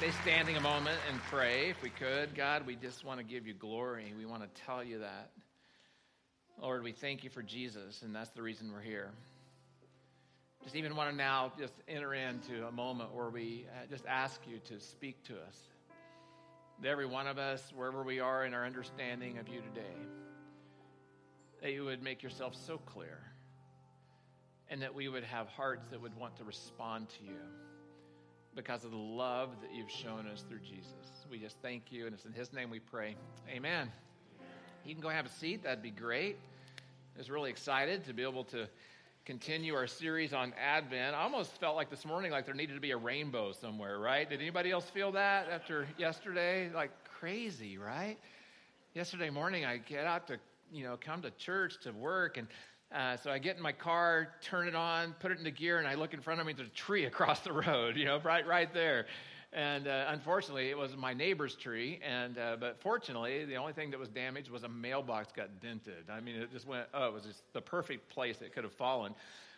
Stay 0.00 0.12
standing 0.22 0.56
a 0.56 0.60
moment 0.62 0.98
and 1.10 1.20
pray 1.24 1.68
if 1.68 1.82
we 1.82 1.90
could. 1.90 2.34
God, 2.34 2.66
we 2.66 2.74
just 2.74 3.04
want 3.04 3.18
to 3.18 3.22
give 3.22 3.46
you 3.46 3.52
glory. 3.52 4.14
We 4.16 4.24
want 4.24 4.42
to 4.42 4.62
tell 4.62 4.82
you 4.82 5.00
that. 5.00 5.30
Lord, 6.58 6.82
we 6.82 6.92
thank 6.92 7.22
you 7.22 7.28
for 7.28 7.42
Jesus, 7.42 8.00
and 8.00 8.14
that's 8.14 8.30
the 8.30 8.40
reason 8.40 8.72
we're 8.72 8.80
here. 8.80 9.10
Just 10.64 10.74
even 10.74 10.96
want 10.96 11.10
to 11.10 11.14
now 11.14 11.52
just 11.58 11.74
enter 11.86 12.14
into 12.14 12.66
a 12.66 12.72
moment 12.72 13.14
where 13.14 13.28
we 13.28 13.66
uh, 13.68 13.88
just 13.90 14.06
ask 14.06 14.40
you 14.48 14.58
to 14.70 14.80
speak 14.80 15.22
to 15.24 15.34
us. 15.34 15.58
Every 16.82 17.04
one 17.04 17.26
of 17.26 17.36
us, 17.36 17.62
wherever 17.76 18.02
we 18.02 18.20
are 18.20 18.46
in 18.46 18.54
our 18.54 18.64
understanding 18.64 19.36
of 19.36 19.48
you 19.48 19.60
today, 19.60 19.98
that 21.60 21.72
you 21.72 21.84
would 21.84 22.02
make 22.02 22.22
yourself 22.22 22.54
so 22.66 22.78
clear, 22.78 23.18
and 24.70 24.80
that 24.80 24.94
we 24.94 25.08
would 25.08 25.24
have 25.24 25.46
hearts 25.48 25.84
that 25.90 26.00
would 26.00 26.16
want 26.16 26.36
to 26.36 26.44
respond 26.44 27.10
to 27.10 27.24
you 27.24 27.36
because 28.54 28.84
of 28.84 28.90
the 28.90 28.96
love 28.96 29.50
that 29.62 29.74
you've 29.74 29.90
shown 29.90 30.26
us 30.26 30.44
through 30.48 30.60
Jesus. 30.60 30.92
We 31.30 31.38
just 31.38 31.56
thank 31.62 31.92
you, 31.92 32.06
and 32.06 32.14
it's 32.14 32.24
in 32.24 32.32
His 32.32 32.52
name 32.52 32.70
we 32.70 32.80
pray. 32.80 33.16
Amen. 33.48 33.90
You 34.84 34.94
can 34.94 35.02
go 35.02 35.08
have 35.08 35.26
a 35.26 35.30
seat, 35.30 35.62
that'd 35.62 35.82
be 35.82 35.90
great. 35.90 36.36
I 37.14 37.18
was 37.18 37.30
really 37.30 37.50
excited 37.50 38.04
to 38.06 38.12
be 38.12 38.22
able 38.22 38.44
to 38.44 38.68
continue 39.24 39.74
our 39.74 39.86
series 39.86 40.32
on 40.32 40.52
Advent. 40.60 41.14
I 41.14 41.22
almost 41.22 41.52
felt 41.60 41.76
like 41.76 41.90
this 41.90 42.04
morning 42.04 42.32
like 42.32 42.46
there 42.46 42.54
needed 42.54 42.74
to 42.74 42.80
be 42.80 42.90
a 42.90 42.96
rainbow 42.96 43.52
somewhere, 43.52 43.98
right? 43.98 44.28
Did 44.28 44.40
anybody 44.40 44.70
else 44.70 44.88
feel 44.90 45.12
that 45.12 45.48
after 45.50 45.86
yesterday? 45.98 46.70
Like 46.74 46.90
crazy, 47.04 47.78
right? 47.78 48.16
Yesterday 48.94 49.30
morning, 49.30 49.64
I 49.64 49.76
get 49.76 50.06
out 50.06 50.26
to, 50.28 50.38
you 50.72 50.84
know, 50.84 50.98
come 50.98 51.22
to 51.22 51.30
church, 51.32 51.74
to 51.82 51.92
work, 51.92 52.38
and 52.38 52.48
uh, 52.94 53.16
so 53.16 53.30
I 53.30 53.38
get 53.38 53.56
in 53.56 53.62
my 53.62 53.72
car, 53.72 54.28
turn 54.42 54.66
it 54.66 54.74
on, 54.74 55.14
put 55.20 55.30
it 55.30 55.38
into 55.38 55.50
gear, 55.50 55.78
and 55.78 55.86
I 55.86 55.94
look 55.94 56.12
in 56.12 56.20
front 56.20 56.40
of 56.40 56.46
me. 56.46 56.52
There's 56.52 56.68
a 56.68 56.72
tree 56.72 57.04
across 57.06 57.40
the 57.40 57.52
road, 57.52 57.96
you 57.96 58.04
know, 58.04 58.18
right, 58.18 58.46
right 58.46 58.72
there. 58.72 59.06
And 59.52 59.88
uh, 59.88 60.06
unfortunately, 60.08 60.70
it 60.70 60.78
was 60.78 60.96
my 60.96 61.12
neighbor's 61.12 61.56
tree. 61.56 62.00
And 62.06 62.38
uh, 62.38 62.56
but 62.58 62.80
fortunately, 62.80 63.44
the 63.44 63.56
only 63.56 63.72
thing 63.72 63.90
that 63.90 63.98
was 63.98 64.08
damaged 64.08 64.48
was 64.50 64.62
a 64.62 64.68
mailbox 64.68 65.32
got 65.32 65.60
dented. 65.60 66.08
I 66.10 66.20
mean, 66.20 66.36
it 66.36 66.52
just 66.52 66.66
went. 66.66 66.86
Oh, 66.94 67.08
it 67.08 67.12
was 67.12 67.24
just 67.24 67.52
the 67.52 67.60
perfect 67.60 68.08
place 68.08 68.40
it 68.42 68.54
could 68.54 68.64
have 68.64 68.72
fallen. 68.72 69.14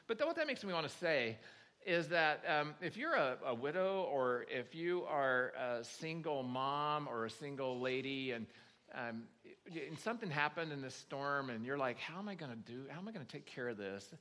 But 0.06 0.18
what 0.24 0.36
that 0.36 0.46
makes 0.46 0.64
me 0.64 0.72
want 0.72 0.88
to 0.88 0.96
say 0.98 1.36
is 1.84 2.08
that 2.08 2.42
um, 2.48 2.74
if 2.80 2.96
you're 2.96 3.14
a, 3.14 3.36
a, 3.46 3.54
widow 3.54 4.08
or 4.12 4.46
if 4.48 4.74
you 4.74 5.04
are 5.08 5.52
a 5.58 5.84
single 5.84 6.42
mom 6.42 7.08
or 7.08 7.24
a 7.24 7.30
single 7.30 7.80
lady 7.80 8.30
and 8.30 8.46
um, 8.94 9.24
and 9.66 9.98
something 10.00 10.30
happened 10.30 10.72
in 10.72 10.80
this 10.82 10.94
storm 10.94 11.50
and 11.50 11.64
you're 11.64 11.78
like, 11.78 11.98
how 11.98 12.18
am 12.18 12.28
I 12.28 12.34
going 12.34 12.50
to 12.50 12.72
do, 12.72 12.84
how 12.90 12.98
am 12.98 13.08
I 13.08 13.12
going 13.12 13.24
to 13.24 13.30
take 13.30 13.46
care 13.46 13.68
of 13.68 13.76
this? 13.76 14.12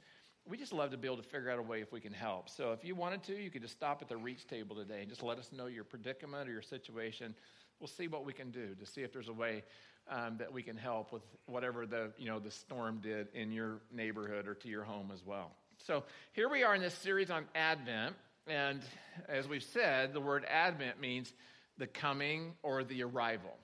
We 0.48 0.58
just 0.58 0.74
love 0.74 0.92
to 0.92 0.98
be 0.98 1.08
able 1.08 1.18
to 1.18 1.24
figure 1.24 1.52
out 1.52 1.60
a 1.60 1.64
way 1.64 1.82
if 1.82 1.92
we 1.92 2.00
can 2.00 2.14
help. 2.14 2.50
So 2.50 2.72
if 2.72 2.84
you 2.84 2.96
wanted 2.96 3.24
to, 3.24 3.40
you 3.40 3.50
could 3.50 3.62
just 3.62 3.74
stop 3.74 4.02
at 4.02 4.10
the 4.10 4.18
reach 4.18 4.48
table 4.48 4.76
today 4.76 5.02
and 5.02 5.10
just 5.10 5.22
let 5.22 5.38
us 5.38 5.50
know 5.52 5.68
your 5.68 5.84
predicament 5.84 6.50
or 6.50 6.52
your 6.52 6.62
situation. 6.62 7.36
We'll 7.80 7.88
see 7.88 8.08
what 8.08 8.26
we 8.26 8.34
can 8.34 8.52
do 8.52 8.76
to 8.80 8.86
see 8.86 9.02
if 9.02 9.14
there's 9.14 9.28
a 9.28 9.34
way 9.34 9.64
um, 10.10 10.38
that 10.38 10.52
we 10.52 10.64
can 10.64 10.78
help 10.78 11.12
with 11.12 11.24
whatever 11.46 11.86
the, 11.86 12.12
you 12.18 12.26
know, 12.26 12.40
the 12.40 12.52
storm 12.52 13.00
did 13.02 13.28
in 13.34 13.52
your 13.52 13.82
neighborhood 13.92 14.48
or 14.48 14.56
to 14.56 14.68
your 14.68 14.84
home 14.84 15.12
as 15.14 15.24
well. 15.26 15.52
So 15.86 16.04
here 16.34 16.50
we 16.50 16.64
are 16.64 16.76
in 16.76 16.82
this 16.82 16.94
series 16.96 17.30
on 17.30 17.46
Advent. 17.56 18.16
And 18.48 18.82
as 19.30 19.48
we've 19.48 19.64
said, 19.64 20.14
the 20.14 20.22
word 20.22 20.46
Advent 20.50 21.00
means 21.00 21.32
the 21.78 21.88
coming 21.88 22.54
or 22.64 22.84
the 22.84 23.04
arrival 23.04 23.58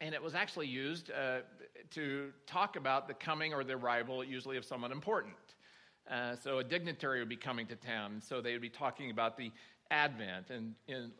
and 0.00 0.14
it 0.14 0.22
was 0.22 0.34
actually 0.34 0.68
used 0.68 1.10
uh, 1.10 1.38
to 1.90 2.30
talk 2.46 2.76
about 2.76 3.08
the 3.08 3.14
coming 3.14 3.52
or 3.52 3.64
the 3.64 3.74
arrival, 3.74 4.22
usually 4.22 4.56
of 4.56 4.64
someone 4.64 4.92
important. 4.92 5.34
Uh, 6.10 6.36
so 6.36 6.58
a 6.58 6.64
dignitary 6.64 7.18
would 7.18 7.28
be 7.28 7.36
coming 7.36 7.66
to 7.66 7.76
town, 7.76 8.20
so 8.20 8.40
they 8.40 8.52
would 8.52 8.62
be 8.62 8.70
talking 8.70 9.10
about 9.10 9.36
the 9.36 9.50
advent 9.90 10.50
and 10.50 10.74
in 10.86 11.10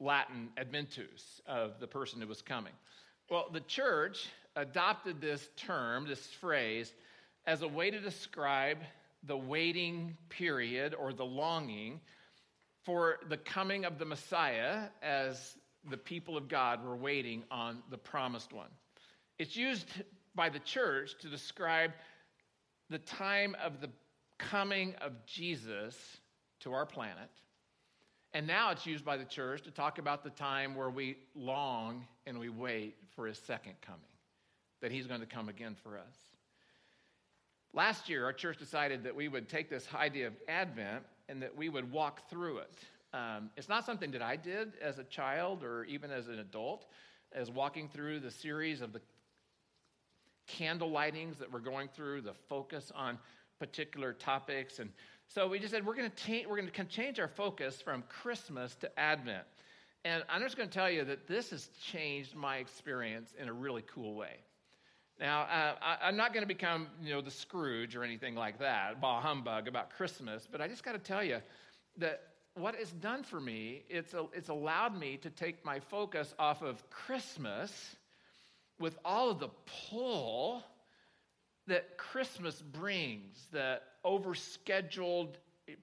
Latin 0.00 0.48
adventus 0.56 1.40
of 1.46 1.78
the 1.80 1.86
person 1.86 2.20
who 2.20 2.26
was 2.26 2.42
coming. 2.42 2.72
Well, 3.30 3.46
the 3.52 3.60
church 3.60 4.28
adopted 4.56 5.20
this 5.20 5.48
term, 5.56 6.06
this 6.06 6.26
phrase, 6.26 6.92
as 7.46 7.62
a 7.62 7.68
way 7.68 7.90
to 7.90 8.00
describe 8.00 8.78
the 9.26 9.36
waiting 9.36 10.16
period 10.28 10.94
or 10.94 11.12
the 11.12 11.24
longing 11.24 12.00
for 12.84 13.16
the 13.28 13.36
coming 13.38 13.86
of 13.86 13.98
the 13.98 14.04
Messiah 14.04 14.88
as 15.02 15.56
the 15.90 15.96
people 15.96 16.36
of 16.36 16.48
God 16.48 16.84
were 16.84 16.96
waiting 16.96 17.44
on 17.50 17.82
the 17.90 17.98
promised 17.98 18.52
one. 18.52 18.70
It's 19.38 19.56
used 19.56 19.88
by 20.34 20.48
the 20.48 20.58
church 20.60 21.16
to 21.20 21.28
describe 21.28 21.92
the 22.90 22.98
time 22.98 23.56
of 23.62 23.80
the 23.80 23.90
coming 24.38 24.94
of 25.00 25.12
Jesus 25.26 25.96
to 26.60 26.72
our 26.72 26.86
planet. 26.86 27.30
And 28.32 28.46
now 28.46 28.70
it's 28.70 28.86
used 28.86 29.04
by 29.04 29.16
the 29.16 29.24
church 29.24 29.62
to 29.62 29.70
talk 29.70 29.98
about 29.98 30.24
the 30.24 30.30
time 30.30 30.74
where 30.74 30.90
we 30.90 31.16
long 31.34 32.04
and 32.26 32.38
we 32.38 32.48
wait 32.48 32.96
for 33.14 33.26
his 33.26 33.38
second 33.38 33.74
coming, 33.80 34.00
that 34.80 34.90
he's 34.90 35.06
going 35.06 35.20
to 35.20 35.26
come 35.26 35.48
again 35.48 35.76
for 35.82 35.96
us. 35.96 36.16
Last 37.72 38.08
year, 38.08 38.24
our 38.24 38.32
church 38.32 38.58
decided 38.58 39.04
that 39.04 39.14
we 39.14 39.28
would 39.28 39.48
take 39.48 39.70
this 39.70 39.86
idea 39.94 40.28
of 40.28 40.34
Advent 40.48 41.04
and 41.28 41.42
that 41.42 41.56
we 41.56 41.68
would 41.68 41.90
walk 41.90 42.28
through 42.28 42.58
it. 42.58 42.72
Um, 43.14 43.50
it's 43.56 43.68
not 43.68 43.86
something 43.86 44.10
that 44.10 44.22
I 44.22 44.34
did 44.34 44.72
as 44.82 44.98
a 44.98 45.04
child 45.04 45.62
or 45.62 45.84
even 45.84 46.10
as 46.10 46.26
an 46.26 46.40
adult, 46.40 46.86
as 47.32 47.48
walking 47.48 47.88
through 47.88 48.18
the 48.18 48.30
series 48.30 48.80
of 48.80 48.92
the 48.92 49.00
candle 50.48 50.90
lightings 50.90 51.38
that 51.38 51.50
we're 51.50 51.60
going 51.60 51.88
through, 51.94 52.22
the 52.22 52.34
focus 52.48 52.90
on 52.92 53.18
particular 53.60 54.12
topics. 54.12 54.80
And 54.80 54.90
so 55.28 55.46
we 55.46 55.60
just 55.60 55.72
said 55.72 55.86
we're 55.86 55.94
going 55.94 56.10
to 56.10 56.46
we're 56.48 56.56
going 56.56 56.68
to 56.68 56.84
change 56.86 57.20
our 57.20 57.28
focus 57.28 57.80
from 57.80 58.02
Christmas 58.08 58.74
to 58.76 58.98
Advent. 58.98 59.44
And 60.04 60.24
I'm 60.28 60.42
just 60.42 60.56
going 60.56 60.68
to 60.68 60.74
tell 60.74 60.90
you 60.90 61.04
that 61.04 61.28
this 61.28 61.50
has 61.50 61.68
changed 61.80 62.34
my 62.34 62.56
experience 62.56 63.32
in 63.40 63.48
a 63.48 63.52
really 63.52 63.84
cool 63.94 64.16
way. 64.16 64.40
Now, 65.20 65.42
uh, 65.42 65.74
I, 65.80 66.08
am 66.08 66.16
not 66.16 66.34
going 66.34 66.42
to 66.42 66.48
become, 66.48 66.88
you 67.00 67.14
know, 67.14 67.20
the 67.20 67.30
Scrooge 67.30 67.94
or 67.94 68.02
anything 68.02 68.34
like 68.34 68.58
that, 68.58 69.00
bah 69.00 69.20
humbug 69.20 69.68
about 69.68 69.90
Christmas, 69.90 70.48
but 70.50 70.60
I 70.60 70.66
just 70.66 70.82
got 70.82 70.92
to 70.92 70.98
tell 70.98 71.22
you 71.22 71.38
that 71.98 72.33
what 72.54 72.76
it's 72.78 72.92
done 72.92 73.24
for 73.24 73.40
me, 73.40 73.82
it's, 73.88 74.14
a, 74.14 74.26
it's 74.32 74.48
allowed 74.48 74.98
me 74.98 75.16
to 75.18 75.30
take 75.30 75.64
my 75.64 75.80
focus 75.80 76.34
off 76.38 76.62
of 76.62 76.88
Christmas 76.90 77.96
with 78.78 78.96
all 79.04 79.30
of 79.30 79.40
the 79.40 79.50
pull 79.90 80.62
that 81.66 81.96
Christmas 81.96 82.60
brings, 82.62 83.46
the 83.50 83.80
overscheduled 84.04 85.34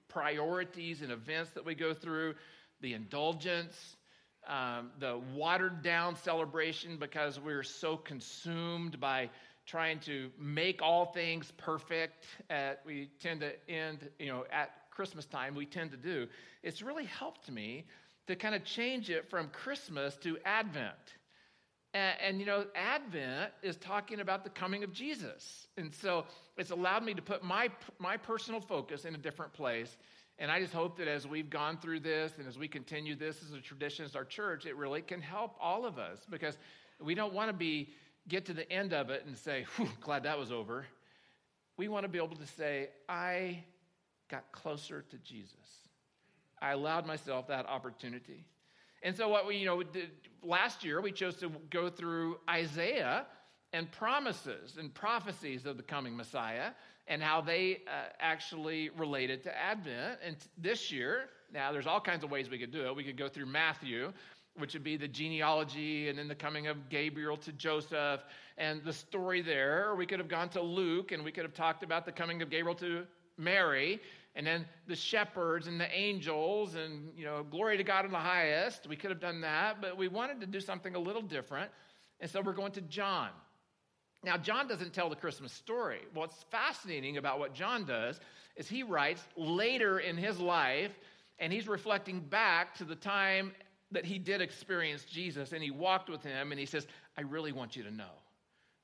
priorities 0.08 1.02
and 1.02 1.10
events 1.10 1.50
that 1.50 1.64
we 1.64 1.74
go 1.74 1.92
through, 1.92 2.34
the 2.80 2.94
indulgence, 2.94 3.96
um, 4.48 4.90
the 4.98 5.20
watered 5.34 5.82
down 5.82 6.16
celebration 6.16 6.96
because 6.96 7.38
we're 7.38 7.62
so 7.62 7.96
consumed 7.96 8.98
by 8.98 9.28
trying 9.66 9.98
to 10.00 10.30
make 10.38 10.82
all 10.82 11.06
things 11.06 11.52
perfect. 11.56 12.24
At, 12.50 12.80
we 12.84 13.10
tend 13.20 13.40
to 13.40 13.52
end, 13.68 14.08
you 14.18 14.26
know, 14.26 14.44
at 14.50 14.70
Christmas 14.92 15.26
time, 15.26 15.54
we 15.54 15.66
tend 15.66 15.90
to 15.90 15.96
do, 15.96 16.28
it's 16.62 16.82
really 16.82 17.06
helped 17.06 17.50
me 17.50 17.84
to 18.26 18.36
kind 18.36 18.54
of 18.54 18.64
change 18.64 19.10
it 19.10 19.28
from 19.28 19.48
Christmas 19.48 20.16
to 20.18 20.38
Advent. 20.44 20.94
And, 21.94 22.16
and, 22.20 22.40
you 22.40 22.46
know, 22.46 22.66
Advent 22.74 23.52
is 23.62 23.76
talking 23.76 24.20
about 24.20 24.44
the 24.44 24.50
coming 24.50 24.84
of 24.84 24.92
Jesus. 24.92 25.66
And 25.76 25.92
so 25.92 26.24
it's 26.56 26.70
allowed 26.70 27.04
me 27.04 27.14
to 27.14 27.22
put 27.22 27.42
my, 27.42 27.68
my 27.98 28.16
personal 28.16 28.60
focus 28.60 29.04
in 29.04 29.14
a 29.14 29.18
different 29.18 29.52
place. 29.52 29.96
And 30.38 30.50
I 30.50 30.60
just 30.60 30.72
hope 30.72 30.96
that 30.98 31.08
as 31.08 31.26
we've 31.26 31.50
gone 31.50 31.78
through 31.78 32.00
this 32.00 32.32
and 32.38 32.46
as 32.46 32.58
we 32.58 32.68
continue 32.68 33.14
this 33.14 33.42
as 33.42 33.52
a 33.52 33.60
tradition 33.60 34.04
as 34.04 34.16
our 34.16 34.24
church, 34.24 34.66
it 34.66 34.76
really 34.76 35.02
can 35.02 35.20
help 35.20 35.56
all 35.60 35.84
of 35.84 35.98
us 35.98 36.20
because 36.30 36.56
we 37.00 37.14
don't 37.14 37.34
want 37.34 37.48
to 37.48 37.52
be 37.52 37.90
get 38.28 38.46
to 38.46 38.54
the 38.54 38.70
end 38.70 38.92
of 38.92 39.10
it 39.10 39.24
and 39.26 39.36
say, 39.36 39.66
Whew, 39.76 39.88
glad 40.00 40.22
that 40.22 40.38
was 40.38 40.52
over. 40.52 40.86
We 41.76 41.88
want 41.88 42.04
to 42.04 42.08
be 42.08 42.18
able 42.18 42.36
to 42.36 42.46
say, 42.46 42.90
I 43.08 43.64
got 44.32 44.50
closer 44.50 45.04
to 45.10 45.18
Jesus. 45.18 45.54
I 46.60 46.72
allowed 46.72 47.06
myself 47.06 47.46
that 47.48 47.66
opportunity. 47.66 48.46
And 49.02 49.14
so, 49.14 49.28
what 49.28 49.46
we, 49.46 49.56
you 49.56 49.66
know, 49.66 49.82
did, 49.82 50.10
last 50.42 50.82
year 50.84 51.00
we 51.00 51.12
chose 51.12 51.36
to 51.36 51.52
go 51.70 51.90
through 51.90 52.38
Isaiah 52.48 53.26
and 53.74 53.90
promises 53.92 54.76
and 54.78 54.92
prophecies 54.94 55.66
of 55.66 55.76
the 55.76 55.82
coming 55.82 56.16
Messiah 56.16 56.70
and 57.08 57.22
how 57.22 57.42
they 57.42 57.82
uh, 57.86 58.08
actually 58.20 58.90
related 58.96 59.42
to 59.42 59.56
Advent. 59.56 60.18
And 60.24 60.36
this 60.56 60.90
year, 60.90 61.28
now 61.52 61.72
there's 61.72 61.86
all 61.86 62.00
kinds 62.00 62.24
of 62.24 62.30
ways 62.30 62.48
we 62.48 62.58
could 62.58 62.72
do 62.72 62.86
it. 62.86 62.96
We 62.96 63.04
could 63.04 63.18
go 63.18 63.28
through 63.28 63.46
Matthew, 63.46 64.12
which 64.56 64.72
would 64.72 64.84
be 64.84 64.96
the 64.96 65.08
genealogy 65.08 66.08
and 66.08 66.18
then 66.18 66.28
the 66.28 66.34
coming 66.34 66.68
of 66.68 66.88
Gabriel 66.88 67.36
to 67.38 67.52
Joseph 67.52 68.22
and 68.56 68.82
the 68.82 68.92
story 68.92 69.42
there. 69.42 69.90
Or 69.90 69.96
we 69.96 70.06
could 70.06 70.20
have 70.20 70.28
gone 70.28 70.48
to 70.50 70.62
Luke 70.62 71.12
and 71.12 71.22
we 71.22 71.32
could 71.32 71.44
have 71.44 71.54
talked 71.54 71.82
about 71.82 72.06
the 72.06 72.12
coming 72.12 72.40
of 72.40 72.48
Gabriel 72.48 72.76
to 72.76 73.04
Mary 73.36 74.00
and 74.34 74.46
then 74.46 74.64
the 74.86 74.96
shepherds 74.96 75.66
and 75.66 75.80
the 75.80 75.90
angels 75.92 76.74
and 76.74 77.10
you 77.16 77.24
know 77.24 77.44
glory 77.50 77.76
to 77.76 77.84
god 77.84 78.04
in 78.04 78.10
the 78.10 78.16
highest 78.16 78.86
we 78.88 78.96
could 78.96 79.10
have 79.10 79.20
done 79.20 79.40
that 79.40 79.80
but 79.80 79.96
we 79.96 80.08
wanted 80.08 80.40
to 80.40 80.46
do 80.46 80.60
something 80.60 80.94
a 80.94 80.98
little 80.98 81.22
different 81.22 81.70
and 82.20 82.30
so 82.30 82.40
we're 82.40 82.52
going 82.52 82.72
to 82.72 82.80
john 82.82 83.28
now 84.24 84.36
john 84.36 84.66
doesn't 84.68 84.92
tell 84.92 85.08
the 85.08 85.16
christmas 85.16 85.52
story 85.52 86.00
what's 86.14 86.42
fascinating 86.50 87.16
about 87.16 87.38
what 87.38 87.54
john 87.54 87.84
does 87.84 88.20
is 88.56 88.68
he 88.68 88.82
writes 88.82 89.22
later 89.36 89.98
in 89.98 90.16
his 90.16 90.38
life 90.38 90.92
and 91.38 91.52
he's 91.52 91.68
reflecting 91.68 92.20
back 92.20 92.74
to 92.76 92.84
the 92.84 92.94
time 92.94 93.52
that 93.90 94.04
he 94.04 94.18
did 94.18 94.40
experience 94.40 95.04
Jesus 95.04 95.52
and 95.52 95.62
he 95.62 95.70
walked 95.70 96.08
with 96.08 96.22
him 96.22 96.50
and 96.50 96.58
he 96.58 96.66
says, 96.66 96.86
I 97.16 97.22
really 97.22 97.52
want 97.52 97.76
you 97.76 97.82
to 97.84 97.90
know. 97.90 98.12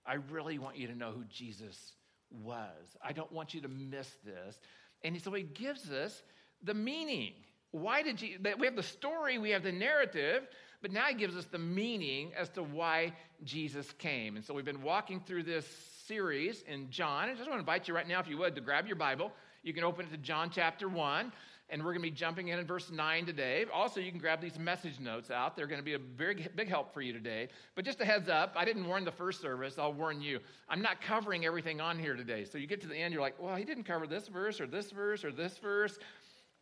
I 0.06 0.14
really 0.30 0.58
want 0.58 0.76
you 0.76 0.86
to 0.88 0.94
know 0.94 1.12
who 1.12 1.24
Jesus 1.24 1.92
was. 2.30 2.96
I 3.02 3.12
don't 3.12 3.30
want 3.32 3.54
you 3.54 3.60
to 3.62 3.68
miss 3.68 4.10
this. 4.24 4.58
And 5.04 5.20
so 5.20 5.32
he 5.32 5.42
gives 5.42 5.90
us 5.90 6.22
the 6.62 6.74
meaning. 6.74 7.32
Why 7.70 8.02
did 8.02 8.20
you, 8.20 8.38
we 8.58 8.66
have 8.66 8.76
the 8.76 8.82
story, 8.82 9.38
we 9.38 9.50
have 9.50 9.62
the 9.62 9.72
narrative, 9.72 10.48
but 10.80 10.92
now 10.92 11.04
he 11.04 11.14
gives 11.14 11.36
us 11.36 11.46
the 11.46 11.58
meaning 11.58 12.32
as 12.36 12.48
to 12.50 12.62
why 12.62 13.12
Jesus 13.44 13.90
came. 13.98 14.36
And 14.36 14.44
so 14.44 14.54
we've 14.54 14.64
been 14.64 14.82
walking 14.82 15.20
through 15.20 15.42
this 15.42 15.66
series 16.06 16.62
in 16.62 16.90
John. 16.90 17.28
I 17.28 17.34
just 17.34 17.48
want 17.48 17.54
to 17.54 17.60
invite 17.60 17.88
you 17.88 17.94
right 17.94 18.08
now, 18.08 18.20
if 18.20 18.28
you 18.28 18.38
would, 18.38 18.54
to 18.54 18.60
grab 18.60 18.86
your 18.86 18.96
Bible. 18.96 19.32
You 19.62 19.74
can 19.74 19.84
open 19.84 20.06
it 20.06 20.10
to 20.12 20.16
John 20.16 20.50
chapter 20.50 20.88
1 20.88 21.32
and 21.70 21.82
we're 21.82 21.92
going 21.92 22.02
to 22.02 22.10
be 22.10 22.14
jumping 22.14 22.48
in 22.48 22.58
in 22.58 22.66
verse 22.66 22.90
9 22.90 23.26
today. 23.26 23.66
Also, 23.72 24.00
you 24.00 24.10
can 24.10 24.18
grab 24.18 24.40
these 24.40 24.58
message 24.58 24.98
notes 25.00 25.30
out. 25.30 25.56
They're 25.56 25.66
going 25.66 25.80
to 25.80 25.84
be 25.84 25.94
a 25.94 25.98
very 25.98 26.48
big 26.56 26.68
help 26.68 26.94
for 26.94 27.02
you 27.02 27.12
today. 27.12 27.48
But 27.74 27.84
just 27.84 28.00
a 28.00 28.04
heads 28.04 28.28
up, 28.28 28.54
I 28.56 28.64
didn't 28.64 28.86
warn 28.86 29.04
the 29.04 29.12
first 29.12 29.40
service, 29.40 29.78
I'll 29.78 29.92
warn 29.92 30.20
you. 30.20 30.40
I'm 30.68 30.82
not 30.82 31.00
covering 31.00 31.44
everything 31.44 31.80
on 31.80 31.98
here 31.98 32.14
today. 32.14 32.44
So 32.44 32.58
you 32.58 32.66
get 32.66 32.80
to 32.82 32.88
the 32.88 32.96
end, 32.96 33.12
you're 33.12 33.22
like, 33.22 33.40
well, 33.40 33.56
he 33.56 33.64
didn't 33.64 33.84
cover 33.84 34.06
this 34.06 34.28
verse 34.28 34.60
or 34.60 34.66
this 34.66 34.90
verse 34.90 35.24
or 35.24 35.32
this 35.32 35.58
verse. 35.58 35.98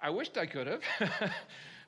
I 0.01 0.11
wished 0.11 0.37
I 0.37 0.47
could 0.47 0.67
have. 0.67 0.83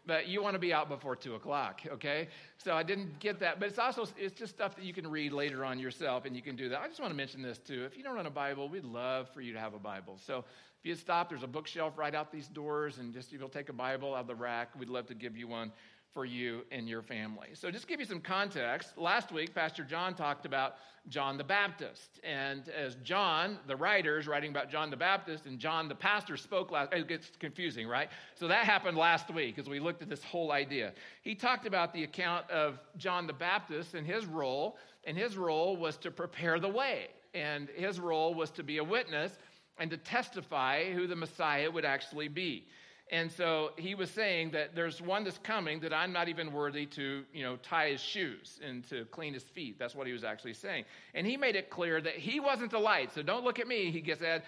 but 0.06 0.28
you 0.28 0.42
want 0.42 0.54
to 0.54 0.58
be 0.58 0.72
out 0.72 0.88
before 0.88 1.16
two 1.16 1.34
o'clock 1.34 1.80
okay? 1.92 2.28
So 2.58 2.74
i 2.74 2.82
didn't 2.82 3.18
get 3.20 3.40
that 3.40 3.60
but 3.60 3.68
it's 3.68 3.78
also 3.78 4.06
it's 4.16 4.38
just 4.38 4.54
stuff 4.54 4.76
that 4.76 4.84
you 4.84 4.92
can 4.92 5.06
read 5.06 5.32
later 5.32 5.64
on 5.64 5.78
yourself 5.78 6.24
and 6.24 6.34
you 6.34 6.42
can 6.42 6.56
do 6.56 6.68
that. 6.70 6.80
I 6.80 6.88
just 6.88 7.00
want 7.00 7.12
to 7.12 7.16
mention 7.16 7.42
this 7.42 7.58
too. 7.58 7.84
If 7.84 7.96
you 7.96 8.02
don't 8.02 8.14
run 8.14 8.26
a 8.26 8.30
bible 8.30 8.68
we'd 8.68 8.84
love 8.84 9.28
for 9.30 9.40
you 9.40 9.52
to 9.52 9.60
have 9.60 9.74
a 9.74 9.78
bible. 9.78 10.18
So 10.24 10.44
if 10.80 10.86
you 10.86 10.94
stop, 10.94 11.28
there's 11.28 11.42
a 11.42 11.48
bookshelf 11.48 11.98
right 11.98 12.14
out 12.14 12.30
these 12.30 12.46
doors, 12.46 12.98
and 12.98 13.12
just 13.12 13.32
you'll 13.32 13.48
take 13.48 13.68
a 13.68 13.72
Bible 13.72 14.14
out 14.14 14.20
of 14.20 14.26
the 14.28 14.34
rack, 14.36 14.78
we'd 14.78 14.88
love 14.88 15.06
to 15.06 15.14
give 15.14 15.36
you 15.36 15.48
one 15.48 15.72
for 16.14 16.24
you 16.24 16.62
and 16.72 16.88
your 16.88 17.02
family. 17.02 17.48
So, 17.54 17.70
just 17.70 17.86
give 17.86 18.00
you 18.00 18.06
some 18.06 18.20
context. 18.20 18.96
Last 18.96 19.32
week, 19.32 19.54
Pastor 19.54 19.84
John 19.84 20.14
talked 20.14 20.46
about 20.46 20.76
John 21.08 21.36
the 21.36 21.44
Baptist. 21.44 22.20
And 22.24 22.68
as 22.68 22.96
John, 22.96 23.58
the 23.66 23.76
writer, 23.76 24.18
is 24.18 24.26
writing 24.26 24.50
about 24.50 24.70
John 24.70 24.90
the 24.90 24.96
Baptist, 24.96 25.46
and 25.46 25.58
John 25.58 25.88
the 25.88 25.94
pastor 25.94 26.36
spoke 26.36 26.70
last, 26.70 26.92
it 26.92 27.08
gets 27.08 27.30
confusing, 27.38 27.86
right? 27.86 28.08
So, 28.34 28.48
that 28.48 28.64
happened 28.64 28.96
last 28.96 29.32
week 29.32 29.58
as 29.58 29.68
we 29.68 29.80
looked 29.80 30.02
at 30.02 30.08
this 30.08 30.22
whole 30.24 30.52
idea. 30.52 30.92
He 31.22 31.34
talked 31.34 31.66
about 31.66 31.92
the 31.92 32.04
account 32.04 32.50
of 32.50 32.80
John 32.96 33.26
the 33.26 33.32
Baptist 33.32 33.94
and 33.94 34.06
his 34.06 34.26
role, 34.26 34.76
and 35.04 35.16
his 35.16 35.36
role 35.36 35.76
was 35.76 35.96
to 35.98 36.10
prepare 36.10 36.58
the 36.58 36.68
way. 36.68 37.08
And 37.34 37.68
his 37.76 38.00
role 38.00 38.34
was 38.34 38.50
to 38.52 38.62
be 38.62 38.78
a 38.78 38.84
witness 38.84 39.38
and 39.78 39.90
to 39.90 39.96
testify 39.96 40.92
who 40.92 41.06
the 41.06 41.16
Messiah 41.16 41.70
would 41.70 41.84
actually 41.84 42.28
be. 42.28 42.66
And 43.10 43.32
so 43.32 43.70
he 43.78 43.94
was 43.94 44.10
saying 44.10 44.50
that 44.50 44.74
there's 44.74 45.00
one 45.00 45.24
that's 45.24 45.38
coming 45.38 45.80
that 45.80 45.94
I'm 45.94 46.12
not 46.12 46.28
even 46.28 46.52
worthy 46.52 46.84
to, 46.86 47.24
you 47.32 47.42
know, 47.42 47.56
tie 47.56 47.90
his 47.90 48.02
shoes 48.02 48.60
and 48.62 48.86
to 48.90 49.06
clean 49.06 49.32
his 49.32 49.44
feet. 49.44 49.78
That's 49.78 49.94
what 49.94 50.06
he 50.06 50.12
was 50.12 50.24
actually 50.24 50.52
saying. 50.52 50.84
And 51.14 51.26
he 51.26 51.38
made 51.38 51.56
it 51.56 51.70
clear 51.70 52.02
that 52.02 52.14
he 52.14 52.38
wasn't 52.38 52.70
the 52.70 52.78
light. 52.78 53.14
So 53.14 53.22
don't 53.22 53.44
look 53.44 53.58
at 53.58 53.66
me, 53.66 53.90
he 53.90 54.02
gets 54.02 54.20
said, 54.20 54.42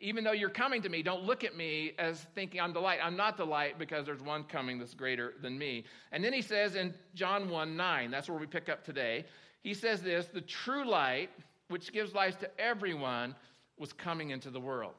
even 0.00 0.24
though 0.24 0.32
you're 0.32 0.50
coming 0.50 0.82
to 0.82 0.88
me, 0.88 1.02
don't 1.02 1.24
look 1.24 1.44
at 1.44 1.56
me 1.56 1.92
as 1.98 2.20
thinking 2.34 2.60
I'm 2.60 2.72
the 2.72 2.80
light. 2.80 2.98
I'm 3.02 3.16
not 3.16 3.36
the 3.36 3.46
light 3.46 3.78
because 3.78 4.04
there's 4.04 4.22
one 4.22 4.44
coming 4.44 4.78
that's 4.78 4.94
greater 4.94 5.34
than 5.40 5.56
me. 5.56 5.84
And 6.10 6.22
then 6.22 6.32
he 6.32 6.42
says 6.42 6.74
in 6.74 6.92
John 7.14 7.48
1 7.48 7.76
9, 7.76 8.10
that's 8.10 8.28
where 8.28 8.38
we 8.38 8.46
pick 8.46 8.68
up 8.68 8.84
today, 8.84 9.24
he 9.62 9.74
says 9.74 10.02
this 10.02 10.26
the 10.26 10.40
true 10.40 10.88
light, 10.88 11.30
which 11.68 11.92
gives 11.92 12.14
life 12.14 12.38
to 12.40 12.60
everyone, 12.60 13.34
was 13.78 13.92
coming 13.92 14.30
into 14.30 14.50
the 14.50 14.60
world. 14.60 14.94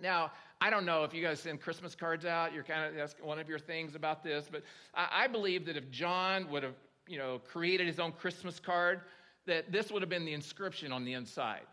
Now, 0.00 0.32
I 0.64 0.70
don't 0.70 0.86
know 0.86 1.04
if 1.04 1.12
you 1.12 1.22
guys 1.22 1.40
send 1.40 1.60
Christmas 1.60 1.94
cards 1.94 2.24
out. 2.24 2.54
You're 2.54 2.64
kind 2.64 2.86
of 2.86 2.94
that's 2.94 3.14
one 3.20 3.38
of 3.38 3.50
your 3.50 3.58
things 3.58 3.94
about 3.94 4.24
this, 4.24 4.48
but 4.50 4.62
I, 4.94 5.24
I 5.24 5.26
believe 5.26 5.66
that 5.66 5.76
if 5.76 5.90
John 5.90 6.50
would 6.50 6.62
have, 6.62 6.76
you 7.06 7.18
know, 7.18 7.38
created 7.38 7.86
his 7.86 8.00
own 8.00 8.12
Christmas 8.12 8.58
card, 8.58 9.02
that 9.44 9.70
this 9.70 9.92
would 9.92 10.00
have 10.00 10.08
been 10.08 10.24
the 10.24 10.32
inscription 10.32 10.90
on 10.90 11.04
the 11.04 11.12
inside. 11.12 11.66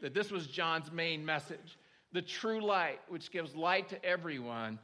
That 0.00 0.14
this 0.14 0.30
was 0.30 0.46
John's 0.46 0.92
main 0.92 1.26
message. 1.26 1.76
The 2.12 2.22
true 2.22 2.64
light, 2.64 3.00
which 3.08 3.32
gives 3.32 3.56
light 3.56 3.88
to 3.88 4.04
everyone, 4.04 4.78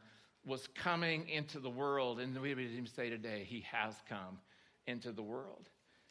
was 0.44 0.68
coming 0.74 1.28
into 1.28 1.60
the 1.60 1.70
world. 1.70 2.18
And 2.18 2.36
we 2.40 2.52
would 2.52 2.64
even 2.64 2.88
say 2.88 3.10
today, 3.10 3.46
he 3.48 3.64
has 3.70 3.94
come 4.08 4.40
into 4.88 5.12
the 5.12 5.22
world. 5.22 5.68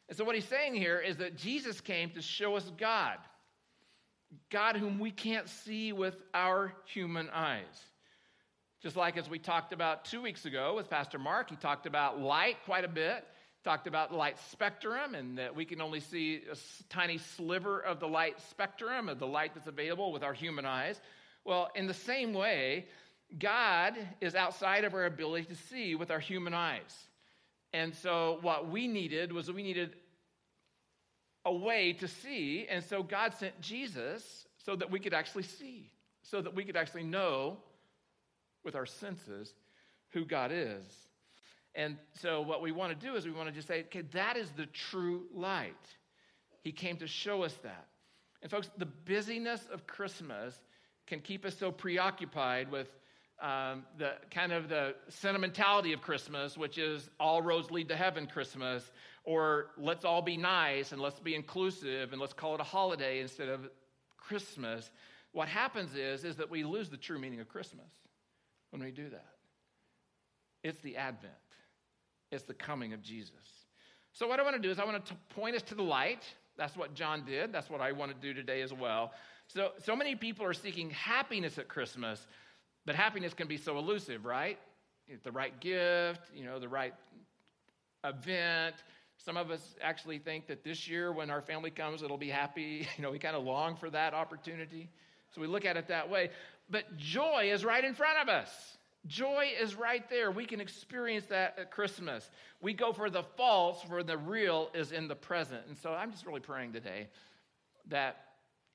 And 0.07 0.17
so, 0.17 0.23
what 0.23 0.35
he's 0.35 0.47
saying 0.47 0.75
here 0.75 0.99
is 0.99 1.17
that 1.17 1.35
Jesus 1.35 1.81
came 1.81 2.11
to 2.11 2.21
show 2.21 2.55
us 2.55 2.71
God. 2.77 3.17
God 4.49 4.75
whom 4.77 4.99
we 4.99 5.11
can't 5.11 5.49
see 5.49 5.93
with 5.93 6.15
our 6.33 6.73
human 6.85 7.29
eyes. 7.29 7.85
Just 8.81 8.95
like 8.95 9.17
as 9.17 9.29
we 9.29 9.37
talked 9.37 9.73
about 9.73 10.05
two 10.05 10.21
weeks 10.21 10.45
ago 10.45 10.75
with 10.75 10.89
Pastor 10.89 11.19
Mark, 11.19 11.49
he 11.49 11.55
talked 11.55 11.85
about 11.85 12.19
light 12.19 12.57
quite 12.65 12.83
a 12.83 12.87
bit, 12.87 13.25
talked 13.63 13.85
about 13.85 14.13
light 14.13 14.39
spectrum, 14.49 15.13
and 15.13 15.37
that 15.37 15.55
we 15.55 15.65
can 15.65 15.81
only 15.81 15.99
see 15.99 16.41
a 16.51 16.55
tiny 16.89 17.19
sliver 17.19 17.79
of 17.79 17.99
the 17.99 18.07
light 18.07 18.41
spectrum, 18.49 19.07
of 19.07 19.19
the 19.19 19.27
light 19.27 19.53
that's 19.53 19.67
available 19.67 20.11
with 20.11 20.23
our 20.23 20.33
human 20.33 20.65
eyes. 20.65 20.99
Well, 21.45 21.69
in 21.75 21.85
the 21.85 21.93
same 21.93 22.33
way, 22.33 22.87
God 23.37 23.95
is 24.19 24.35
outside 24.35 24.83
of 24.83 24.93
our 24.93 25.05
ability 25.05 25.45
to 25.45 25.55
see 25.55 25.95
with 25.95 26.09
our 26.09 26.19
human 26.19 26.53
eyes. 26.53 27.07
And 27.73 27.93
so, 27.95 28.39
what 28.41 28.69
we 28.69 28.87
needed 28.87 29.31
was 29.31 29.49
we 29.51 29.63
needed 29.63 29.95
a 31.45 31.53
way 31.53 31.93
to 31.93 32.07
see. 32.07 32.67
And 32.69 32.83
so 32.83 33.03
God 33.03 33.33
sent 33.33 33.59
Jesus 33.61 34.47
so 34.65 34.75
that 34.75 34.91
we 34.91 34.99
could 34.99 35.13
actually 35.13 35.43
see, 35.43 35.89
so 36.21 36.41
that 36.41 36.53
we 36.53 36.63
could 36.63 36.77
actually 36.77 37.03
know 37.03 37.57
with 38.63 38.75
our 38.75 38.85
senses 38.85 39.53
who 40.09 40.25
God 40.25 40.51
is. 40.53 40.83
And 41.73 41.97
so 42.21 42.41
what 42.41 42.61
we 42.61 42.71
want 42.71 42.97
to 42.99 43.07
do 43.07 43.15
is 43.15 43.25
we 43.25 43.31
want 43.31 43.47
to 43.47 43.55
just 43.55 43.67
say, 43.67 43.81
okay, 43.81 44.01
that 44.13 44.37
is 44.37 44.49
the 44.51 44.65
true 44.67 45.23
light. 45.33 45.73
He 46.63 46.71
came 46.71 46.97
to 46.97 47.07
show 47.07 47.43
us 47.43 47.53
that. 47.63 47.87
And 48.41 48.51
folks, 48.51 48.69
the 48.77 48.85
busyness 48.85 49.61
of 49.71 49.87
Christmas 49.87 50.53
can 51.07 51.21
keep 51.21 51.45
us 51.45 51.57
so 51.57 51.71
preoccupied 51.71 52.71
with 52.71 52.87
um, 53.41 53.83
the 53.97 54.13
kind 54.29 54.51
of 54.51 54.69
the 54.69 54.95
sentimentality 55.09 55.93
of 55.93 56.01
Christmas, 56.01 56.57
which 56.57 56.77
is 56.77 57.09
all 57.19 57.41
roads 57.41 57.71
lead 57.71 57.89
to 57.89 57.95
heaven 57.95 58.27
Christmas, 58.27 58.91
or 59.23 59.67
let's 59.77 60.03
all 60.03 60.21
be 60.21 60.37
nice 60.37 60.91
and 60.91 61.01
let's 61.01 61.19
be 61.19 61.35
inclusive 61.35 62.11
and 62.11 62.21
let's 62.21 62.33
call 62.33 62.55
it 62.55 62.61
a 62.61 62.65
holiday 62.65 63.19
instead 63.19 63.49
of 63.49 63.69
Christmas, 64.17 64.91
what 65.31 65.47
happens 65.47 65.95
is, 65.95 66.23
is 66.23 66.35
that 66.37 66.49
we 66.49 66.63
lose 66.63 66.89
the 66.89 66.97
true 66.97 67.19
meaning 67.19 67.39
of 67.39 67.47
Christmas 67.47 67.91
when 68.71 68.83
we 68.83 68.91
do 68.91 69.09
that. 69.09 69.33
It's 70.63 70.79
the 70.81 70.97
advent, 70.97 71.33
it's 72.31 72.43
the 72.43 72.53
coming 72.53 72.93
of 72.93 73.01
Jesus. 73.01 73.33
So, 74.13 74.27
what 74.27 74.39
I 74.39 74.43
want 74.43 74.55
to 74.55 74.61
do 74.61 74.69
is, 74.69 74.77
I 74.77 74.83
want 74.83 75.05
to 75.05 75.15
point 75.29 75.55
us 75.55 75.61
to 75.63 75.75
the 75.75 75.83
light. 75.83 76.23
That's 76.57 76.75
what 76.75 76.93
John 76.93 77.23
did. 77.25 77.53
That's 77.53 77.69
what 77.69 77.79
I 77.79 77.93
want 77.93 78.11
to 78.11 78.17
do 78.19 78.33
today 78.33 78.61
as 78.61 78.73
well. 78.73 79.13
So, 79.47 79.71
so 79.83 79.95
many 79.95 80.15
people 80.15 80.45
are 80.45 80.53
seeking 80.53 80.89
happiness 80.89 81.57
at 81.57 81.69
Christmas, 81.69 82.27
but 82.85 82.95
happiness 82.95 83.33
can 83.33 83.47
be 83.47 83.57
so 83.57 83.77
elusive, 83.77 84.25
right? 84.25 84.59
The 85.23 85.31
right 85.31 85.57
gift, 85.59 86.21
you 86.35 86.45
know, 86.45 86.59
the 86.59 86.69
right 86.69 86.93
event, 88.03 88.75
some 89.23 89.37
of 89.37 89.51
us 89.51 89.75
actually 89.81 90.17
think 90.17 90.47
that 90.47 90.63
this 90.63 90.87
year, 90.87 91.11
when 91.11 91.29
our 91.29 91.41
family 91.41 91.69
comes, 91.69 92.01
it'll 92.01 92.17
be 92.17 92.29
happy. 92.29 92.87
You 92.97 93.03
know, 93.03 93.11
we 93.11 93.19
kind 93.19 93.35
of 93.35 93.43
long 93.43 93.75
for 93.75 93.89
that 93.89 94.13
opportunity. 94.13 94.89
So 95.33 95.41
we 95.41 95.47
look 95.47 95.65
at 95.65 95.77
it 95.77 95.87
that 95.87 96.09
way. 96.09 96.31
But 96.69 96.97
joy 96.97 97.51
is 97.53 97.63
right 97.63 97.83
in 97.83 97.93
front 97.93 98.19
of 98.21 98.29
us. 98.29 98.49
Joy 99.07 99.49
is 99.59 99.75
right 99.75 100.07
there. 100.09 100.31
We 100.31 100.45
can 100.45 100.61
experience 100.61 101.25
that 101.27 101.57
at 101.57 101.71
Christmas. 101.71 102.29
We 102.61 102.73
go 102.73 102.93
for 102.93 103.09
the 103.09 103.23
false, 103.23 103.81
for 103.83 104.03
the 104.03 104.17
real 104.17 104.69
is 104.73 104.91
in 104.91 105.07
the 105.07 105.15
present. 105.15 105.61
And 105.67 105.77
so 105.77 105.93
I'm 105.93 106.11
just 106.11 106.25
really 106.25 106.39
praying 106.39 106.73
today 106.73 107.07
that 107.89 108.17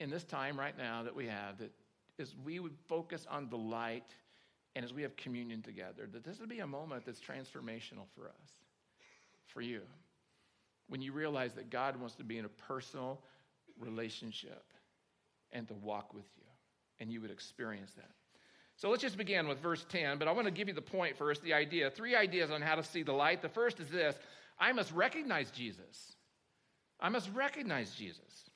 in 0.00 0.10
this 0.10 0.24
time 0.24 0.58
right 0.58 0.76
now 0.76 1.04
that 1.04 1.14
we 1.14 1.26
have, 1.26 1.58
that 1.58 1.70
as 2.18 2.34
we 2.44 2.58
would 2.58 2.74
focus 2.88 3.26
on 3.30 3.48
the 3.50 3.58
light 3.58 4.14
and 4.74 4.84
as 4.84 4.92
we 4.92 5.02
have 5.02 5.16
communion 5.16 5.62
together, 5.62 6.08
that 6.12 6.24
this 6.24 6.40
would 6.40 6.48
be 6.48 6.58
a 6.58 6.66
moment 6.66 7.04
that's 7.06 7.20
transformational 7.20 8.06
for 8.14 8.26
us, 8.26 8.50
for 9.46 9.60
you 9.60 9.82
when 10.88 11.02
you 11.02 11.12
realize 11.12 11.54
that 11.54 11.70
God 11.70 11.96
wants 11.96 12.14
to 12.16 12.24
be 12.24 12.38
in 12.38 12.44
a 12.44 12.48
personal 12.48 13.20
relationship 13.78 14.64
and 15.52 15.66
to 15.68 15.74
walk 15.74 16.14
with 16.14 16.26
you, 16.36 16.44
and 17.00 17.12
you 17.12 17.20
would 17.20 17.30
experience 17.30 17.92
that. 17.96 18.10
So 18.76 18.90
let's 18.90 19.02
just 19.02 19.16
begin 19.16 19.48
with 19.48 19.58
verse 19.58 19.86
10, 19.88 20.18
but 20.18 20.28
I 20.28 20.32
want 20.32 20.46
to 20.46 20.50
give 20.50 20.68
you 20.68 20.74
the 20.74 20.82
point 20.82 21.16
first, 21.16 21.42
the 21.42 21.54
idea. 21.54 21.90
Three 21.90 22.14
ideas 22.14 22.50
on 22.50 22.60
how 22.60 22.74
to 22.74 22.82
see 22.82 23.02
the 23.02 23.12
light. 23.12 23.40
The 23.40 23.48
first 23.48 23.80
is 23.80 23.88
this 23.88 24.16
I 24.58 24.72
must 24.72 24.92
recognize 24.92 25.50
Jesus. 25.50 26.14
I 27.00 27.08
must 27.08 27.30
recognize 27.34 27.94
Jesus. 27.94 28.50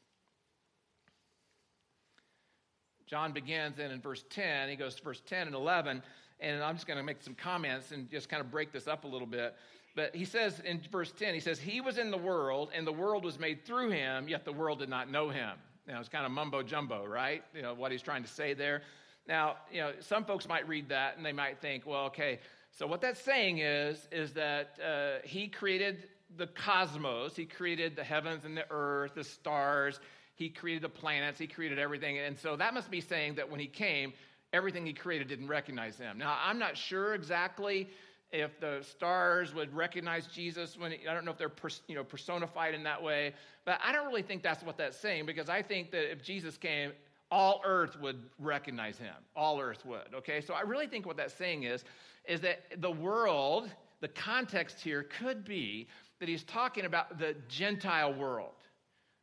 John 3.07 3.33
begins 3.33 3.77
then 3.77 3.91
in 3.91 4.01
verse 4.01 4.25
10. 4.31 4.69
He 4.69 4.77
goes 4.77 4.95
to 4.95 5.03
verse 5.03 5.21
10 5.27 5.49
and 5.49 5.57
11, 5.57 6.03
and 6.39 6.63
I'm 6.63 6.77
just 6.77 6.87
going 6.87 6.97
to 6.97 7.03
make 7.03 7.23
some 7.23 7.35
comments 7.35 7.91
and 7.91 8.09
just 8.09 8.29
kind 8.29 8.41
of 8.41 8.51
break 8.51 8.73
this 8.73 8.87
up 8.87 9.05
a 9.05 9.09
little 9.09 9.27
bit. 9.27 9.57
But 9.95 10.15
he 10.15 10.25
says 10.25 10.61
in 10.61 10.81
verse 10.91 11.13
10, 11.13 11.35
he 11.35 11.41
says, 11.41 11.59
He 11.59 11.81
was 11.81 11.99
in 11.99 12.11
the 12.11 12.19
world, 12.19 12.71
and 12.75 12.87
the 12.87 12.93
world 12.93 13.25
was 13.25 13.39
made 13.39 13.65
through 13.65 13.91
him, 13.91 14.29
yet 14.29 14.45
the 14.45 14.53
world 14.53 14.79
did 14.79 14.89
not 14.89 15.11
know 15.11 15.31
him. 15.31 15.57
Now, 15.87 15.99
it's 15.99 16.09
kind 16.09 16.25
of 16.25 16.33
mumbo 16.33 16.63
jumbo, 16.63 17.05
right? 17.05 17.43
You 17.55 17.63
know, 17.63 17.75
what 17.75 17.91
he's 17.91 18.03
trying 18.03 18.23
to 18.23 18.29
say 18.29 18.55
there. 18.55 18.83
Now, 19.27 19.57
you 19.73 19.81
know, 19.81 19.93
some 20.01 20.25
folks 20.25 20.49
might 20.49 20.67
read 20.69 20.89
that 20.91 21.17
and 21.17 21.27
they 21.27 21.33
might 21.33 21.61
think, 21.61 21.87
well, 21.87 22.07
okay, 22.07 22.39
So 22.73 22.87
what 22.87 23.01
that's 23.01 23.21
saying 23.21 23.59
is, 23.59 24.07
is 24.13 24.33
that 24.35 24.79
uh, 24.85 25.27
he 25.27 25.49
created 25.49 26.09
the 26.37 26.47
cosmos. 26.47 27.35
He 27.35 27.45
created 27.45 27.97
the 27.97 28.05
heavens 28.05 28.45
and 28.45 28.57
the 28.57 28.67
earth, 28.71 29.15
the 29.15 29.25
stars. 29.25 29.99
He 30.37 30.49
created 30.49 30.83
the 30.83 30.89
planets. 30.89 31.39
He 31.39 31.47
created 31.47 31.79
everything. 31.79 32.19
And 32.19 32.39
so 32.39 32.57
that 32.57 32.73
must 32.73 32.91
be 32.91 33.01
saying 33.01 33.35
that 33.35 33.51
when 33.51 33.61
he 33.61 33.67
came, 33.67 34.13
everything 34.53 34.87
he 34.87 34.93
created 34.93 35.29
didn't 35.29 35.49
recognize 35.49 35.99
him. 35.99 36.19
Now, 36.19 36.39
I'm 36.43 36.59
not 36.59 36.77
sure 36.77 37.15
exactly 37.15 37.89
if 38.33 38.61
the 38.61 38.81
stars 38.83 39.55
would 39.55 39.75
recognize 39.75 40.27
Jesus 40.27 40.79
when 40.79 40.93
he, 40.93 41.09
I 41.09 41.15
don't 41.15 41.25
know 41.25 41.33
if 41.33 41.39
they're 41.39 41.53
you 41.89 41.95
know 41.95 42.05
personified 42.05 42.75
in 42.75 42.85
that 42.85 43.03
way, 43.03 43.35
but 43.65 43.81
I 43.85 43.93
don't 43.93 44.07
really 44.07 44.23
think 44.23 44.43
that's 44.43 44.63
what 44.63 44.77
that's 44.77 44.97
saying 44.99 45.27
because 45.27 45.49
I 45.49 45.63
think 45.63 45.91
that 45.91 46.11
if 46.11 46.23
Jesus 46.23 46.57
came, 46.57 46.93
all 47.31 47.61
earth 47.65 47.99
would 48.01 48.23
recognize 48.39 48.99
him. 48.99 49.15
All 49.35 49.61
earth 49.61 49.85
would. 49.85 50.15
Okay, 50.15 50.41
so 50.41 50.55
I 50.55 50.63
really 50.63 50.87
think 50.87 51.07
what 51.07 51.17
that's 51.17 51.35
saying 51.35 51.65
is 51.65 51.85
is 52.27 52.41
that 52.43 52.81
the 52.81 52.91
world, 52.91 53.71
the 54.01 54.09
context 54.09 54.81
here 54.81 55.03
could 55.03 55.45
be 55.45 55.89
that 56.21 56.29
he's 56.29 56.45
talking 56.45 56.85
about 56.85 57.19
the 57.19 57.35
Gentile 57.49 58.13
world, 58.13 58.53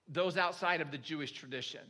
those 0.08 0.36
outside 0.36 0.82
of 0.82 0.92
the 0.92 0.98
Jewish 0.98 1.32
tradition. 1.32 1.82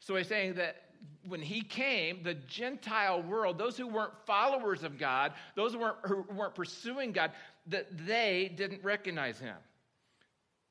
So 0.00 0.16
he's 0.16 0.26
saying 0.26 0.54
that 0.54 0.87
when 1.26 1.42
he 1.42 1.60
came, 1.60 2.22
the 2.22 2.34
Gentile 2.34 3.22
world, 3.22 3.58
those 3.58 3.76
who 3.76 3.86
weren't 3.86 4.14
followers 4.26 4.82
of 4.82 4.98
God, 4.98 5.32
those 5.54 5.72
who 5.74 5.80
weren't, 5.80 5.96
who 6.04 6.24
weren't 6.34 6.54
pursuing 6.54 7.12
God, 7.12 7.32
that 7.66 8.06
they 8.06 8.52
didn't 8.56 8.82
recognize 8.82 9.38
him. 9.38 9.56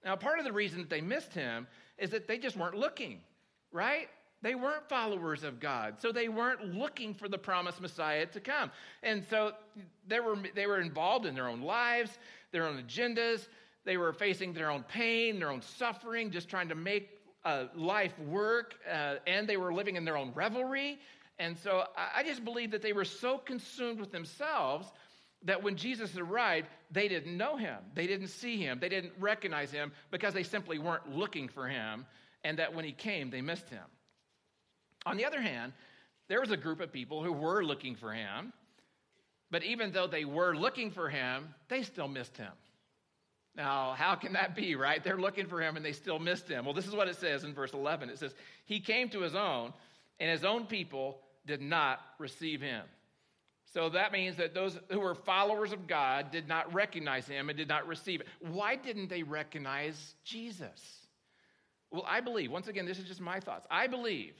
Now, 0.03 0.15
part 0.15 0.39
of 0.39 0.45
the 0.45 0.53
reason 0.53 0.79
that 0.79 0.89
they 0.89 1.01
missed 1.01 1.33
him 1.33 1.67
is 1.97 2.11
that 2.11 2.27
they 2.27 2.37
just 2.37 2.57
weren't 2.57 2.75
looking, 2.75 3.19
right? 3.71 4.07
They 4.41 4.55
weren't 4.55 4.87
followers 4.87 5.43
of 5.43 5.59
God. 5.59 5.95
So 5.99 6.11
they 6.11 6.29
weren't 6.29 6.75
looking 6.75 7.13
for 7.13 7.27
the 7.27 7.37
promised 7.37 7.81
Messiah 7.81 8.25
to 8.27 8.39
come. 8.39 8.71
And 9.03 9.23
so 9.29 9.53
they 10.07 10.19
were, 10.19 10.37
they 10.55 10.67
were 10.67 10.79
involved 10.79 11.25
in 11.25 11.35
their 11.35 11.47
own 11.47 11.61
lives, 11.61 12.11
their 12.51 12.67
own 12.67 12.81
agendas. 12.81 13.47
They 13.83 13.97
were 13.97 14.13
facing 14.13 14.53
their 14.53 14.69
own 14.69 14.83
pain, 14.83 15.39
their 15.39 15.49
own 15.49 15.61
suffering, 15.61 16.29
just 16.29 16.49
trying 16.49 16.69
to 16.69 16.75
make 16.75 17.16
uh, 17.47 17.67
life 17.75 18.17
work. 18.19 18.75
Uh, 18.91 19.15
and 19.25 19.47
they 19.47 19.57
were 19.57 19.73
living 19.73 19.95
in 19.95 20.05
their 20.05 20.17
own 20.17 20.31
revelry. 20.35 20.99
And 21.39 21.57
so 21.57 21.85
I, 21.95 22.19
I 22.19 22.23
just 22.23 22.43
believe 22.43 22.71
that 22.71 22.81
they 22.81 22.93
were 22.93 23.05
so 23.05 23.37
consumed 23.37 23.99
with 23.99 24.11
themselves 24.11 24.91
that 25.43 25.63
when 25.63 25.75
Jesus 25.75 26.17
arrived, 26.17 26.67
they 26.91 27.07
didn't 27.07 27.37
know 27.37 27.55
him. 27.55 27.77
They 27.93 28.07
didn't 28.07 28.27
see 28.27 28.57
him. 28.57 28.79
They 28.79 28.89
didn't 28.89 29.13
recognize 29.19 29.71
him 29.71 29.91
because 30.11 30.33
they 30.33 30.43
simply 30.43 30.77
weren't 30.77 31.15
looking 31.15 31.47
for 31.47 31.67
him. 31.67 32.05
And 32.43 32.59
that 32.59 32.73
when 32.73 32.85
he 32.85 32.91
came, 32.91 33.29
they 33.29 33.41
missed 33.41 33.69
him. 33.69 33.83
On 35.05 35.15
the 35.15 35.25
other 35.25 35.41
hand, 35.41 35.73
there 36.27 36.41
was 36.41 36.51
a 36.51 36.57
group 36.57 36.81
of 36.81 36.91
people 36.91 37.23
who 37.23 37.31
were 37.31 37.63
looking 37.63 37.95
for 37.95 38.11
him, 38.11 38.51
but 39.49 39.63
even 39.63 39.91
though 39.91 40.07
they 40.07 40.25
were 40.25 40.53
looking 40.55 40.91
for 40.91 41.07
him, 41.07 41.53
they 41.69 41.83
still 41.83 42.09
missed 42.09 42.35
him. 42.35 42.51
Now, 43.57 43.95
how 43.97 44.13
can 44.13 44.33
that 44.33 44.55
be, 44.55 44.75
right? 44.75 45.03
They're 45.03 45.17
looking 45.17 45.47
for 45.47 45.59
him 45.59 45.75
and 45.75 45.83
they 45.83 45.91
still 45.91 46.19
missed 46.19 46.47
him. 46.47 46.63
Well, 46.63 46.75
this 46.75 46.85
is 46.85 46.93
what 46.93 47.07
it 47.07 47.15
says 47.15 47.43
in 47.43 47.55
verse 47.55 47.73
11 47.73 48.09
it 48.09 48.19
says, 48.19 48.35
He 48.65 48.79
came 48.79 49.09
to 49.09 49.21
his 49.21 49.33
own, 49.33 49.73
and 50.19 50.29
his 50.29 50.45
own 50.45 50.65
people 50.65 51.19
did 51.47 51.61
not 51.61 51.99
receive 52.19 52.61
him. 52.61 52.83
So 53.73 53.89
that 53.89 54.11
means 54.11 54.37
that 54.37 54.53
those 54.53 54.77
who 54.89 54.99
were 54.99 55.15
followers 55.15 55.73
of 55.73 55.87
God 55.87 56.31
did 56.31 56.47
not 56.47 56.73
recognize 56.73 57.27
him 57.27 57.49
and 57.49 57.57
did 57.57 57.67
not 57.67 57.87
receive 57.87 58.21
it. 58.21 58.27
Why 58.39 58.75
didn't 58.75 59.09
they 59.09 59.23
recognize 59.23 60.15
Jesus? 60.23 60.79
Well, 61.91 62.05
I 62.07 62.21
believe, 62.21 62.51
once 62.51 62.67
again, 62.67 62.85
this 62.85 62.99
is 62.99 63.05
just 63.05 63.21
my 63.21 63.39
thoughts. 63.39 63.65
I 63.71 63.87
believe 63.87 64.35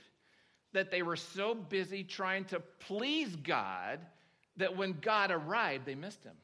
that 0.72 0.90
they 0.90 1.02
were 1.02 1.16
so 1.16 1.54
busy 1.54 2.04
trying 2.04 2.44
to 2.46 2.60
please 2.60 3.34
God 3.36 4.00
that 4.56 4.76
when 4.76 4.96
God 5.00 5.30
arrived, 5.30 5.86
they 5.86 5.94
missed 5.94 6.22
him. 6.24 6.34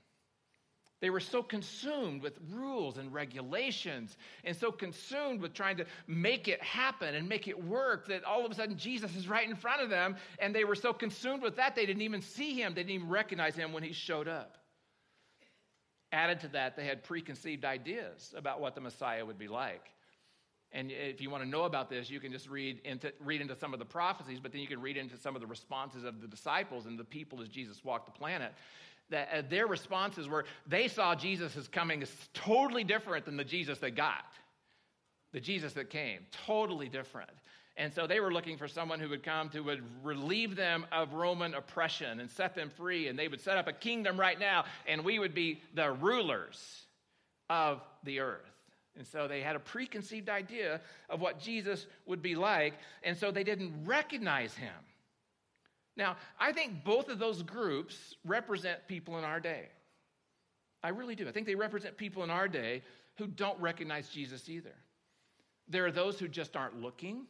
They 1.04 1.10
were 1.10 1.20
so 1.20 1.42
consumed 1.42 2.22
with 2.22 2.38
rules 2.50 2.96
and 2.96 3.12
regulations 3.12 4.16
and 4.42 4.56
so 4.56 4.72
consumed 4.72 5.42
with 5.42 5.52
trying 5.52 5.76
to 5.76 5.84
make 6.06 6.48
it 6.48 6.62
happen 6.62 7.14
and 7.14 7.28
make 7.28 7.46
it 7.46 7.62
work 7.62 8.06
that 8.08 8.24
all 8.24 8.46
of 8.46 8.50
a 8.50 8.54
sudden 8.54 8.78
Jesus 8.78 9.14
is 9.14 9.28
right 9.28 9.46
in 9.46 9.54
front 9.54 9.82
of 9.82 9.90
them. 9.90 10.16
And 10.38 10.54
they 10.54 10.64
were 10.64 10.74
so 10.74 10.94
consumed 10.94 11.42
with 11.42 11.56
that, 11.56 11.76
they 11.76 11.84
didn't 11.84 12.00
even 12.00 12.22
see 12.22 12.54
him, 12.54 12.72
they 12.72 12.80
didn't 12.80 12.94
even 12.94 13.10
recognize 13.10 13.54
him 13.54 13.74
when 13.74 13.82
he 13.82 13.92
showed 13.92 14.28
up. 14.28 14.56
Added 16.10 16.40
to 16.40 16.48
that, 16.48 16.74
they 16.74 16.86
had 16.86 17.04
preconceived 17.04 17.66
ideas 17.66 18.32
about 18.34 18.62
what 18.62 18.74
the 18.74 18.80
Messiah 18.80 19.26
would 19.26 19.38
be 19.38 19.48
like. 19.48 19.90
And 20.72 20.90
if 20.90 21.20
you 21.20 21.28
want 21.28 21.44
to 21.44 21.48
know 21.50 21.64
about 21.64 21.90
this, 21.90 22.08
you 22.08 22.18
can 22.18 22.32
just 22.32 22.48
read 22.48 22.80
into, 22.82 23.12
read 23.20 23.42
into 23.42 23.56
some 23.56 23.74
of 23.74 23.78
the 23.78 23.84
prophecies, 23.84 24.40
but 24.40 24.52
then 24.52 24.62
you 24.62 24.68
can 24.68 24.80
read 24.80 24.96
into 24.96 25.18
some 25.18 25.34
of 25.34 25.42
the 25.42 25.46
responses 25.46 26.02
of 26.02 26.22
the 26.22 26.28
disciples 26.28 26.86
and 26.86 26.98
the 26.98 27.04
people 27.04 27.42
as 27.42 27.48
Jesus 27.48 27.84
walked 27.84 28.06
the 28.06 28.18
planet. 28.18 28.54
That 29.10 29.28
uh, 29.32 29.42
their 29.48 29.66
responses 29.66 30.28
were 30.28 30.44
they 30.66 30.88
saw 30.88 31.14
Jesus 31.14 31.56
as 31.56 31.68
coming 31.68 32.02
as 32.02 32.10
totally 32.32 32.84
different 32.84 33.26
than 33.26 33.36
the 33.36 33.44
Jesus 33.44 33.78
they 33.78 33.90
got, 33.90 34.24
the 35.32 35.40
Jesus 35.40 35.74
that 35.74 35.90
came, 35.90 36.20
totally 36.46 36.88
different. 36.88 37.30
And 37.76 37.92
so 37.92 38.06
they 38.06 38.20
were 38.20 38.32
looking 38.32 38.56
for 38.56 38.68
someone 38.68 39.00
who 39.00 39.08
would 39.08 39.24
come 39.24 39.48
to 39.50 39.60
would 39.60 39.82
relieve 40.04 40.54
them 40.54 40.86
of 40.92 41.12
Roman 41.12 41.54
oppression 41.54 42.20
and 42.20 42.30
set 42.30 42.54
them 42.54 42.70
free, 42.70 43.08
and 43.08 43.18
they 43.18 43.26
would 43.26 43.40
set 43.40 43.58
up 43.58 43.66
a 43.66 43.72
kingdom 43.72 44.18
right 44.18 44.38
now, 44.38 44.64
and 44.86 45.04
we 45.04 45.18
would 45.18 45.34
be 45.34 45.60
the 45.74 45.90
rulers 45.90 46.86
of 47.50 47.80
the 48.04 48.20
earth. 48.20 48.40
And 48.96 49.04
so 49.06 49.26
they 49.26 49.40
had 49.40 49.56
a 49.56 49.60
preconceived 49.60 50.28
idea 50.28 50.80
of 51.10 51.20
what 51.20 51.40
Jesus 51.40 51.86
would 52.06 52.22
be 52.22 52.36
like, 52.36 52.74
and 53.02 53.16
so 53.18 53.32
they 53.32 53.42
didn't 53.42 53.72
recognize 53.84 54.54
him. 54.54 54.72
Now, 55.96 56.16
I 56.38 56.52
think 56.52 56.84
both 56.84 57.08
of 57.08 57.18
those 57.18 57.42
groups 57.42 58.14
represent 58.24 58.86
people 58.88 59.18
in 59.18 59.24
our 59.24 59.40
day. 59.40 59.68
I 60.82 60.88
really 60.88 61.14
do. 61.14 61.28
I 61.28 61.32
think 61.32 61.46
they 61.46 61.54
represent 61.54 61.96
people 61.96 62.24
in 62.24 62.30
our 62.30 62.48
day 62.48 62.82
who 63.16 63.26
don't 63.26 63.58
recognize 63.60 64.08
Jesus 64.08 64.48
either. 64.48 64.74
There 65.68 65.86
are 65.86 65.92
those 65.92 66.18
who 66.18 66.28
just 66.28 66.56
aren't 66.56 66.82
looking, 66.82 67.26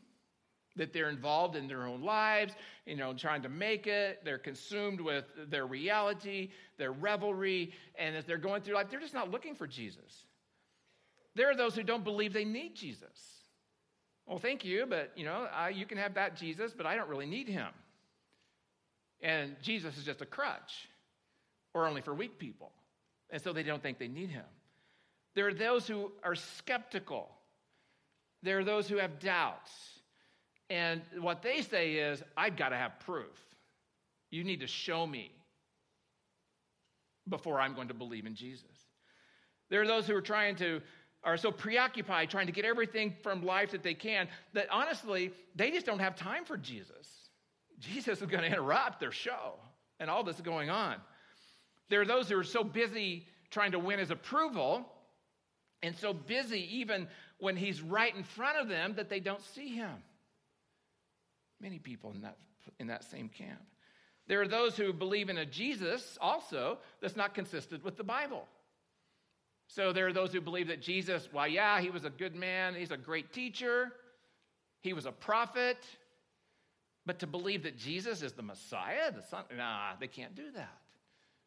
that 0.76 0.92
they're 0.92 1.09
involved 1.09 1.54
in 1.54 1.68
their 1.68 1.87
own 1.87 2.02
lives, 2.02 2.54
you 2.87 2.97
know, 2.97 3.12
trying 3.12 3.42
to 3.42 3.49
make 3.49 3.87
it. 3.87 4.23
They're 4.25 4.38
consumed 4.38 5.00
with 5.00 5.25
their 5.49 5.66
reality, 5.66 6.50
their 6.78 6.92
revelry, 6.92 7.73
and 7.97 8.16
as 8.16 8.25
they're 8.25 8.38
going 8.38 8.62
through 8.62 8.75
life, 8.75 8.88
they're 8.90 9.00
just 9.00 9.14
not 9.14 9.30
looking 9.30 9.54
for 9.54 9.66
Jesus. 9.66 10.25
There 11.37 11.50
are 11.50 11.54
those 11.54 11.75
who 11.75 11.83
don't 11.83 12.02
believe 12.04 12.33
they 12.33 12.44
need 12.44 12.75
Jesus. 12.75 13.42
Well, 14.26 14.38
thank 14.38 14.64
you, 14.64 14.87
but 14.88 15.12
you 15.16 15.25
know, 15.25 15.47
I, 15.54 15.68
you 15.68 15.87
can 15.87 15.99
have 15.99 16.14
that 16.14 16.37
Jesus, 16.37 16.73
but 16.76 16.87
I 16.87 16.97
don't 16.97 17.09
really 17.09 17.26
need 17.26 17.49
him. 17.49 17.68
And 19.21 19.56
Jesus 19.62 19.97
is 19.97 20.04
just 20.04 20.21
a 20.21 20.26
crutch, 20.26 20.88
or 21.73 21.87
only 21.87 22.02
for 22.02 22.14
weak 22.14 22.38
people. 22.38 22.73
And 23.30 23.40
so 23.42 23.52
they 23.52 23.62
don't 23.62 23.83
think 23.83 23.99
they 23.99 24.09
need 24.09 24.30
him. 24.30 24.44
There 25.35 25.49
are 25.49 25.54
those 25.54 25.87
who 25.87 26.12
are 26.23 26.35
skeptical. 26.35 27.30
There 28.42 28.59
are 28.59 28.64
those 28.64 28.88
who 28.88 28.99
have 28.99 29.18
doubts. 29.18 29.71
And 30.71 31.02
what 31.21 31.42
they 31.42 31.62
say 31.62 31.94
is, 31.94 32.23
I've 32.37 32.56
got 32.56 32.71
to 32.71 32.76
have 32.76 33.00
proof. 33.00 33.38
You 34.30 34.44
need 34.44 34.61
to 34.61 34.66
show 34.66 35.06
me 35.06 35.30
before 37.28 37.61
I'm 37.61 37.75
going 37.75 37.88
to 37.88 37.94
believe 37.94 38.26
in 38.26 38.35
Jesus. 38.35 38.66
There 39.71 39.80
are 39.83 39.87
those 39.87 40.06
who 40.06 40.14
are 40.14 40.23
trying 40.23 40.56
to 40.56 40.80
are 41.25 41.37
so 41.38 41.50
preoccupied 41.50 42.28
trying 42.28 42.47
to 42.47 42.52
get 42.52 42.64
everything 42.66 43.14
from 43.23 43.42
life 43.42 43.71
that 43.71 43.83
they 43.83 43.94
can 43.94 44.28
that 44.52 44.66
honestly, 44.71 45.33
they 45.56 45.71
just 45.71 45.87
don't 45.87 45.99
have 45.99 46.14
time 46.14 46.44
for 46.44 46.56
Jesus. 46.56 47.24
Jesus 47.81 48.21
is 48.21 48.28
going 48.28 48.43
to 48.43 48.49
interrupt 48.49 49.00
their 49.00 49.12
show 49.12 49.54
and 50.00 50.11
all 50.11 50.25
this 50.25 50.37
is 50.37 50.43
going 50.43 50.71
on. 50.71 50.97
There 51.88 52.00
are 52.00 52.07
those 52.07 52.28
who 52.28 52.38
are 52.38 52.45
so 52.45 52.64
busy 52.64 53.26
trying 53.50 53.73
to 53.73 53.78
win 53.78 53.99
his 53.99 54.11
approval 54.11 54.87
and 55.83 55.97
so 55.97 56.12
busy 56.12 56.78
even 56.78 57.09
when 57.38 57.57
he's 57.57 57.83
right 57.83 58.14
in 58.14 58.23
front 58.23 58.59
of 58.59 58.69
them 58.69 58.95
that 58.97 59.09
they 59.09 59.21
don't 59.21 59.43
see 59.43 59.69
him. 59.69 59.93
Many 61.61 61.78
people 61.78 62.12
in 62.12 62.23
that, 62.23 62.37
in 62.78 62.87
that 62.88 63.04
same 63.04 63.28
camp. 63.28 63.61
There 64.26 64.40
are 64.40 64.49
those 64.49 64.76
who 64.76 64.93
believe 64.93 65.28
in 65.28 65.38
a 65.38 65.45
Jesus 65.45 66.16
also 66.21 66.78
that's 67.00 67.16
not 67.16 67.35
consistent 67.35 67.85
with 67.85 67.97
the 67.97 68.04
Bible. 68.04 68.47
So 69.69 69.93
there 69.93 70.07
are 70.07 70.12
those 70.12 70.33
who 70.33 70.40
believe 70.40 70.69
that 70.69 70.81
Jesus, 70.81 71.28
well, 71.33 71.49
yeah, 71.49 71.81
he 71.81 71.90
was 71.90 72.04
a 72.04 72.11
good 72.11 72.35
man, 72.35 72.75
he's 72.75 72.90
a 72.90 72.97
great 72.97 73.33
teacher, 73.33 73.93
he 74.81 74.93
was 74.93 75.07
a 75.07 75.12
prophet, 75.12 75.78
but 77.06 77.18
to 77.20 77.26
believe 77.26 77.62
that 77.64 77.76
Jesus 77.76 78.23
is 78.23 78.32
the 78.32 78.42
Messiah, 78.42 79.12
the 79.12 79.23
Son, 79.23 79.44
nah, 79.56 79.92
they 80.00 80.06
can't 80.06 80.34
do 80.34 80.50
that. 80.54 80.78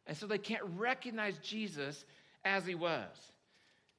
And 0.06 0.16
so 0.16 0.28
they 0.28 0.38
can't 0.38 0.64
recognize 0.76 1.38
Jesus 1.40 2.06
as 2.46 2.66
he 2.66 2.76
was. 2.76 3.10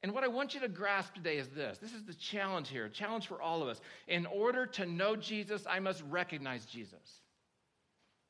And 0.03 0.15
what 0.15 0.23
I 0.23 0.29
want 0.29 0.55
you 0.55 0.61
to 0.61 0.69
grasp 0.69 1.15
today 1.15 1.39
is 1.39 1.49
this 1.49 1.79
this 1.79 1.93
is 1.93 2.05
the 2.05 2.15
challenge 2.15 2.69
here, 2.69 2.89
challenge 2.89 3.27
for 3.27 3.43
all 3.43 3.63
of 3.63 3.69
us. 3.69 3.81
In 4.07 4.27
order 4.27 4.67
to 4.67 4.87
know 4.87 5.17
Jesus, 5.17 5.65
I 5.69 5.81
must 5.81 6.03
recognize 6.09 6.65
Jesus. 6.65 7.23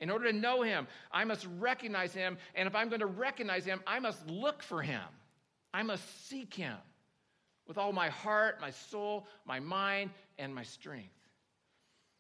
In 0.01 0.11
order 0.11 0.31
to 0.31 0.37
know 0.37 0.63
him, 0.63 0.87
I 1.13 1.25
must 1.25 1.47
recognize 1.59 2.15
him. 2.15 2.39
And 2.55 2.67
if 2.67 2.75
I'm 2.75 2.89
going 2.89 3.01
to 3.01 3.07
recognize 3.07 3.65
him, 3.65 3.81
I 3.87 3.99
must 3.99 4.27
look 4.29 4.63
for 4.63 4.81
him. 4.81 5.03
I 5.75 5.83
must 5.83 6.29
seek 6.29 6.55
him 6.55 6.77
with 7.67 7.79
all 7.79 7.93
my 7.93 8.09
heart, 8.09 8.61
my 8.61 8.71
soul, 8.71 9.27
my 9.45 9.61
mind, 9.61 10.11
and 10.39 10.55
my 10.55 10.63
strength. 10.63 11.18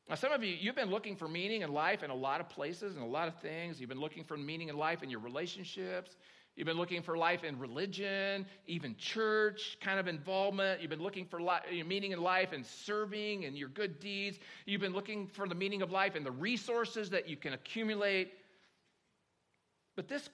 Now, 0.09 0.15
some 0.15 0.33
of 0.33 0.43
you, 0.43 0.57
you've 0.59 0.75
been 0.75 0.91
looking 0.91 1.17
for 1.17 1.29
meaning 1.29 1.63
in 1.63 1.73
life 1.73 2.03
in 2.03 2.11
a 2.11 2.15
lot 2.15 2.41
of 2.41 2.49
places 2.49 2.95
and 2.95 3.05
a 3.05 3.09
lot 3.09 3.29
of 3.29 3.35
things. 3.41 3.79
You've 3.79 3.91
been 3.91 4.01
looking 4.01 4.25
for 4.25 4.39
meaning 4.39 4.69
in 4.69 4.77
life 4.77 5.03
in 5.03 5.11
your 5.11 5.21
relationships. 5.21 6.17
You've 6.57 6.67
been 6.67 6.79
looking 6.79 7.03
for 7.03 7.17
life 7.17 7.45
in 7.45 7.59
religion, 7.59 8.47
even 8.67 8.97
church 8.97 9.77
kind 9.81 10.01
of 10.01 10.09
involvement. 10.09 10.81
You've 10.81 10.91
been 10.91 11.03
looking 11.03 11.27
for 11.27 11.41
li- 11.41 11.85
meaning 11.85 12.13
in 12.13 12.21
life 12.21 12.53
in 12.53 12.65
serving 12.65 13.45
and 13.45 13.57
your 13.57 13.69
good 13.69 14.01
deeds. 14.01 14.39
You've 14.67 14.81
been 14.81 14.95
looking 14.95 15.29
for 15.29 15.47
the 15.47 15.55
meaning 15.55 15.83
of 15.83 15.93
life 15.93 16.17
and 16.17 16.27
the 16.27 16.33
resources 16.33 17.11
that 17.11 17.29
you 17.29 17.37
can 17.37 17.53
accumulate. 17.53 18.33
But 19.95 20.09
this, 20.09 20.31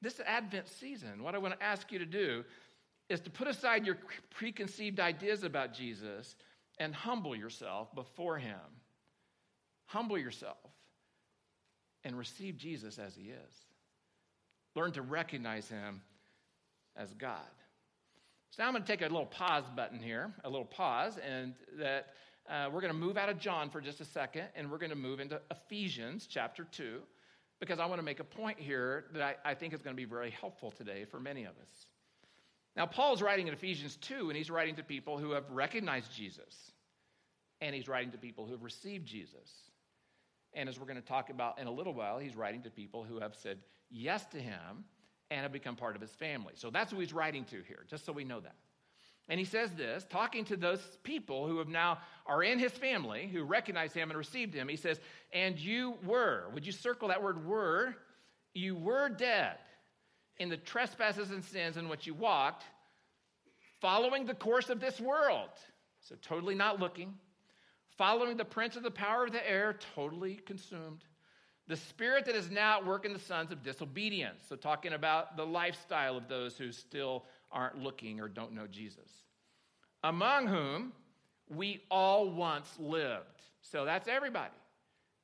this 0.00 0.18
Advent 0.26 0.66
season, 0.66 1.22
what 1.22 1.34
I 1.34 1.38
want 1.38 1.56
to 1.56 1.64
ask 1.64 1.92
you 1.92 1.98
to 1.98 2.06
do 2.06 2.42
is 3.08 3.20
to 3.20 3.30
put 3.30 3.46
aside 3.48 3.84
your 3.84 3.98
preconceived 4.30 4.98
ideas 4.98 5.44
about 5.44 5.74
Jesus 5.74 6.36
and 6.78 6.94
humble 6.94 7.36
yourself 7.36 7.94
before 7.94 8.38
Him. 8.38 8.58
Humble 9.90 10.16
yourself 10.16 10.56
and 12.04 12.16
receive 12.16 12.56
Jesus 12.56 12.98
as 12.98 13.14
He 13.14 13.30
is. 13.30 13.54
Learn 14.76 14.92
to 14.92 15.02
recognize 15.02 15.68
Him 15.68 16.00
as 16.96 17.12
God. 17.14 17.40
So 18.50 18.62
now 18.62 18.68
I'm 18.68 18.74
going 18.74 18.84
to 18.84 18.88
take 18.88 19.00
a 19.00 19.04
little 19.04 19.26
pause 19.26 19.64
button 19.74 19.98
here, 19.98 20.32
a 20.44 20.48
little 20.48 20.64
pause, 20.64 21.18
and 21.18 21.54
that 21.78 22.14
uh, 22.48 22.68
we're 22.72 22.80
going 22.80 22.92
to 22.92 22.98
move 22.98 23.16
out 23.16 23.28
of 23.28 23.38
John 23.38 23.68
for 23.68 23.80
just 23.80 24.00
a 24.00 24.04
second, 24.04 24.44
and 24.54 24.70
we're 24.70 24.78
going 24.78 24.90
to 24.90 24.96
move 24.96 25.18
into 25.18 25.40
Ephesians 25.50 26.28
chapter 26.28 26.68
2, 26.70 27.00
because 27.58 27.80
I 27.80 27.86
want 27.86 27.98
to 27.98 28.04
make 28.04 28.20
a 28.20 28.24
point 28.24 28.60
here 28.60 29.06
that 29.12 29.22
I, 29.22 29.50
I 29.50 29.54
think 29.54 29.74
is 29.74 29.82
going 29.82 29.94
to 29.94 30.00
be 30.00 30.08
very 30.08 30.30
helpful 30.30 30.70
today 30.70 31.04
for 31.04 31.18
many 31.18 31.44
of 31.44 31.52
us. 31.60 31.86
Now, 32.76 32.86
Paul's 32.86 33.22
writing 33.22 33.48
in 33.48 33.54
Ephesians 33.54 33.96
2, 34.02 34.30
and 34.30 34.36
he's 34.36 34.50
writing 34.50 34.76
to 34.76 34.84
people 34.84 35.18
who 35.18 35.32
have 35.32 35.50
recognized 35.50 36.12
Jesus, 36.14 36.70
and 37.60 37.74
he's 37.74 37.88
writing 37.88 38.12
to 38.12 38.18
people 38.18 38.46
who 38.46 38.52
have 38.52 38.62
received 38.62 39.04
Jesus. 39.04 39.69
And 40.54 40.68
as 40.68 40.78
we're 40.78 40.86
going 40.86 41.00
to 41.00 41.06
talk 41.06 41.30
about 41.30 41.58
in 41.58 41.66
a 41.66 41.70
little 41.70 41.94
while, 41.94 42.18
he's 42.18 42.34
writing 42.34 42.62
to 42.62 42.70
people 42.70 43.04
who 43.04 43.20
have 43.20 43.34
said 43.36 43.58
yes 43.90 44.24
to 44.26 44.38
him 44.38 44.84
and 45.30 45.42
have 45.42 45.52
become 45.52 45.76
part 45.76 45.94
of 45.94 46.00
his 46.00 46.10
family. 46.10 46.54
So 46.56 46.70
that's 46.70 46.90
who 46.90 46.98
he's 46.98 47.12
writing 47.12 47.44
to 47.46 47.62
here, 47.68 47.84
just 47.88 48.04
so 48.04 48.12
we 48.12 48.24
know 48.24 48.40
that. 48.40 48.56
And 49.28 49.38
he 49.38 49.44
says 49.44 49.72
this, 49.74 50.04
talking 50.10 50.44
to 50.46 50.56
those 50.56 50.80
people 51.04 51.46
who 51.46 51.58
have 51.58 51.68
now 51.68 51.98
are 52.26 52.42
in 52.42 52.58
his 52.58 52.72
family, 52.72 53.28
who 53.32 53.44
recognize 53.44 53.92
him 53.92 54.10
and 54.10 54.18
received 54.18 54.52
him. 54.52 54.66
He 54.66 54.74
says, 54.74 54.98
"And 55.32 55.56
you 55.56 55.98
were, 56.04 56.50
would 56.52 56.66
you 56.66 56.72
circle 56.72 57.08
that 57.08 57.22
word 57.22 57.46
were? 57.46 57.94
You 58.54 58.74
were 58.74 59.08
dead 59.08 59.56
in 60.38 60.48
the 60.48 60.56
trespasses 60.56 61.30
and 61.30 61.44
sins 61.44 61.76
in 61.76 61.88
which 61.88 62.08
you 62.08 62.14
walked, 62.14 62.64
following 63.80 64.26
the 64.26 64.34
course 64.34 64.68
of 64.68 64.80
this 64.80 65.00
world." 65.00 65.50
So 66.00 66.16
totally 66.22 66.56
not 66.56 66.80
looking, 66.80 67.16
following 68.00 68.38
the 68.38 68.44
prince 68.46 68.76
of 68.76 68.82
the 68.82 68.90
power 68.90 69.26
of 69.26 69.32
the 69.32 69.46
air, 69.46 69.76
totally 69.94 70.36
consumed. 70.46 71.04
The 71.68 71.76
spirit 71.76 72.24
that 72.24 72.34
is 72.34 72.50
now 72.50 72.78
at 72.78 72.86
work 72.86 73.04
in 73.04 73.12
the 73.12 73.18
sons 73.18 73.52
of 73.52 73.62
disobedience. 73.62 74.40
So, 74.48 74.56
talking 74.56 74.94
about 74.94 75.36
the 75.36 75.44
lifestyle 75.44 76.16
of 76.16 76.26
those 76.26 76.56
who 76.56 76.72
still 76.72 77.26
aren't 77.52 77.76
looking 77.76 78.18
or 78.18 78.26
don't 78.26 78.54
know 78.54 78.66
Jesus. 78.66 79.10
Among 80.02 80.46
whom 80.46 80.94
we 81.54 81.82
all 81.90 82.30
once 82.30 82.70
lived. 82.78 83.42
So, 83.60 83.84
that's 83.84 84.08
everybody. 84.08 84.54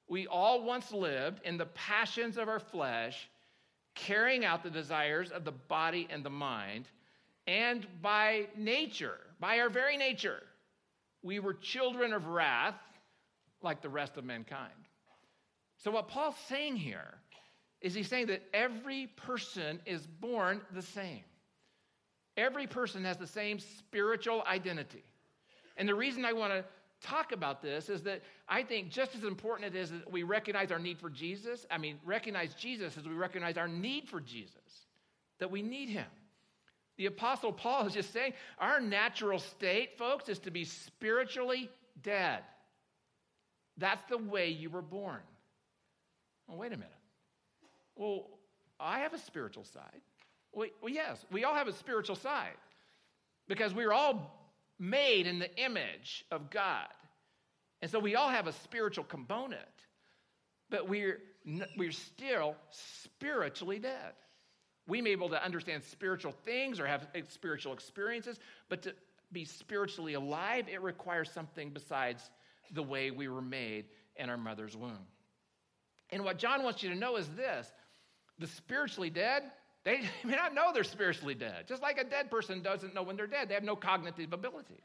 We 0.07 0.27
all 0.27 0.63
once 0.63 0.93
lived 0.93 1.41
in 1.47 1.57
the 1.57 1.65
passions 1.65 2.37
of 2.37 2.47
our 2.47 2.61
flesh, 2.61 3.31
carrying 3.95 4.45
out 4.45 4.63
the 4.63 4.69
desires 4.69 5.31
of 5.31 5.47
the 5.47 5.53
body 5.53 6.09
and 6.11 6.23
the 6.23 6.29
mind, 6.29 6.91
and 7.47 7.87
by 8.03 8.49
nature, 8.55 9.17
by 9.41 9.61
our 9.61 9.71
very 9.71 9.97
nature, 9.97 10.43
we 11.27 11.41
were 11.41 11.53
children 11.53 12.13
of 12.13 12.29
wrath 12.29 12.77
like 13.61 13.83
the 13.83 13.89
rest 13.89 14.17
of 14.17 14.25
mankind. 14.25 14.73
So, 15.77 15.91
what 15.91 16.09
Paul's 16.09 16.37
saying 16.49 16.77
here 16.77 17.15
is 17.81 17.95
he's 17.95 18.09
saying 18.09 18.29
that 18.29 18.43
every 18.55 19.09
person 19.09 19.81
is 19.85 20.07
born 20.07 20.63
the 20.73 20.83
same. 20.83 21.25
Every 22.37 22.67
person 22.67 23.05
has 23.05 23.17
the 23.17 23.27
same 23.27 23.59
spiritual 23.59 24.43
identity. 24.47 25.05
And 25.77 25.89
the 25.89 25.95
reason 25.95 26.25
I 26.25 26.33
want 26.33 26.53
to 26.53 26.65
talk 27.07 27.33
about 27.33 27.61
this 27.61 27.89
is 27.89 28.03
that 28.03 28.23
I 28.49 28.63
think 28.63 28.91
just 28.91 29.15
as 29.15 29.25
important 29.25 29.75
it 29.75 29.79
is 29.79 29.91
that 29.91 30.11
we 30.11 30.23
recognize 30.23 30.71
our 30.71 30.79
need 30.79 30.99
for 30.99 31.11
Jesus, 31.11 31.67
I 31.71 31.79
mean, 31.79 31.99
recognize 32.05 32.55
Jesus 32.55 32.97
as 32.97 33.07
we 33.07 33.15
recognize 33.15 33.59
our 33.59 33.69
need 33.69 34.09
for 34.09 34.21
Jesus, 34.21 34.87
that 35.39 35.51
we 35.51 35.61
need 35.61 35.89
him. 35.89 36.07
The 36.97 37.07
Apostle 37.07 37.53
Paul 37.53 37.87
is 37.87 37.95
just 37.95 38.13
saying 38.13 38.33
our 38.59 38.81
natural 38.81 39.39
state, 39.39 39.99
folks, 39.99 40.29
is 40.29 40.39
to 40.41 40.51
be 40.51 40.65
spiritually 40.65 41.71
dead. 42.03 42.43
That's 43.77 44.03
the 44.09 44.19
way 44.19 44.49
you 44.49 44.71
were 44.71 44.83
born. 44.83 45.21
Well, 46.49 46.59
wait 46.59 46.73
a 46.73 46.77
minute. 46.77 46.93
Well, 47.97 48.29
I 48.81 49.01
have 49.01 49.13
a 49.13 49.19
spiritual 49.19 49.65
side. 49.65 50.01
Well, 50.53 50.69
yes, 50.89 51.25
we 51.31 51.45
all 51.45 51.55
have 51.55 51.69
a 51.69 51.73
spiritual 51.73 52.17
side 52.17 52.57
because 53.47 53.75
we 53.75 53.85
are 53.85 53.93
all 53.93 54.51
made 54.79 55.27
in 55.27 55.39
the 55.39 55.55
image 55.63 56.25
of 56.31 56.49
God. 56.51 56.89
And 57.83 57.91
so 57.91 57.99
we 57.99 58.17
all 58.17 58.31
have 58.31 58.47
a 58.47 58.53
spiritual 58.53 59.05
component, 59.05 59.61
but 60.71 60.89
we're, 60.89 61.21
we're 61.77 61.93
still 61.93 62.57
spiritually 62.71 63.79
dead. 63.79 64.15
We 64.87 65.01
may 65.01 65.11
be 65.11 65.13
able 65.13 65.31
to 65.31 65.45
understand 65.45 65.83
spiritual 65.85 66.33
things 66.45 66.79
or 66.79 66.87
have 66.87 67.09
spiritual 67.29 67.73
experiences, 67.73 68.39
but 68.69 68.83
to 68.83 68.95
be 69.33 69.45
spiritually 69.45 70.15
alive, 70.15 70.67
it 70.73 70.81
requires 70.83 71.31
something 71.31 71.71
besides 71.71 72.31
the 72.73 72.83
way 72.83 73.11
we 73.11 73.29
were 73.29 73.43
made 73.43 73.87
in 74.17 74.31
our 74.31 74.37
mother's 74.37 74.77
womb. 74.77 75.07
And 76.11 76.25
what 76.25 76.39
John 76.39 76.63
wants 76.63 76.83
you 76.83 76.91
to 76.91 76.97
know 76.97 77.17
is 77.17 77.29
this 77.31 77.71
the 78.39 78.47
spiritually 78.47 79.11
dead, 79.11 79.45
they 79.85 80.01
may 80.25 80.35
not 80.35 80.55
know 80.55 80.73
they're 80.73 80.85
spiritually 80.85 81.35
dead. 81.35 81.67
Just 81.69 81.83
like 81.83 81.99
a 81.99 82.05
dead 82.05 82.31
person 82.31 82.63
doesn't 82.63 82.95
know 82.95 83.03
when 83.03 83.17
they're 83.17 83.27
dead, 83.27 83.49
they 83.49 83.55
have 83.55 83.63
no 83.63 83.77
cognitive 83.77 84.33
abilities. 84.33 84.79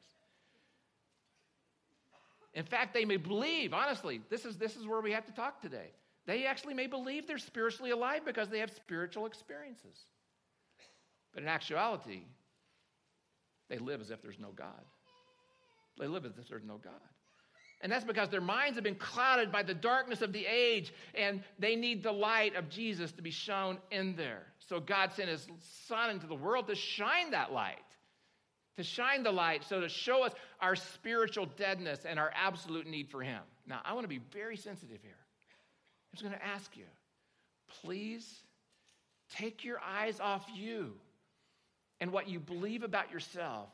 In 2.54 2.66
fact, 2.66 2.94
they 2.94 3.06
may 3.06 3.18
believe, 3.18 3.74
honestly, 3.74 4.22
this 4.30 4.46
is, 4.46 4.58
this 4.58 4.76
is 4.76 4.86
where 4.86 5.00
we 5.00 5.14
have 5.14 5.26
to 5.26 5.32
talk 5.32 5.62
today. 5.62 5.92
They 6.28 6.46
actually 6.46 6.74
may 6.74 6.88
believe 6.88 7.28
they're 7.28 7.38
spiritually 7.38 7.92
alive 7.92 8.22
because 8.26 8.50
they 8.50 8.60
have 8.60 8.72
spiritual 8.72 9.26
experiences. 9.26 10.06
But 11.34 11.44
in 11.44 11.50
actuality, 11.50 12.24
they 13.70 13.78
live 13.78 14.02
as 14.02 14.12
if 14.12 14.22
there's 14.22 14.40
no 14.40 14.52
God. 14.52 14.84
They 15.98 16.08
live 16.08 16.26
as 16.26 16.38
if 16.38 16.48
there's 16.48 16.64
no 16.64 16.78
God. 16.78 16.94
And 17.82 17.92
that's 17.92 18.06
because 18.06 18.30
their 18.30 18.42
minds 18.42 18.78
have 18.78 18.84
been 18.84 18.96
clouded 18.96 19.52
by 19.52 19.64
the 19.64 19.74
darkness 19.74 20.22
of 20.22 20.34
the 20.34 20.46
age, 20.46 20.94
and 21.16 21.42
they 21.58 21.76
need 21.76 22.04
the 22.04 22.12
light 22.12 22.56
of 22.56 22.70
Jesus 22.70 23.12
to 23.14 23.24
be 23.24 23.32
shown 23.32 23.80
in 23.90 24.16
there. 24.16 24.44
So 24.60 24.80
God 24.80 25.12
sent 25.14 25.30
his 25.30 25.48
Son 25.88 26.12
into 26.12 26.28
the 26.28 26.36
world 26.36 26.68
to 26.68 26.76
shine 26.76 27.32
that 27.32 27.52
light, 27.52 27.80
to 28.78 28.84
shine 28.84 29.24
the 29.24 29.32
light, 29.32 29.64
so 29.64 29.82
to 29.82 29.90
show 29.90 30.24
us 30.24 30.34
our 30.60 30.76
spiritual 30.76 31.48
deadness 31.58 32.06
and 32.06 32.20
our 32.20 32.32
absolute 32.36 32.86
need 32.86 33.10
for 33.10 33.24
him. 33.24 33.42
Now, 33.66 33.82
I 33.84 33.94
want 33.94 34.04
to 34.04 34.10
be 34.10 34.22
very 34.32 34.58
sensitive 34.58 35.00
here. 35.02 35.18
I'm 36.12 36.18
just 36.18 36.24
going 36.24 36.38
to 36.38 36.46
ask 36.46 36.76
you 36.76 36.86
please 37.84 38.28
take 39.36 39.64
your 39.64 39.80
eyes 39.80 40.20
off 40.20 40.46
you 40.54 40.94
and 42.02 42.12
what 42.12 42.28
you 42.28 42.40
believe 42.40 42.84
about 42.84 43.12
yourself 43.12 43.70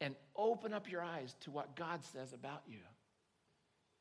and 0.00 0.14
open 0.34 0.72
up 0.72 0.90
your 0.90 1.02
eyes 1.02 1.34
to 1.40 1.50
what 1.50 1.76
God 1.76 2.00
says 2.12 2.32
about 2.32 2.62
you. 2.66 2.80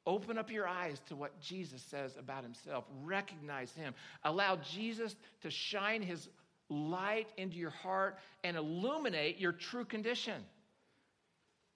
Open 0.07 0.37
up 0.37 0.49
your 0.49 0.67
eyes 0.67 0.99
to 1.09 1.15
what 1.15 1.39
Jesus 1.39 1.83
says 1.83 2.15
about 2.17 2.43
himself. 2.43 2.85
Recognize 3.03 3.71
him. 3.73 3.93
Allow 4.23 4.55
Jesus 4.55 5.15
to 5.41 5.51
shine 5.51 6.01
his 6.01 6.27
light 6.69 7.27
into 7.37 7.57
your 7.57 7.69
heart 7.69 8.17
and 8.43 8.57
illuminate 8.57 9.37
your 9.37 9.51
true 9.51 9.85
condition. 9.85 10.41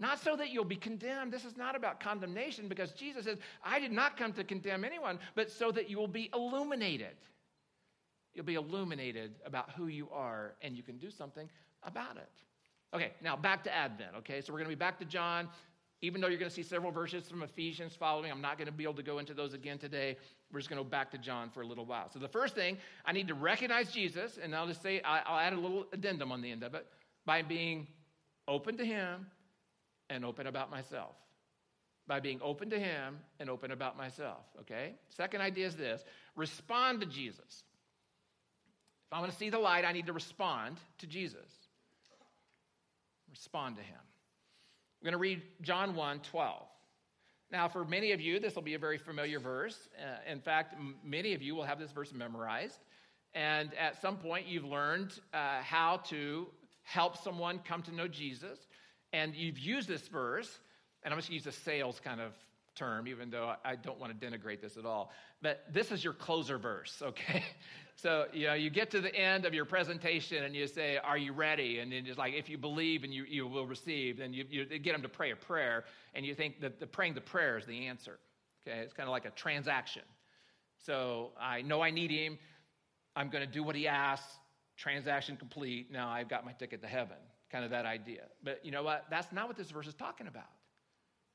Not 0.04 0.20
so 0.20 0.36
that 0.36 0.50
you'll 0.50 0.66
be 0.66 0.76
condemned. 0.76 1.32
This 1.32 1.46
is 1.46 1.56
not 1.56 1.78
about 1.78 2.02
condemnation 2.02 2.68
because 2.68 2.92
Jesus 2.92 3.24
says, 3.24 3.38
I 3.64 3.80
did 3.80 3.94
not 3.94 4.18
come 4.18 4.34
to 4.34 4.44
condemn 4.44 4.84
anyone, 4.84 5.18
but 5.34 5.50
so 5.50 5.72
that 5.72 5.90
you 5.90 5.98
will 5.98 6.10
be 6.10 6.30
illuminated. 6.34 7.16
You'll 8.34 8.44
be 8.44 8.56
illuminated 8.56 9.36
about 9.46 9.72
who 9.78 9.88
you 9.88 10.10
are 10.12 10.56
and 10.62 10.76
you 10.76 10.84
can 10.84 10.98
do 10.98 11.10
something 11.10 11.50
about 11.84 12.18
it. 12.18 12.30
Okay, 12.94 13.14
now 13.24 13.38
back 13.38 13.64
to 13.64 13.74
Advent, 13.74 14.10
okay? 14.18 14.42
So 14.42 14.52
we're 14.52 14.60
going 14.60 14.70
to 14.72 14.76
be 14.76 14.80
back 14.80 15.00
to 15.00 15.06
John 15.06 15.48
even 16.02 16.20
though 16.20 16.28
you're 16.28 16.38
going 16.38 16.50
to 16.50 16.54
see 16.54 16.64
several 16.64 16.92
verses 16.92 17.30
from 17.30 17.44
Ephesians 17.44 17.96
following, 17.96 18.30
I'm 18.30 18.42
not 18.42 18.58
going 18.58 18.66
to 18.66 18.74
be 18.74 18.84
able 18.84 18.96
to 18.96 19.04
go 19.04 19.20
into 19.20 19.34
those 19.34 19.54
again 19.54 19.78
today. 19.78 20.18
We're 20.52 20.60
just 20.60 20.70
going 20.70 20.80
to 20.80 20.84
go 20.84 20.90
back 20.90 21.12
to 21.12 21.18
John 21.18 21.50
for 21.50 21.62
a 21.62 21.66
little 21.66 21.86
while. 21.86 22.10
So 22.12 22.20
the 22.20 22.28
first 22.28 22.56
thing, 22.56 22.78
I 23.06 23.14
need 23.14 23.30
to 23.30 23.36
recognize 23.36 23.90
Jesus, 23.90 24.38
and 24.38 24.54
I'll 24.54 24.68
just 24.68 24.82
say, 24.82 25.00
I'll 25.06 25.40
add 25.40 25.54
a 25.54 25.58
little 25.58 25.86
addendum 25.94 26.30
on 26.34 26.42
the 26.42 26.52
end 26.52 26.62
of 26.62 26.76
it, 26.76 26.86
by 27.26 27.42
being 27.42 27.88
open 28.50 28.76
to 28.76 28.86
Him 28.86 29.28
and 30.10 30.26
open 30.26 30.48
about 30.48 30.70
myself. 30.70 31.16
By 32.06 32.20
being 32.20 32.40
open 32.42 32.70
to 32.72 32.80
Him 32.80 33.20
and 33.40 33.50
open 33.50 33.72
about 33.72 33.98
myself, 33.98 34.46
okay? 34.62 34.96
Second 35.10 35.42
idea 35.42 35.68
is 35.68 35.76
this 35.76 36.04
respond 36.36 37.00
to 37.02 37.06
Jesus. 37.06 37.64
If 39.08 39.14
I 39.14 39.20
want 39.20 39.32
to 39.32 39.38
see 39.38 39.50
the 39.50 39.60
light, 39.60 39.86
I 39.86 39.92
need 39.92 40.08
to 40.08 40.14
respond 40.14 40.78
to 40.98 41.08
Jesus. 41.08 41.50
Respond 43.30 43.78
to 43.78 43.82
Him. 43.82 44.00
We're 45.02 45.12
going 45.12 45.14
to 45.14 45.20
read 45.20 45.42
John 45.62 45.96
1 45.96 46.20
12. 46.20 46.64
Now, 47.52 47.68
for 47.68 47.86
many 47.86 48.14
of 48.14 48.20
you, 48.20 48.40
this 48.40 48.56
will 48.56 48.64
be 48.64 48.74
a 48.74 48.80
very 48.80 48.98
familiar 48.98 49.40
verse. 49.40 49.88
Uh, 50.00 50.32
in 50.32 50.40
fact, 50.40 50.74
m- 50.74 50.96
many 51.04 51.34
of 51.34 51.42
you 51.44 51.54
will 51.54 51.64
have 51.64 51.78
this 51.78 51.92
verse 51.92 52.12
memorized. 52.12 52.80
And 53.36 53.74
at 53.76 54.02
some 54.02 54.18
point, 54.18 54.48
you've 54.48 54.66
learned 54.66 55.20
uh, 55.34 55.62
how 55.62 55.98
to 56.10 56.48
help 56.82 57.16
someone 57.18 57.60
come 57.60 57.84
to 57.84 57.94
know 57.94 58.08
Jesus. 58.08 58.60
And 59.14 59.36
you've 59.36 59.60
used 59.60 59.88
this 59.88 60.08
verse, 60.08 60.60
and 61.04 61.14
I'm 61.14 61.18
just 61.20 61.30
going 61.30 61.40
to 61.40 61.50
use 61.50 61.56
a 61.56 61.58
sales 61.58 62.02
kind 62.04 62.20
of 62.20 62.34
term, 62.76 63.08
even 63.08 63.30
though 63.30 63.54
I 63.64 63.76
don't 63.76 64.00
want 64.00 64.20
to 64.20 64.28
denigrate 64.28 64.60
this 64.60 64.78
at 64.78 64.86
all. 64.86 65.12
But 65.42 65.64
this 65.72 65.92
is 65.92 66.04
your 66.04 66.14
closer 66.14 66.58
verse, 66.58 67.02
okay? 67.02 67.44
So, 67.96 68.26
you 68.34 68.48
know, 68.48 68.56
you 68.56 68.72
get 68.72 68.90
to 68.90 69.02
the 69.02 69.16
end 69.16 69.46
of 69.46 69.54
your 69.54 69.66
presentation 69.66 70.44
and 70.44 70.56
you 70.56 70.66
say, 70.66 70.98
Are 70.98 71.16
you 71.16 71.32
ready? 71.32 71.78
And 71.78 71.92
then 71.92 72.08
it's 72.08 72.18
like, 72.18 72.34
If 72.34 72.50
you 72.50 72.58
believe 72.58 73.04
and 73.04 73.14
you, 73.14 73.24
you 73.24 73.46
will 73.46 73.68
receive, 73.68 74.18
then 74.18 74.34
you, 74.34 74.46
you 74.50 74.66
get 74.80 74.94
them 74.94 75.04
to 75.04 75.10
pray 75.10 75.30
a 75.30 75.36
prayer, 75.36 75.84
and 76.16 76.26
you 76.26 76.34
think 76.34 76.60
that 76.62 76.80
the 76.80 76.88
praying 76.88 77.14
the 77.14 77.22
prayer 77.22 77.56
is 77.56 77.68
the 77.68 77.86
answer. 77.86 78.18
Okay? 78.68 78.80
It's 78.80 78.94
kind 78.94 79.08
of 79.08 79.12
like 79.12 79.26
a 79.26 79.30
transaction. 79.30 80.02
So, 80.80 81.34
I 81.40 81.62
know 81.62 81.84
I 81.84 81.92
need 81.92 82.10
him. 82.10 82.40
I'm 83.16 83.30
going 83.30 83.46
to 83.46 83.52
do 83.52 83.62
what 83.62 83.76
he 83.76 83.88
asks. 83.88 84.40
Transaction 84.76 85.38
complete. 85.38 85.92
Now 85.92 86.10
I've 86.10 86.28
got 86.28 86.46
my 86.46 86.54
ticket 86.54 86.82
to 86.82 86.88
heaven. 86.88 87.18
Kind 87.54 87.66
of 87.66 87.70
that 87.70 87.86
idea. 87.86 88.24
But 88.44 88.66
you 88.66 88.72
know 88.72 88.82
what? 88.82 89.06
That's 89.12 89.32
not 89.32 89.48
what 89.48 89.56
this 89.56 89.70
verse 89.70 89.86
is 89.86 89.94
talking 89.94 90.26
about. 90.26 90.50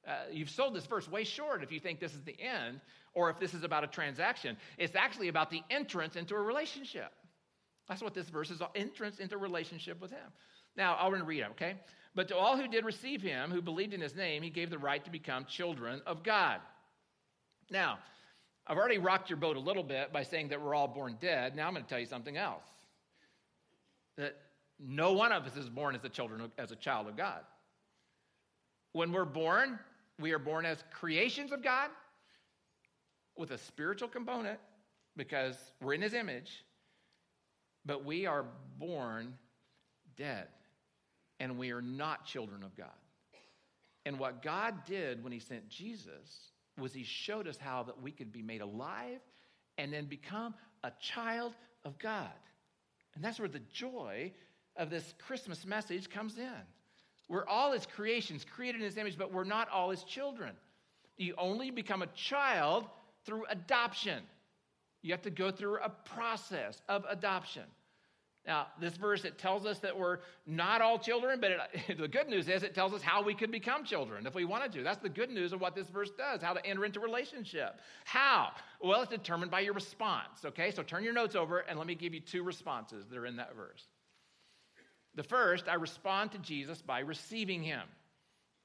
Uh, 0.05 0.15
you've 0.33 0.51
sold 0.51 0.75
this 0.75 0.85
verse 0.85 1.09
way 1.09 1.23
short 1.23 1.63
if 1.63 1.71
you 1.71 1.79
think 1.79 2.01
this 2.01 2.13
is 2.13 2.23
the 2.25 2.35
end 2.41 2.81
or 3.15 3.31
if 3.31 3.39
this 3.39 3.55
is 3.55 3.63
about 3.63 3.85
a 3.85 3.87
transaction. 3.87 4.57
It's 4.79 4.97
actually 4.97 5.29
about 5.29 5.49
the 5.49 5.63
entrance 5.71 6.17
into 6.17 6.35
a 6.35 6.41
relationship. 6.41 7.13
That's 7.89 8.03
what 8.03 8.15
this 8.15 8.29
verse 8.31 8.51
is 8.51 8.61
entrance 8.75 9.21
into 9.21 9.39
relationship 9.39 10.01
with 10.01 10.11
Him. 10.11 10.33
Now, 10.77 10.97
I'll 10.97 11.13
read 11.13 11.43
it, 11.43 11.51
okay? 11.53 11.77
But 12.17 12.27
to 12.29 12.37
all 12.37 12.57
who 12.57 12.67
did 12.67 12.85
receive 12.85 13.23
Him, 13.23 13.53
who 13.53 13.63
believed 13.63 13.95
in 13.95 14.01
His 14.01 14.17
name, 14.17 14.43
He 14.43 14.51
gave 14.51 14.71
the 14.71 14.79
right 14.79 15.05
to 15.05 15.13
become 15.13 15.45
children 15.45 16.03
of 16.05 16.25
God. 16.25 16.59
Now, 17.71 18.01
I've 18.67 18.77
already 18.77 18.99
rocked 18.99 19.31
your 19.31 19.37
boat 19.37 19.57
a 19.57 19.61
little 19.61 19.85
bit 19.85 20.13
by 20.13 20.25
saying 20.25 20.49
that 20.49 20.61
we're 20.61 20.75
all 20.75 20.89
born 20.89 21.17
dead. 21.21 21.55
Now 21.55 21.69
I'm 21.69 21.75
going 21.75 21.85
to 21.85 21.89
tell 21.89 22.01
you 22.01 22.07
something 22.07 22.37
else. 22.37 22.65
That 24.17 24.37
no 24.79 25.13
one 25.13 25.33
of 25.33 25.45
us 25.45 25.57
is 25.57 25.69
born 25.69 25.95
as 25.95 26.05
a 26.05 26.09
children 26.09 26.51
as 26.59 26.71
a 26.71 26.77
child 26.77 27.09
of 27.09 27.17
God. 27.17 27.41
When 28.93 29.13
we're 29.13 29.25
born, 29.25 29.79
we 30.21 30.33
are 30.33 30.39
born 30.39 30.65
as 30.65 30.83
creations 30.93 31.53
of 31.53 31.63
God 31.63 31.91
with 33.37 33.51
a 33.51 33.59
spiritual 33.59 34.09
component 34.09 34.59
because 35.17 35.57
we're 35.81 35.95
in 35.95 36.03
his 36.03 36.15
image, 36.15 36.65
but 37.85 38.05
we 38.05 38.27
are 38.27 38.45
born 38.79 39.35
dead 40.17 40.49
and 41.41 41.59
we 41.59 41.71
are 41.71 41.83
not 41.83 42.25
children 42.25 42.63
of 42.63 42.77
God. 42.77 42.89
And 44.07 44.19
what 44.19 44.43
God 44.43 44.85
did 44.87 45.23
when 45.23 45.33
he 45.33 45.39
sent 45.39 45.69
Jesus 45.69 46.53
was 46.79 46.95
he 46.95 47.05
showed 47.05 47.47
us 47.47 47.59
how 47.59 47.83
that 47.83 48.01
we 48.01 48.11
could 48.11 48.33
be 48.33 48.43
made 48.43 48.61
alive 48.61 49.21
and 49.77 49.93
then 49.93 50.07
become 50.07 50.55
a 50.83 50.93
child 51.01 51.55
of 51.85 51.99
God. 51.99 52.33
And 53.15 53.25
that's 53.25 53.39
where 53.39 53.49
the 53.49 53.63
joy 53.73 54.33
of 54.79 54.91
this 54.91 55.15
Christmas 55.27 55.67
message 55.67 56.09
comes 56.09 56.39
in. 56.39 56.63
We're 57.29 57.47
all 57.47 57.73
his 57.73 57.85
creations, 57.85 58.45
created 58.45 58.81
in 58.81 58.87
his 58.87 58.97
image, 58.97 59.19
but 59.19 59.33
we're 59.33 59.45
not 59.45 59.69
all 59.69 59.91
his 59.91 60.03
children. 60.05 60.53
You 61.19 61.35
only 61.37 61.71
become 61.71 62.01
a 62.01 62.07
child 62.09 62.87
through 63.27 63.45
adoption. 63.51 64.23
You 65.03 65.13
have 65.13 65.23
to 65.23 65.31
go 65.31 65.51
through 65.51 65.79
a 65.79 65.91
process 65.91 66.81
of 66.89 67.05
adoption. 67.09 67.65
Now, 68.47 68.69
this 68.81 68.97
verse, 68.97 69.27
it 69.27 69.37
tells 69.37 69.67
us 69.67 69.79
that 69.81 69.99
we're 69.99 70.21
not 70.47 70.81
all 70.81 70.99
children, 70.99 71.39
but 71.39 71.51
it, 71.51 71.99
the 71.99 72.09
good 72.09 72.29
news 72.29 72.49
is 72.49 72.63
it 72.63 72.75
tells 72.75 72.95
us 72.95 73.03
how 73.03 73.23
we 73.23 73.35
could 73.35 73.51
become 73.51 73.85
children 73.85 74.27
if 74.27 74.35
we 74.35 74.47
wanted 74.47 74.73
to. 74.73 74.83
That's 74.83 75.03
the 75.03 75.11
good 75.11 75.29
news 75.29 75.53
of 75.53 75.61
what 75.61 75.75
this 75.75 75.89
verse 75.89 76.11
does, 76.17 76.41
how 76.41 76.55
to 76.55 76.65
enter 76.65 76.87
into 76.87 76.99
relationship. 76.99 77.79
How? 78.07 78.53
Well, 78.81 79.03
it's 79.03 79.11
determined 79.11 79.51
by 79.51 79.61
your 79.61 79.75
response, 79.75 80.47
okay? 80.47 80.71
So 80.71 80.83
turn 80.83 81.05
your 81.05 81.13
notes 81.13 81.37
over 81.37 81.59
and 81.59 81.79
let 81.79 81.87
me 81.87 81.95
give 81.95 82.15
you 82.15 82.21
two 82.21 82.43
responses 82.43 83.05
that 83.11 83.19
are 83.19 83.27
in 83.27 83.37
that 83.37 83.55
verse. 83.55 83.87
The 85.15 85.23
first, 85.23 85.69
I 85.69 85.75
respond 85.75 86.33
to 86.33 86.39
Jesus 86.39 86.81
by 86.83 87.01
receiving 87.01 87.63
him. 87.63 87.83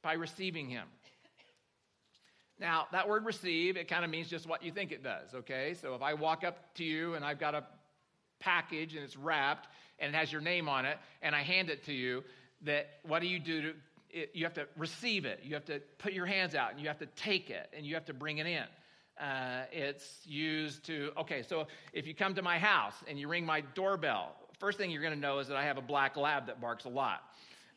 By 0.02 0.14
receiving 0.14 0.70
him. 0.70 0.88
Now, 2.60 2.88
that 2.92 3.10
word 3.10 3.26
receive, 3.26 3.78
it 3.78 3.88
kind 3.88 4.06
of 4.06 4.12
means 4.12 4.30
just 4.30 4.48
what 4.48 4.64
you 4.64 4.72
think 4.72 4.92
it 4.92 5.04
does, 5.04 5.34
okay? 5.34 5.74
So 5.82 5.96
if 5.96 6.02
I 6.02 6.14
walk 6.14 6.44
up 6.44 6.76
to 6.76 6.84
you 6.84 7.16
and 7.16 7.26
I've 7.26 7.40
got 7.40 7.56
a 7.56 7.64
package 8.40 8.96
and 8.96 9.04
it's 9.04 9.18
wrapped 9.18 9.68
and 10.00 10.14
it 10.14 10.18
has 10.18 10.32
your 10.32 10.42
name 10.42 10.70
on 10.70 10.86
it 10.86 10.98
and 11.22 11.36
I 11.36 11.42
hand 11.42 11.70
it 11.70 11.84
to 11.86 11.94
you, 11.94 12.24
that 12.62 12.88
what 13.04 13.22
do 13.22 13.28
you 13.28 13.40
do 13.40 13.62
to 13.62 13.74
it, 14.14 14.32
you 14.34 14.44
have 14.44 14.54
to 14.54 14.68
receive 14.78 15.26
it. 15.26 15.40
You 15.44 15.56
have 15.56 15.66
to 15.66 15.82
put 15.98 16.14
your 16.14 16.26
hands 16.26 16.56
out 16.56 16.72
and 16.72 16.80
you 16.80 16.88
have 16.88 17.00
to 17.00 17.08
take 17.08 17.50
it 17.50 17.68
and 17.76 17.86
you 17.86 17.96
have 17.96 18.06
to 18.06 18.14
bring 18.14 18.38
it 18.38 18.46
in. 18.46 18.64
Uh, 19.20 19.66
it's 19.72 20.20
used 20.26 20.86
to, 20.86 21.12
okay, 21.18 21.42
so 21.42 21.68
if 21.94 22.08
you 22.08 22.14
come 22.14 22.36
to 22.36 22.42
my 22.42 22.60
house 22.60 22.96
and 23.08 23.20
you 23.20 23.28
ring 23.28 23.46
my 23.46 23.62
doorbell, 23.62 24.36
first 24.64 24.78
thing 24.78 24.90
you're 24.90 25.02
going 25.02 25.14
to 25.14 25.20
know 25.20 25.40
is 25.40 25.50
that 25.50 25.58
I 25.58 25.66
have 25.66 25.78
a 25.78 25.82
black 25.82 26.16
lab 26.16 26.48
that 26.48 26.62
barks 26.62 26.86
a 26.86 26.90
lot. 26.90 27.22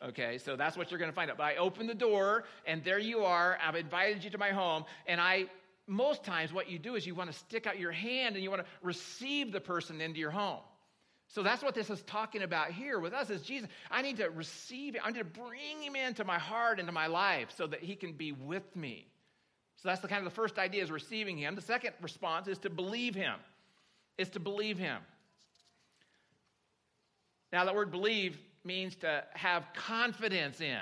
Okay, 0.04 0.38
so 0.38 0.54
that's 0.54 0.76
what 0.76 0.88
you're 0.88 1.00
going 1.00 1.10
to 1.10 1.14
find 1.14 1.28
out. 1.32 1.36
But 1.36 1.46
I 1.46 1.56
open 1.56 1.88
the 1.88 1.94
door, 1.94 2.44
and 2.64 2.84
there 2.84 3.00
you 3.00 3.24
are. 3.24 3.58
I've 3.60 3.74
invited 3.74 4.22
you 4.22 4.30
to 4.30 4.38
my 4.38 4.50
home, 4.50 4.84
and 5.08 5.20
I 5.20 5.46
most 5.88 6.22
times 6.22 6.52
what 6.52 6.70
you 6.70 6.78
do 6.78 6.94
is 6.94 7.04
you 7.04 7.16
want 7.16 7.32
to 7.32 7.36
stick 7.36 7.66
out 7.66 7.80
your 7.80 7.90
hand 7.90 8.36
and 8.36 8.44
you 8.44 8.50
want 8.50 8.62
to 8.62 8.68
receive 8.82 9.50
the 9.50 9.60
person 9.60 10.00
into 10.00 10.20
your 10.20 10.30
home. 10.30 10.60
So 11.28 11.42
that's 11.42 11.62
what 11.62 11.74
this 11.74 11.90
is 11.90 12.02
talking 12.02 12.42
about 12.42 12.70
here 12.70 13.00
with 13.00 13.12
us 13.12 13.30
is 13.30 13.42
Jesus. 13.42 13.68
I 13.90 14.02
need 14.02 14.18
to 14.18 14.30
receive 14.30 14.94
him. 14.94 15.02
I 15.04 15.10
need 15.10 15.18
to 15.18 15.24
bring 15.24 15.82
him 15.82 15.96
into 15.96 16.24
my 16.24 16.38
heart, 16.38 16.78
into 16.78 16.92
my 16.92 17.08
life, 17.08 17.48
so 17.56 17.66
that 17.66 17.80
he 17.82 17.96
can 17.96 18.12
be 18.12 18.30
with 18.30 18.76
me. 18.76 19.08
So 19.76 19.88
that's 19.88 20.00
the 20.00 20.08
kind 20.08 20.24
of 20.24 20.32
the 20.32 20.36
first 20.36 20.56
idea 20.56 20.84
is 20.84 20.90
receiving 20.92 21.36
him. 21.36 21.56
The 21.56 21.62
second 21.62 21.94
response 22.00 22.46
is 22.46 22.58
to 22.58 22.70
believe 22.70 23.16
him. 23.16 23.34
Is 24.18 24.30
to 24.30 24.40
believe 24.40 24.78
him. 24.78 24.98
Now, 27.56 27.64
that 27.64 27.74
word 27.74 27.90
believe 27.90 28.36
means 28.64 28.96
to 28.96 29.24
have 29.32 29.64
confidence 29.74 30.60
in. 30.60 30.76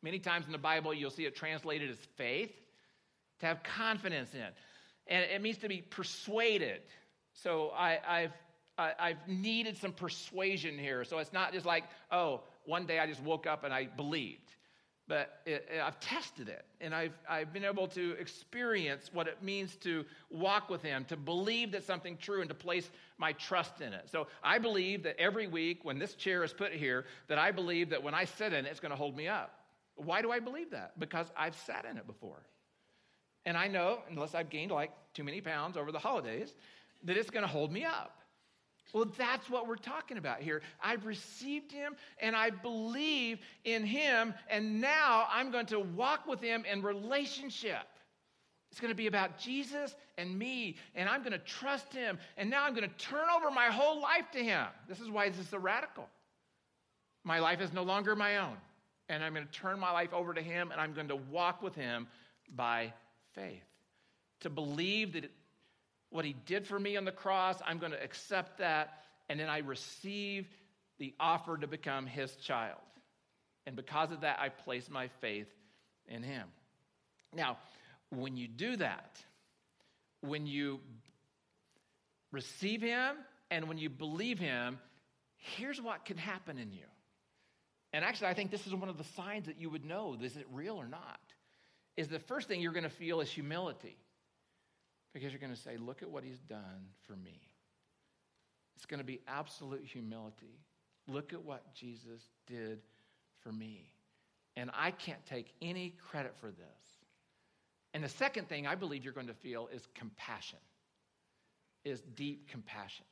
Many 0.00 0.18
times 0.18 0.46
in 0.46 0.52
the 0.52 0.56
Bible, 0.56 0.94
you'll 0.94 1.10
see 1.10 1.26
it 1.26 1.36
translated 1.36 1.90
as 1.90 1.98
faith, 2.16 2.50
to 3.40 3.46
have 3.46 3.62
confidence 3.62 4.32
in. 4.32 4.48
And 5.06 5.22
it 5.30 5.42
means 5.42 5.58
to 5.58 5.68
be 5.68 5.82
persuaded. 5.82 6.80
So 7.34 7.72
I, 7.76 7.98
I've, 8.08 8.32
I've 8.78 9.28
needed 9.28 9.76
some 9.76 9.92
persuasion 9.92 10.78
here. 10.78 11.04
So 11.04 11.18
it's 11.18 11.34
not 11.34 11.52
just 11.52 11.66
like, 11.66 11.84
oh, 12.10 12.40
one 12.64 12.86
day 12.86 13.00
I 13.00 13.06
just 13.06 13.22
woke 13.22 13.46
up 13.46 13.62
and 13.62 13.74
I 13.74 13.84
believed 13.84 14.50
but 15.08 15.40
it, 15.46 15.66
I've 15.82 15.98
tested 16.00 16.48
it 16.48 16.64
and 16.80 16.94
I've, 16.94 17.18
I've 17.28 17.52
been 17.52 17.64
able 17.64 17.88
to 17.88 18.12
experience 18.20 19.10
what 19.12 19.26
it 19.26 19.42
means 19.42 19.74
to 19.76 20.04
walk 20.30 20.68
with 20.68 20.82
Him, 20.82 21.06
to 21.06 21.16
believe 21.16 21.72
that 21.72 21.84
something 21.84 22.18
true 22.18 22.40
and 22.42 22.48
to 22.50 22.54
place 22.54 22.88
my 23.16 23.32
trust 23.32 23.80
in 23.80 23.94
it. 23.94 24.08
So 24.12 24.28
I 24.44 24.58
believe 24.58 25.02
that 25.04 25.18
every 25.18 25.46
week 25.46 25.84
when 25.84 25.98
this 25.98 26.14
chair 26.14 26.44
is 26.44 26.52
put 26.52 26.72
here, 26.72 27.06
that 27.28 27.38
I 27.38 27.50
believe 27.50 27.90
that 27.90 28.02
when 28.02 28.14
I 28.14 28.26
sit 28.26 28.52
in 28.52 28.66
it, 28.66 28.68
it's 28.68 28.80
going 28.80 28.90
to 28.90 28.96
hold 28.96 29.16
me 29.16 29.26
up. 29.26 29.54
Why 29.96 30.22
do 30.22 30.30
I 30.30 30.40
believe 30.40 30.70
that? 30.70 31.00
Because 31.00 31.26
I've 31.36 31.56
sat 31.56 31.86
in 31.90 31.96
it 31.96 32.06
before. 32.06 32.42
And 33.46 33.56
I 33.56 33.66
know, 33.66 34.00
unless 34.10 34.34
I've 34.34 34.50
gained 34.50 34.70
like 34.70 34.92
too 35.14 35.24
many 35.24 35.40
pounds 35.40 35.78
over 35.78 35.90
the 35.90 35.98
holidays, 35.98 36.54
that 37.04 37.16
it's 37.16 37.30
going 37.30 37.42
to 37.44 37.48
hold 37.48 37.72
me 37.72 37.84
up. 37.84 38.17
Well, 38.92 39.06
that's 39.16 39.50
what 39.50 39.66
we're 39.68 39.76
talking 39.76 40.16
about 40.16 40.40
here. 40.40 40.62
I've 40.82 41.04
received 41.04 41.70
him 41.70 41.94
and 42.20 42.34
I 42.34 42.50
believe 42.50 43.38
in 43.64 43.84
him, 43.84 44.34
and 44.48 44.80
now 44.80 45.26
I'm 45.30 45.50
going 45.50 45.66
to 45.66 45.80
walk 45.80 46.26
with 46.26 46.40
him 46.40 46.64
in 46.70 46.82
relationship. 46.82 47.86
It's 48.70 48.80
going 48.80 48.90
to 48.90 48.96
be 48.96 49.06
about 49.06 49.38
Jesus 49.38 49.94
and 50.16 50.38
me, 50.38 50.76
and 50.94 51.08
I'm 51.08 51.20
going 51.20 51.32
to 51.32 51.38
trust 51.38 51.92
him, 51.92 52.18
and 52.36 52.50
now 52.50 52.64
I'm 52.64 52.74
going 52.74 52.88
to 52.88 52.96
turn 52.96 53.28
over 53.34 53.50
my 53.50 53.66
whole 53.66 54.00
life 54.00 54.30
to 54.32 54.38
him. 54.42 54.66
This 54.88 55.00
is 55.00 55.10
why 55.10 55.28
this 55.28 55.38
is 55.38 55.48
so 55.48 55.58
radical. 55.58 56.08
My 57.24 57.38
life 57.40 57.60
is 57.60 57.72
no 57.72 57.82
longer 57.82 58.14
my 58.16 58.38
own, 58.38 58.56
and 59.08 59.22
I'm 59.22 59.34
going 59.34 59.46
to 59.46 59.52
turn 59.52 59.78
my 59.78 59.90
life 59.90 60.12
over 60.12 60.34
to 60.34 60.42
him, 60.42 60.70
and 60.70 60.80
I'm 60.80 60.92
going 60.92 61.08
to 61.08 61.16
walk 61.16 61.62
with 61.62 61.74
him 61.74 62.08
by 62.54 62.92
faith. 63.34 63.64
To 64.40 64.50
believe 64.50 65.14
that 65.14 65.30
what 66.10 66.24
he 66.24 66.34
did 66.46 66.66
for 66.66 66.78
me 66.78 66.96
on 66.96 67.04
the 67.04 67.12
cross. 67.12 67.58
I'm 67.66 67.78
going 67.78 67.92
to 67.92 68.02
accept 68.02 68.58
that. 68.58 69.02
And 69.28 69.38
then 69.38 69.48
I 69.48 69.58
receive 69.58 70.46
the 70.98 71.14
offer 71.20 71.56
to 71.56 71.66
become 71.66 72.06
his 72.06 72.34
child. 72.36 72.78
And 73.66 73.76
because 73.76 74.10
of 74.10 74.22
that, 74.22 74.38
I 74.40 74.48
place 74.48 74.88
my 74.90 75.08
faith 75.20 75.52
in 76.06 76.22
him. 76.22 76.48
Now, 77.34 77.58
when 78.10 78.36
you 78.36 78.48
do 78.48 78.76
that, 78.76 79.18
when 80.22 80.46
you 80.46 80.80
receive 82.32 82.80
him 82.80 83.16
and 83.50 83.68
when 83.68 83.78
you 83.78 83.90
believe 83.90 84.38
him, 84.38 84.78
here's 85.36 85.80
what 85.80 86.04
can 86.04 86.16
happen 86.16 86.58
in 86.58 86.72
you. 86.72 86.86
And 87.92 88.04
actually, 88.04 88.28
I 88.28 88.34
think 88.34 88.50
this 88.50 88.66
is 88.66 88.74
one 88.74 88.88
of 88.88 88.98
the 88.98 89.04
signs 89.04 89.46
that 89.46 89.58
you 89.60 89.70
would 89.70 89.84
know 89.84 90.16
is 90.20 90.36
it 90.36 90.46
real 90.52 90.76
or 90.76 90.86
not? 90.86 91.20
Is 91.96 92.08
the 92.08 92.18
first 92.18 92.48
thing 92.48 92.60
you're 92.60 92.72
going 92.72 92.84
to 92.84 92.90
feel 92.90 93.20
is 93.20 93.30
humility. 93.30 93.96
Because 95.12 95.32
you're 95.32 95.40
going 95.40 95.54
to 95.54 95.60
say, 95.60 95.76
look 95.76 96.02
at 96.02 96.10
what 96.10 96.24
he's 96.24 96.40
done 96.40 96.86
for 97.06 97.16
me. 97.16 97.40
It's 98.76 98.86
going 98.86 98.98
to 98.98 99.06
be 99.06 99.20
absolute 99.26 99.84
humility. 99.84 100.60
Look 101.06 101.32
at 101.32 101.44
what 101.44 101.74
Jesus 101.74 102.22
did 102.46 102.80
for 103.40 103.50
me. 103.50 103.90
And 104.56 104.70
I 104.74 104.90
can't 104.90 105.24
take 105.26 105.52
any 105.62 105.94
credit 106.10 106.34
for 106.40 106.50
this. 106.50 106.98
And 107.94 108.04
the 108.04 108.08
second 108.08 108.48
thing 108.48 108.66
I 108.66 108.74
believe 108.74 109.02
you're 109.02 109.12
going 109.12 109.28
to 109.28 109.34
feel 109.34 109.68
is 109.72 109.88
compassion, 109.94 110.58
is 111.84 112.02
deep 112.14 112.48
compassion. 112.48 113.06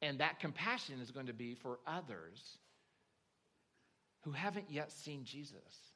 And 0.00 0.18
that 0.20 0.40
compassion 0.40 1.00
is 1.00 1.10
going 1.10 1.26
to 1.26 1.32
be 1.32 1.54
for 1.54 1.78
others 1.86 2.58
who 4.22 4.30
haven't 4.30 4.70
yet 4.70 4.92
seen 4.92 5.24
Jesus, 5.24 5.92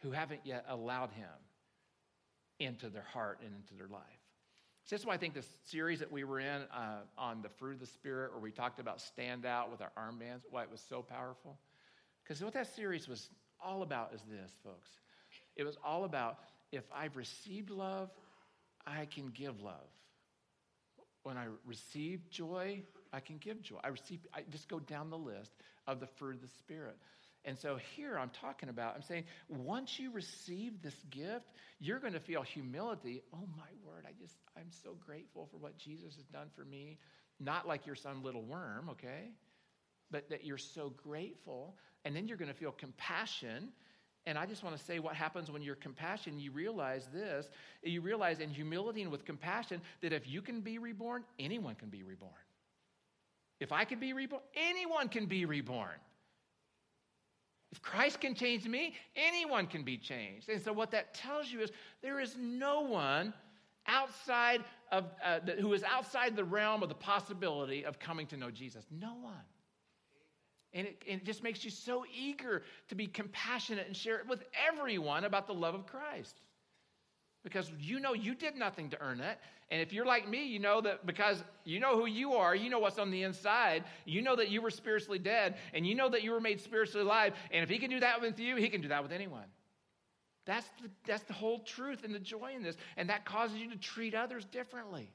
who 0.00 0.12
haven't 0.12 0.40
yet 0.44 0.64
allowed 0.68 1.10
him 1.10 1.28
into 2.58 2.88
their 2.88 3.06
heart 3.12 3.40
and 3.44 3.54
into 3.54 3.74
their 3.74 3.88
life. 3.88 4.02
So 4.84 4.96
that's 4.96 5.06
why 5.06 5.14
I 5.14 5.16
think 5.16 5.34
this 5.34 5.48
series 5.64 6.00
that 6.00 6.10
we 6.10 6.24
were 6.24 6.40
in 6.40 6.62
uh, 6.74 7.00
on 7.16 7.40
the 7.42 7.48
fruit 7.48 7.74
of 7.74 7.80
the 7.80 7.86
Spirit, 7.86 8.32
where 8.32 8.40
we 8.40 8.50
talked 8.50 8.80
about 8.80 9.00
stand 9.00 9.46
out 9.46 9.70
with 9.70 9.80
our 9.80 9.92
armbands, 9.96 10.42
why 10.50 10.62
it 10.62 10.70
was 10.70 10.82
so 10.88 11.02
powerful. 11.02 11.56
Because 12.22 12.42
what 12.42 12.54
that 12.54 12.74
series 12.74 13.08
was 13.08 13.30
all 13.64 13.82
about 13.82 14.12
is 14.14 14.20
this, 14.22 14.50
folks. 14.64 14.90
It 15.56 15.64
was 15.64 15.76
all 15.84 16.04
about 16.04 16.38
if 16.72 16.84
I've 16.94 17.16
received 17.16 17.70
love, 17.70 18.10
I 18.86 19.06
can 19.06 19.28
give 19.28 19.60
love. 19.60 19.88
When 21.22 21.36
I 21.36 21.46
receive 21.64 22.28
joy, 22.30 22.82
I 23.12 23.20
can 23.20 23.38
give 23.38 23.62
joy. 23.62 23.78
I 23.84 23.88
receive, 23.88 24.20
I 24.34 24.42
just 24.50 24.68
go 24.68 24.80
down 24.80 25.10
the 25.10 25.18
list 25.18 25.52
of 25.86 26.00
the 26.00 26.06
fruit 26.06 26.34
of 26.34 26.42
the 26.42 26.48
Spirit. 26.48 26.96
And 27.44 27.58
so 27.58 27.76
here 27.96 28.16
I'm 28.18 28.30
talking 28.30 28.68
about, 28.68 28.94
I'm 28.94 29.02
saying, 29.02 29.24
once 29.48 29.98
you 29.98 30.12
receive 30.12 30.80
this 30.80 30.94
gift, 31.10 31.46
you're 31.80 31.98
going 31.98 32.12
to 32.12 32.20
feel 32.20 32.42
humility. 32.42 33.22
Oh 33.34 33.48
my 33.56 33.68
word, 33.84 34.04
I 34.06 34.12
just, 34.20 34.36
I'm 34.56 34.70
so 34.84 34.96
grateful 35.04 35.48
for 35.50 35.56
what 35.56 35.76
Jesus 35.76 36.14
has 36.14 36.24
done 36.26 36.48
for 36.54 36.64
me. 36.64 36.98
Not 37.40 37.66
like 37.66 37.86
you're 37.86 37.96
some 37.96 38.22
little 38.22 38.42
worm, 38.42 38.90
okay? 38.90 39.30
But 40.10 40.30
that 40.30 40.44
you're 40.44 40.58
so 40.58 40.92
grateful. 41.02 41.74
And 42.04 42.14
then 42.14 42.28
you're 42.28 42.36
going 42.36 42.52
to 42.52 42.56
feel 42.56 42.70
compassion. 42.70 43.70
And 44.24 44.38
I 44.38 44.46
just 44.46 44.62
want 44.62 44.76
to 44.78 44.84
say 44.84 45.00
what 45.00 45.16
happens 45.16 45.50
when 45.50 45.62
you're 45.62 45.74
compassion, 45.74 46.38
you 46.38 46.52
realize 46.52 47.08
this. 47.12 47.48
You 47.82 48.02
realize 48.02 48.38
in 48.38 48.50
humility 48.50 49.02
and 49.02 49.10
with 49.10 49.24
compassion 49.24 49.80
that 50.00 50.12
if 50.12 50.28
you 50.28 50.42
can 50.42 50.60
be 50.60 50.78
reborn, 50.78 51.24
anyone 51.40 51.74
can 51.74 51.88
be 51.88 52.04
reborn. 52.04 52.30
If 53.58 53.72
I 53.72 53.84
can 53.84 53.98
be 53.98 54.12
reborn, 54.12 54.42
anyone 54.54 55.08
can 55.08 55.26
be 55.26 55.44
reborn. 55.44 55.98
If 57.72 57.80
Christ 57.80 58.20
can 58.20 58.34
change 58.34 58.68
me, 58.68 58.94
anyone 59.16 59.66
can 59.66 59.82
be 59.82 59.96
changed. 59.96 60.50
And 60.50 60.60
so, 60.60 60.72
what 60.72 60.90
that 60.90 61.14
tells 61.14 61.50
you 61.50 61.60
is 61.60 61.70
there 62.02 62.20
is 62.20 62.36
no 62.38 62.82
one 62.82 63.32
outside 63.86 64.62
of 64.92 65.06
uh, 65.24 65.40
who 65.58 65.72
is 65.72 65.82
outside 65.82 66.36
the 66.36 66.44
realm 66.44 66.82
of 66.82 66.90
the 66.90 66.94
possibility 66.94 67.84
of 67.84 67.98
coming 67.98 68.26
to 68.28 68.36
know 68.36 68.50
Jesus. 68.50 68.84
No 68.90 69.14
one. 69.20 69.32
And 70.74 70.86
it, 70.86 71.02
and 71.08 71.20
it 71.20 71.24
just 71.24 71.42
makes 71.42 71.64
you 71.64 71.70
so 71.70 72.04
eager 72.14 72.62
to 72.88 72.94
be 72.94 73.06
compassionate 73.06 73.86
and 73.86 73.96
share 73.96 74.18
it 74.18 74.28
with 74.28 74.44
everyone 74.68 75.24
about 75.24 75.46
the 75.46 75.54
love 75.54 75.74
of 75.74 75.86
Christ 75.86 76.40
because 77.42 77.70
you 77.78 78.00
know 78.00 78.14
you 78.14 78.34
did 78.34 78.56
nothing 78.56 78.90
to 78.90 79.00
earn 79.00 79.20
it. 79.20 79.38
And 79.72 79.80
if 79.80 79.90
you're 79.90 80.04
like 80.04 80.28
me, 80.28 80.44
you 80.44 80.58
know 80.58 80.82
that 80.82 81.06
because 81.06 81.42
you 81.64 81.80
know 81.80 81.98
who 81.98 82.04
you 82.04 82.34
are, 82.34 82.54
you 82.54 82.68
know 82.68 82.78
what's 82.78 82.98
on 82.98 83.10
the 83.10 83.22
inside, 83.22 83.84
you 84.04 84.20
know 84.20 84.36
that 84.36 84.50
you 84.50 84.60
were 84.60 84.70
spiritually 84.70 85.18
dead, 85.18 85.56
and 85.72 85.86
you 85.86 85.94
know 85.94 86.10
that 86.10 86.22
you 86.22 86.30
were 86.30 86.42
made 86.42 86.60
spiritually 86.60 87.06
alive. 87.06 87.32
And 87.50 87.64
if 87.64 87.70
he 87.70 87.78
can 87.78 87.88
do 87.88 87.98
that 88.00 88.20
with 88.20 88.38
you, 88.38 88.56
he 88.56 88.68
can 88.68 88.82
do 88.82 88.88
that 88.88 89.02
with 89.02 89.12
anyone. 89.12 89.46
That's 90.44 90.66
the, 90.82 90.90
that's 91.06 91.22
the 91.22 91.32
whole 91.32 91.60
truth 91.60 92.04
and 92.04 92.14
the 92.14 92.18
joy 92.18 92.52
in 92.54 92.62
this. 92.62 92.76
And 92.98 93.08
that 93.08 93.24
causes 93.24 93.56
you 93.56 93.70
to 93.70 93.78
treat 93.78 94.14
others 94.14 94.44
differently 94.44 95.10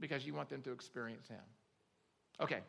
because 0.00 0.26
you 0.26 0.34
want 0.34 0.48
them 0.48 0.62
to 0.62 0.72
experience 0.72 1.28
him. 1.28 1.38
Okay, 2.40 2.62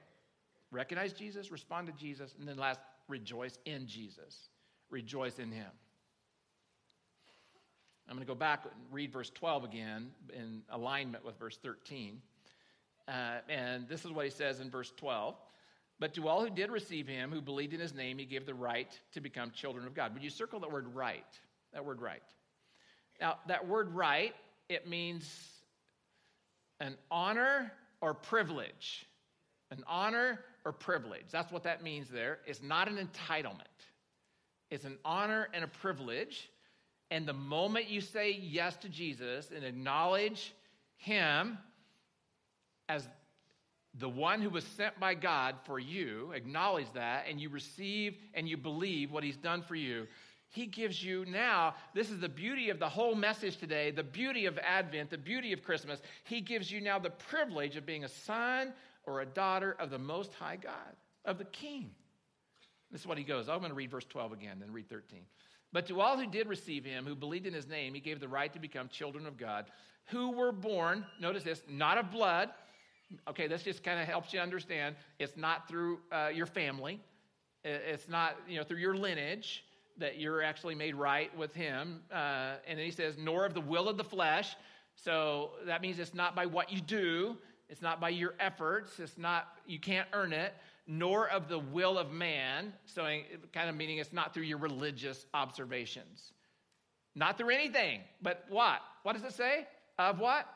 recognize 0.69 1.13
Jesus, 1.13 1.51
respond 1.51 1.87
to 1.87 1.93
Jesus, 1.93 2.35
and 2.37 2.47
then 2.47 2.57
last, 2.57 2.79
rejoice 3.07 3.57
in 3.65 3.87
Jesus. 3.87 4.49
Rejoice 4.91 5.39
in 5.39 5.51
him. 5.51 5.71
I'm 8.07 8.15
going 8.15 8.25
to 8.25 8.31
go 8.31 8.35
back 8.35 8.63
and 8.63 8.73
read 8.91 9.11
verse 9.11 9.29
12 9.29 9.65
again 9.65 10.11
in 10.33 10.61
alignment 10.69 11.25
with 11.25 11.37
verse 11.37 11.57
13. 11.61 12.21
Uh, 13.07 13.11
and 13.49 13.87
this 13.89 14.05
is 14.05 14.11
what 14.11 14.25
he 14.25 14.31
says 14.31 14.59
in 14.61 14.69
verse 14.69 14.93
12. 14.95 15.35
But 15.99 16.13
to 16.13 16.27
all 16.27 16.41
who 16.41 16.49
did 16.49 16.71
receive 16.71 17.07
him, 17.07 17.31
who 17.31 17.41
believed 17.41 17.73
in 17.73 17.79
his 17.79 17.93
name, 17.93 18.17
he 18.17 18.25
gave 18.25 18.45
the 18.45 18.53
right 18.53 18.87
to 19.13 19.19
become 19.21 19.51
children 19.51 19.85
of 19.85 19.93
God. 19.93 20.13
Would 20.13 20.23
you 20.23 20.29
circle 20.29 20.59
that 20.61 20.71
word 20.71 20.93
right? 20.93 21.25
That 21.73 21.83
word 21.83 22.01
right. 22.01 22.23
Now, 23.19 23.37
that 23.47 23.67
word 23.67 23.93
right, 23.93 24.33
it 24.69 24.87
means 24.87 25.29
an 26.79 26.95
honor 27.09 27.73
or 27.99 28.13
privilege. 28.13 29.05
An 29.71 29.83
honor 29.85 30.39
or 30.63 30.71
privilege. 30.71 31.25
That's 31.31 31.51
what 31.51 31.63
that 31.63 31.83
means 31.83 32.09
there. 32.09 32.39
It's 32.45 32.61
not 32.61 32.87
an 32.87 32.97
entitlement, 32.97 33.63
it's 34.69 34.85
an 34.85 34.97
honor 35.03 35.49
and 35.53 35.63
a 35.63 35.67
privilege 35.67 36.49
and 37.09 37.25
the 37.25 37.33
moment 37.33 37.89
you 37.89 38.01
say 38.01 38.31
yes 38.31 38.75
to 38.77 38.89
Jesus 38.89 39.51
and 39.55 39.63
acknowledge 39.63 40.53
Him 40.97 41.57
as 42.89 43.07
the 43.99 44.09
one 44.09 44.41
who 44.41 44.49
was 44.49 44.63
sent 44.63 44.99
by 44.99 45.15
God 45.15 45.55
for 45.65 45.79
you, 45.79 46.31
acknowledge 46.33 46.91
that, 46.93 47.25
and 47.29 47.39
you 47.39 47.49
receive 47.49 48.15
and 48.33 48.47
you 48.47 48.57
believe 48.57 49.11
what 49.11 49.23
He's 49.23 49.37
done 49.37 49.61
for 49.61 49.75
you, 49.75 50.07
He 50.49 50.65
gives 50.65 51.03
you 51.03 51.25
now, 51.25 51.75
this 51.93 52.09
is 52.09 52.19
the 52.19 52.29
beauty 52.29 52.69
of 52.69 52.79
the 52.79 52.89
whole 52.89 53.15
message 53.15 53.57
today, 53.57 53.91
the 53.91 54.03
beauty 54.03 54.45
of 54.45 54.59
Advent, 54.59 55.09
the 55.09 55.17
beauty 55.17 55.53
of 55.53 55.63
Christmas. 55.63 56.01
He 56.25 56.41
gives 56.41 56.71
you 56.71 56.81
now 56.81 56.99
the 56.99 57.09
privilege 57.09 57.75
of 57.75 57.85
being 57.85 58.03
a 58.03 58.09
son 58.09 58.73
or 59.05 59.21
a 59.21 59.25
daughter 59.25 59.75
of 59.79 59.89
the 59.89 59.99
Most 59.99 60.33
High 60.33 60.57
God, 60.57 60.95
of 61.25 61.37
the 61.37 61.45
King. 61.45 61.89
This 62.91 63.01
is 63.01 63.07
what 63.07 63.17
He 63.17 63.23
goes. 63.23 63.49
I'm 63.49 63.59
going 63.59 63.69
to 63.69 63.75
read 63.75 63.91
verse 63.91 64.05
12 64.05 64.33
again, 64.33 64.57
then 64.59 64.71
read 64.71 64.89
13. 64.89 65.21
But 65.73 65.87
to 65.87 65.99
all 66.01 66.17
who 66.17 66.27
did 66.27 66.47
receive 66.47 66.85
him, 66.85 67.05
who 67.05 67.15
believed 67.15 67.45
in 67.45 67.53
his 67.53 67.67
name, 67.67 67.93
he 67.93 67.99
gave 67.99 68.19
the 68.19 68.27
right 68.27 68.51
to 68.53 68.59
become 68.59 68.87
children 68.87 69.25
of 69.25 69.37
God, 69.37 69.65
who 70.05 70.31
were 70.31 70.51
born, 70.51 71.05
notice 71.19 71.43
this, 71.43 71.61
not 71.67 71.97
of 71.97 72.11
blood. 72.11 72.49
Okay, 73.27 73.47
this 73.47 73.63
just 73.63 73.83
kind 73.83 73.99
of 73.99 74.07
helps 74.07 74.33
you 74.33 74.39
understand. 74.39 74.95
It's 75.19 75.37
not 75.37 75.67
through 75.67 75.99
uh, 76.11 76.29
your 76.33 76.45
family, 76.45 76.99
it's 77.63 78.07
not 78.07 78.37
you 78.47 78.57
know 78.57 78.63
through 78.63 78.77
your 78.77 78.95
lineage 78.95 79.63
that 79.97 80.19
you're 80.19 80.41
actually 80.41 80.75
made 80.75 80.95
right 80.95 81.35
with 81.37 81.53
him. 81.53 82.01
Uh, 82.11 82.55
and 82.67 82.77
then 82.77 82.85
he 82.85 82.91
says, 82.91 83.15
nor 83.17 83.45
of 83.45 83.53
the 83.53 83.61
will 83.61 83.89
of 83.89 83.97
the 83.97 84.03
flesh. 84.03 84.55
So 84.95 85.51
that 85.65 85.81
means 85.81 85.99
it's 85.99 86.13
not 86.13 86.35
by 86.35 86.45
what 86.45 86.71
you 86.71 86.81
do, 86.81 87.37
it's 87.69 87.81
not 87.81 87.99
by 87.99 88.09
your 88.09 88.33
efforts, 88.39 88.99
it's 88.99 89.17
not, 89.17 89.47
you 89.65 89.79
can't 89.79 90.07
earn 90.13 90.33
it, 90.33 90.53
nor 90.87 91.27
of 91.27 91.49
the 91.49 91.59
will 91.59 91.97
of 91.97 92.11
man. 92.11 92.73
So, 92.85 93.03
kind 93.53 93.69
of 93.69 93.75
meaning 93.75 93.97
it's 93.97 94.13
not 94.13 94.33
through 94.33 94.43
your 94.43 94.57
religious 94.57 95.25
observations. 95.33 96.31
Not 97.13 97.37
through 97.37 97.49
anything, 97.49 98.01
but 98.21 98.45
what? 98.49 98.79
What 99.03 99.13
does 99.13 99.23
it 99.23 99.33
say? 99.33 99.67
Of 99.99 100.19
what? 100.19 100.47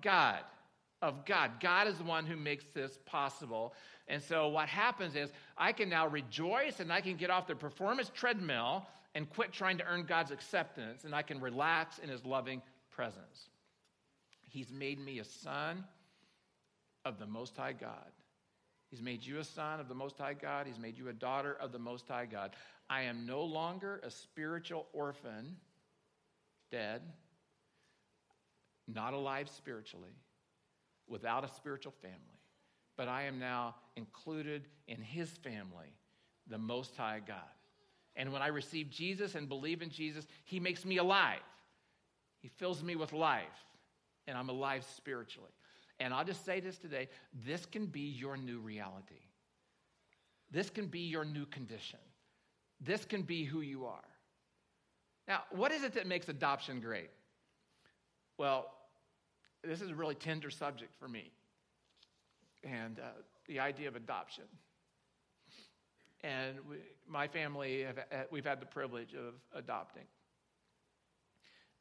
God. 0.00 0.40
Of 1.02 1.26
God. 1.26 1.52
God 1.60 1.88
is 1.88 1.98
the 1.98 2.04
one 2.04 2.24
who 2.24 2.36
makes 2.36 2.64
this 2.72 2.98
possible. 3.04 3.74
And 4.08 4.22
so, 4.22 4.48
what 4.48 4.68
happens 4.68 5.14
is 5.14 5.30
I 5.58 5.72
can 5.72 5.90
now 5.90 6.06
rejoice 6.06 6.80
and 6.80 6.92
I 6.92 7.00
can 7.00 7.16
get 7.16 7.28
off 7.28 7.46
the 7.46 7.54
performance 7.54 8.10
treadmill 8.14 8.86
and 9.14 9.28
quit 9.30 9.52
trying 9.52 9.78
to 9.78 9.84
earn 9.84 10.04
God's 10.04 10.30
acceptance, 10.30 11.04
and 11.04 11.14
I 11.14 11.22
can 11.22 11.40
relax 11.40 11.98
in 11.98 12.10
his 12.10 12.24
loving 12.24 12.60
presence. 12.90 13.48
He's 14.42 14.70
made 14.70 14.98
me 14.98 15.18
a 15.18 15.24
son 15.24 15.84
of 17.04 17.18
the 17.18 17.26
Most 17.26 17.56
High 17.56 17.72
God. 17.72 18.10
He's 18.90 19.02
made 19.02 19.24
you 19.24 19.38
a 19.38 19.44
son 19.44 19.80
of 19.80 19.88
the 19.88 19.94
Most 19.94 20.18
High 20.18 20.34
God. 20.34 20.66
He's 20.66 20.78
made 20.78 20.96
you 20.96 21.08
a 21.08 21.12
daughter 21.12 21.56
of 21.60 21.72
the 21.72 21.78
Most 21.78 22.06
High 22.08 22.26
God. 22.26 22.54
I 22.88 23.02
am 23.02 23.26
no 23.26 23.42
longer 23.42 24.00
a 24.04 24.10
spiritual 24.10 24.86
orphan, 24.92 25.56
dead, 26.70 27.02
not 28.86 29.12
alive 29.12 29.48
spiritually, 29.48 30.14
without 31.08 31.44
a 31.44 31.48
spiritual 31.48 31.92
family, 32.00 32.40
but 32.96 33.08
I 33.08 33.24
am 33.24 33.38
now 33.38 33.74
included 33.96 34.66
in 34.86 35.02
His 35.02 35.30
family, 35.30 35.92
the 36.48 36.58
Most 36.58 36.96
High 36.96 37.20
God. 37.26 37.38
And 38.14 38.32
when 38.32 38.40
I 38.40 38.48
receive 38.48 38.88
Jesus 38.88 39.34
and 39.34 39.48
believe 39.48 39.82
in 39.82 39.90
Jesus, 39.90 40.26
He 40.44 40.60
makes 40.60 40.84
me 40.84 40.98
alive. 40.98 41.40
He 42.38 42.48
fills 42.48 42.82
me 42.84 42.94
with 42.94 43.12
life, 43.12 43.64
and 44.28 44.38
I'm 44.38 44.48
alive 44.48 44.84
spiritually. 44.96 45.50
And 45.98 46.12
I'll 46.12 46.24
just 46.24 46.44
say 46.44 46.60
this 46.60 46.78
today 46.78 47.08
this 47.44 47.66
can 47.66 47.86
be 47.86 48.00
your 48.00 48.36
new 48.36 48.58
reality. 48.58 49.20
This 50.50 50.70
can 50.70 50.86
be 50.86 51.00
your 51.00 51.24
new 51.24 51.46
condition. 51.46 51.98
This 52.80 53.04
can 53.04 53.22
be 53.22 53.44
who 53.44 53.62
you 53.62 53.86
are. 53.86 54.04
Now, 55.26 55.42
what 55.50 55.72
is 55.72 55.82
it 55.82 55.94
that 55.94 56.06
makes 56.06 56.28
adoption 56.28 56.80
great? 56.80 57.10
Well, 58.38 58.72
this 59.64 59.80
is 59.80 59.90
a 59.90 59.94
really 59.94 60.14
tender 60.14 60.50
subject 60.50 60.94
for 61.00 61.08
me. 61.08 61.32
And 62.62 63.00
uh, 63.00 63.08
the 63.48 63.58
idea 63.58 63.88
of 63.88 63.96
adoption. 63.96 64.44
And 66.22 66.56
we, 66.68 66.76
my 67.08 67.26
family, 67.26 67.82
have, 67.82 67.98
uh, 67.98 68.24
we've 68.30 68.44
had 68.44 68.60
the 68.60 68.66
privilege 68.66 69.14
of 69.14 69.34
adopting. 69.54 70.04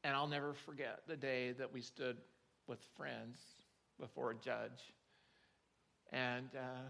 And 0.04 0.16
I'll 0.16 0.28
never 0.28 0.54
forget 0.54 1.02
the 1.08 1.18
day 1.18 1.52
that 1.54 1.72
we 1.72 1.82
stood 1.82 2.18
with 2.68 2.80
friends 2.96 3.38
before 4.00 4.32
a 4.32 4.36
judge. 4.36 4.94
And 6.12 6.50
uh, 6.56 6.90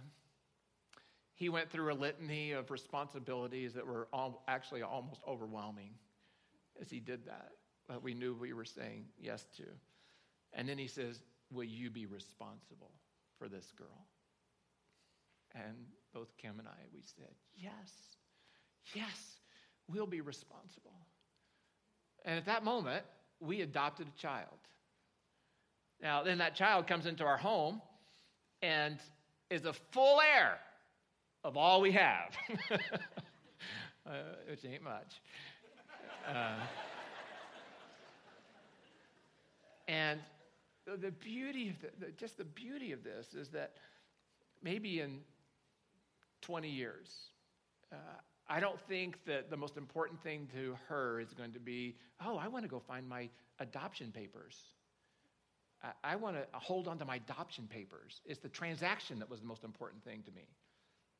he 1.34 1.50
went 1.50 1.70
through 1.70 1.92
a 1.92 1.96
litany 1.96 2.52
of 2.52 2.72
responsibilities 2.72 3.74
that 3.74 3.86
were 3.86 4.08
all, 4.14 4.44
actually 4.48 4.82
almost 4.82 5.22
overwhelming 5.28 5.92
as 6.82 6.90
he 6.90 7.00
did 7.00 7.26
that. 7.26 7.52
what 7.88 8.04
we 8.04 8.14
knew 8.14 8.34
we 8.34 8.54
were 8.54 8.66
saying 8.66 9.06
yes 9.20 9.46
to. 9.58 9.64
And 10.54 10.68
then 10.68 10.78
he 10.78 10.88
says, 10.88 11.22
Will 11.52 11.64
you 11.64 11.90
be 11.92 12.06
responsible 12.06 12.92
for 13.38 13.48
this 13.48 13.72
girl? 13.78 14.08
And 15.54 15.76
both 16.14 16.36
Kim 16.38 16.60
and 16.60 16.68
I, 16.68 16.82
we 16.94 17.02
said, 17.02 17.34
Yes, 17.56 17.92
yes, 18.94 19.38
we'll 19.88 20.08
be 20.08 20.22
responsible. 20.22 21.06
And 22.24 22.38
at 22.38 22.46
that 22.46 22.64
moment, 22.64 23.06
we 23.40 23.62
adopted 23.62 24.08
a 24.08 24.20
child. 24.20 24.58
Now, 26.02 26.24
then 26.24 26.38
that 26.40 26.56
child 26.56 26.88
comes 26.88 27.06
into 27.06 27.24
our 27.24 27.38
home 27.38 27.82
and 28.62 28.98
is 29.50 29.66
a 29.66 29.74
full 29.74 30.20
heir 30.22 30.58
of 31.44 31.58
all 31.58 31.82
we 31.82 31.92
have, 31.92 32.36
uh, 32.72 34.12
which 34.50 34.66
ain't 34.66 34.84
much. 34.84 35.22
Uh, 36.28 36.56
and 39.88 40.20
the 40.86 41.12
beauty 41.12 41.70
of 41.70 41.82
the, 41.82 42.06
the, 42.06 42.12
just 42.14 42.38
the 42.38 42.44
beauty 42.44 42.92
of 42.92 43.04
this 43.04 43.34
is 43.34 43.50
that 43.50 43.74
maybe 44.64 45.02
in 45.02 45.20
20 46.42 46.70
years, 46.70 47.10
uh, 47.92 47.96
I 48.48 48.60
don't 48.60 48.80
think 48.82 49.18
that 49.26 49.50
the 49.50 49.58
most 49.58 49.78
important 49.78 50.22
thing 50.22 50.48
to 50.54 50.76
her 50.88 51.20
is 51.20 51.34
going 51.34 51.52
to 51.54 51.60
be, 51.60 51.96
oh, 52.24 52.38
I 52.38 52.48
want 52.48 52.64
to 52.64 52.70
go 52.70 52.80
find 52.80 53.08
my 53.08 53.30
adoption 53.60 54.12
papers. 54.12 54.56
I, 55.86 56.14
I 56.14 56.16
want 56.16 56.36
to 56.36 56.46
hold 56.54 56.88
on 56.88 56.98
to 57.00 57.06
my 57.06 57.18
adoption 57.18 57.68
papers. 57.68 58.22
It's 58.26 58.40
the 58.40 58.50
transaction 58.50 59.20
that 59.20 59.30
was 59.30 59.42
the 59.42 59.48
most 59.48 59.64
important 59.64 60.04
thing 60.04 60.24
to 60.26 60.32
me. 60.32 60.48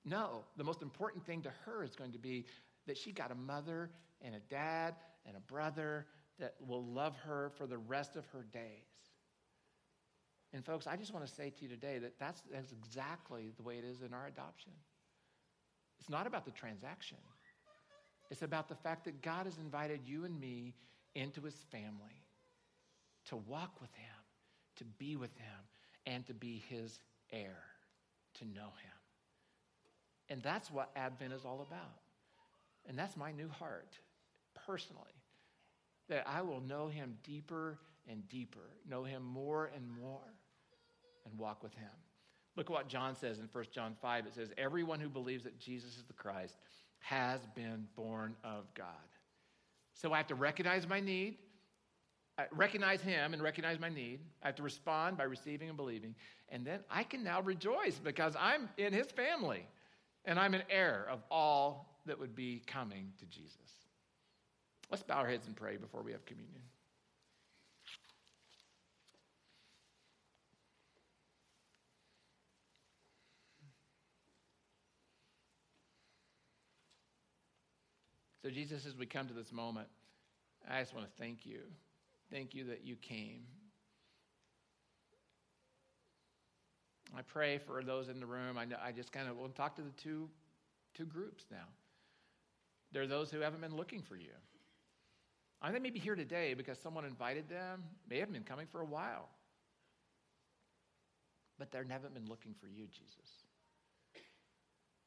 No, 0.04 0.44
the 0.58 0.64
most 0.64 0.82
important 0.82 1.26
thing 1.26 1.42
to 1.44 1.52
her 1.66 1.84
is 1.84 1.96
going 1.96 2.12
to 2.12 2.20
be 2.20 2.46
that 2.88 2.98
she 2.98 3.12
got 3.12 3.32
a 3.32 3.36
mother 3.36 3.90
and 4.22 4.36
a 4.36 4.40
dad 4.50 4.96
and 5.26 5.36
a 5.36 5.40
brother 5.40 6.06
that 6.40 6.56
will 6.68 6.84
love 6.84 7.16
her 7.26 7.52
for 7.58 7.66
the 7.66 7.78
rest 7.78 8.16
of 8.16 8.26
her 8.28 8.46
days. 8.54 8.62
And 10.54 10.64
folks, 10.64 10.88
I 10.88 10.96
just 10.96 11.14
want 11.14 11.26
to 11.26 11.34
say 11.34 11.50
to 11.50 11.64
you 11.64 11.70
today 11.70 11.98
that 11.98 12.20
that's, 12.20 12.42
that's 12.52 12.72
exactly 12.72 13.52
the 13.58 13.64
way 13.64 13.78
it 13.78 13.84
is 13.84 14.02
in 14.02 14.14
our 14.14 14.28
adoption. 14.28 14.72
It's 16.00 16.10
not 16.10 16.28
about 16.28 16.46
the 16.46 16.52
transaction, 16.52 17.18
it's 18.30 18.42
about 18.42 18.70
the 18.70 18.76
fact 18.76 19.06
that 19.06 19.22
God 19.22 19.46
has 19.46 19.58
invited 19.58 20.02
you 20.06 20.26
and 20.26 20.40
me 20.40 20.74
into 21.14 21.42
his 21.42 21.56
family 21.72 22.24
to 23.30 23.38
walk 23.38 23.82
with 23.82 23.94
him, 23.96 24.15
to 24.78 24.84
be 24.84 25.16
with 25.16 25.36
him, 25.38 25.60
and 26.06 26.26
to 26.28 26.34
be 26.34 26.64
his 26.70 27.00
heir, 27.32 27.58
to 28.36 28.46
know 28.46 28.62
him. 28.62 28.96
And 30.30 30.42
that's 30.42 30.72
what 30.72 30.92
Advent 30.96 31.34
is 31.34 31.46
all 31.46 31.66
about. 31.68 32.00
And 32.88 32.98
that's 32.98 33.18
my 33.18 33.32
new 33.32 33.50
heart, 33.50 33.98
personally, 34.66 35.04
that 36.10 36.28
I 36.28 36.42
will 36.42 36.62
know 36.62 36.88
him 36.88 37.18
deeper 37.24 37.80
and 38.08 38.28
deeper, 38.30 38.70
know 38.88 39.04
him 39.04 39.24
more 39.24 39.72
and 39.76 39.90
more, 40.02 40.34
and 41.26 41.40
walk 41.40 41.64
with 41.64 41.74
him. 41.74 41.90
Look 42.56 42.68
at 42.70 42.74
what 42.74 42.88
John 42.88 43.16
says 43.16 43.40
in 43.40 43.50
1 43.52 43.66
John 43.74 43.96
5. 44.02 44.28
It 44.28 44.34
says, 44.34 44.50
Everyone 44.58 45.00
who 45.00 45.10
believes 45.10 45.44
that 45.44 45.60
Jesus 45.60 45.98
is 45.98 46.04
the 46.08 46.14
Christ 46.14 46.56
has 47.00 47.42
been 47.56 47.88
born 47.96 48.36
of 48.44 48.66
God. 48.74 48.88
So 49.94 50.14
I 50.14 50.18
have 50.18 50.28
to 50.28 50.36
recognize 50.36 50.88
my 50.88 51.00
need, 51.00 51.38
I 52.38 52.46
recognize 52.52 53.02
Him 53.02 53.34
and 53.34 53.42
recognize 53.42 53.80
my 53.80 53.90
need. 53.90 54.20
I 54.44 54.48
have 54.48 54.56
to 54.56 54.64
respond 54.64 55.18
by 55.18 55.24
receiving 55.24 55.70
and 55.70 55.78
believing. 55.78 56.16
And 56.50 56.66
then 56.66 56.80
I 56.90 57.04
can 57.04 57.24
now 57.24 57.42
rejoice 57.42 57.98
because 57.98 58.36
I'm 58.40 58.70
in 58.78 58.92
His 58.92 59.08
family 59.08 59.66
and 60.26 60.40
I'm 60.40 60.54
an 60.54 60.64
heir 60.70 61.08
of 61.10 61.20
all 61.32 62.00
that 62.06 62.20
would 62.20 62.36
be 62.36 62.62
coming 62.68 63.12
to 63.20 63.26
Jesus. 63.26 63.56
Let's 64.92 65.04
bow 65.04 65.16
our 65.16 65.28
heads 65.28 65.48
and 65.48 65.56
pray 65.56 65.78
before 65.78 66.04
we 66.04 66.12
have 66.12 66.26
communion. 66.26 66.62
So, 78.44 78.52
Jesus, 78.52 78.86
as 78.86 78.96
we 78.96 79.08
come 79.08 79.28
to 79.28 79.34
this 79.34 79.52
moment, 79.52 79.88
I 80.70 80.80
just 80.80 80.94
want 80.94 81.08
to 81.08 81.12
thank 81.20 81.48
you. 81.48 81.62
Thank 82.32 82.54
you 82.54 82.66
that 82.66 82.86
you 82.86 82.96
came. 82.96 83.42
I 87.16 87.22
pray 87.22 87.60
for 87.60 87.82
those 87.84 88.10
in 88.10 88.20
the 88.20 88.26
room. 88.26 88.58
I, 88.58 88.66
know, 88.66 88.78
I 88.84 88.92
just 88.92 89.12
kind 89.12 89.30
of 89.30 89.38
will 89.38 89.50
talk 89.50 89.76
to 89.76 89.82
the 89.82 89.92
two, 89.92 90.28
two 90.94 91.06
groups 91.06 91.46
now. 91.52 91.68
There 92.92 93.04
are 93.04 93.08
those 93.08 93.32
who 93.32 93.40
haven't 93.40 93.62
been 93.62 93.76
looking 93.76 94.02
for 94.02 94.16
you. 94.16 94.32
I 95.62 95.72
think 95.72 95.84
maybe 95.84 96.00
here 96.00 96.16
today 96.16 96.54
because 96.54 96.78
someone 96.80 97.06
invited 97.06 97.50
them. 97.50 97.84
They 98.08 98.20
haven't 98.20 98.34
been 98.34 98.44
coming 98.44 98.68
for 98.72 98.82
a 98.82 98.86
while. 98.86 99.30
But 101.58 101.72
they 101.72 101.78
haven't 101.90 102.14
been 102.14 102.28
looking 102.28 102.54
for 102.60 102.68
you, 102.68 102.88
Jesus. 102.88 103.46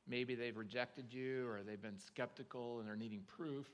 Maybe 0.09 0.35
they've 0.35 0.57
rejected 0.57 1.13
you 1.13 1.47
or 1.49 1.63
they've 1.63 1.81
been 1.81 1.99
skeptical 1.99 2.79
and 2.79 2.89
they're 2.89 2.97
needing 2.97 3.23
proof. 3.27 3.67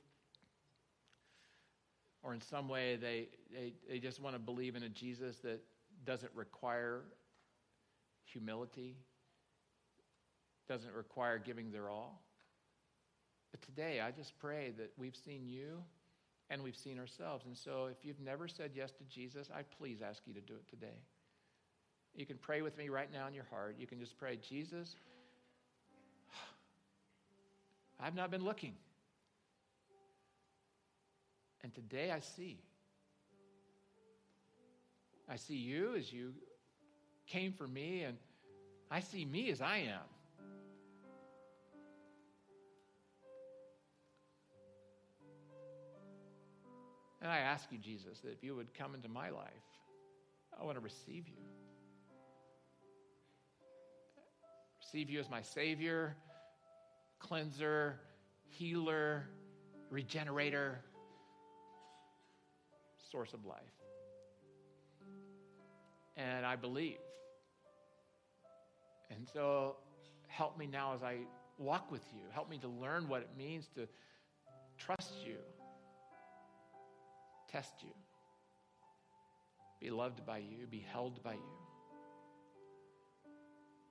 Or 2.24 2.32
in 2.32 2.40
some 2.40 2.68
way, 2.68 2.96
they, 2.96 3.28
they, 3.52 3.74
they 3.86 3.98
just 3.98 4.20
want 4.20 4.34
to 4.34 4.40
believe 4.40 4.76
in 4.76 4.82
a 4.82 4.88
Jesus 4.88 5.36
that 5.44 5.60
doesn't 6.06 6.32
require 6.34 7.02
humility, 8.24 8.96
doesn't 10.66 10.92
require 10.94 11.38
giving 11.38 11.70
their 11.70 11.90
all. 11.90 12.22
But 13.50 13.60
today, 13.60 14.00
I 14.00 14.10
just 14.10 14.38
pray 14.38 14.72
that 14.78 14.90
we've 14.96 15.14
seen 15.14 15.46
you 15.46 15.82
and 16.48 16.62
we've 16.62 16.76
seen 16.76 16.98
ourselves. 16.98 17.44
And 17.44 17.56
so, 17.56 17.88
if 17.90 18.04
you've 18.04 18.20
never 18.20 18.48
said 18.48 18.70
yes 18.74 18.90
to 18.92 19.04
Jesus, 19.04 19.50
I 19.54 19.62
please 19.78 19.98
ask 20.02 20.22
you 20.24 20.32
to 20.32 20.40
do 20.40 20.54
it 20.54 20.66
today. 20.68 20.96
You 22.16 22.24
can 22.24 22.38
pray 22.38 22.62
with 22.62 22.78
me 22.78 22.88
right 22.88 23.12
now 23.12 23.26
in 23.26 23.34
your 23.34 23.46
heart. 23.50 23.76
You 23.78 23.86
can 23.86 24.00
just 24.00 24.16
pray, 24.16 24.38
Jesus, 24.48 24.96
I've 28.00 28.14
not 28.14 28.30
been 28.30 28.44
looking. 28.44 28.72
And 31.64 31.74
today 31.74 32.12
I 32.12 32.20
see. 32.20 32.58
I 35.28 35.36
see 35.36 35.56
you 35.56 35.94
as 35.96 36.12
you 36.12 36.34
came 37.26 37.52
for 37.54 37.66
me, 37.66 38.02
and 38.02 38.18
I 38.90 39.00
see 39.00 39.24
me 39.24 39.50
as 39.50 39.62
I 39.62 39.78
am. 39.78 40.00
And 47.22 47.32
I 47.32 47.38
ask 47.38 47.72
you, 47.72 47.78
Jesus, 47.78 48.20
that 48.20 48.32
if 48.32 48.44
you 48.44 48.54
would 48.54 48.74
come 48.74 48.94
into 48.94 49.08
my 49.08 49.30
life, 49.30 49.48
I 50.60 50.64
want 50.64 50.76
to 50.76 50.84
receive 50.84 51.26
you. 51.26 51.42
Receive 54.82 55.08
you 55.08 55.18
as 55.18 55.30
my 55.30 55.40
Savior 55.40 56.14
cleanser, 57.20 58.00
healer, 58.50 59.24
regenerator, 59.88 60.82
source 63.14 63.32
of 63.32 63.46
life. 63.46 63.62
And 66.16 66.44
I 66.44 66.56
believe. 66.56 66.98
And 69.08 69.28
so 69.32 69.76
help 70.26 70.58
me 70.58 70.66
now 70.66 70.94
as 70.94 71.04
I 71.04 71.18
walk 71.56 71.92
with 71.92 72.02
you. 72.12 72.22
Help 72.32 72.50
me 72.50 72.58
to 72.58 72.66
learn 72.66 73.08
what 73.08 73.20
it 73.20 73.30
means 73.38 73.68
to 73.76 73.86
trust 74.78 75.12
you, 75.24 75.36
test 77.52 77.74
you, 77.82 77.94
be 79.80 79.90
loved 79.90 80.26
by 80.26 80.38
you, 80.38 80.66
be 80.68 80.84
held 80.92 81.22
by 81.22 81.34
you. 81.34 81.58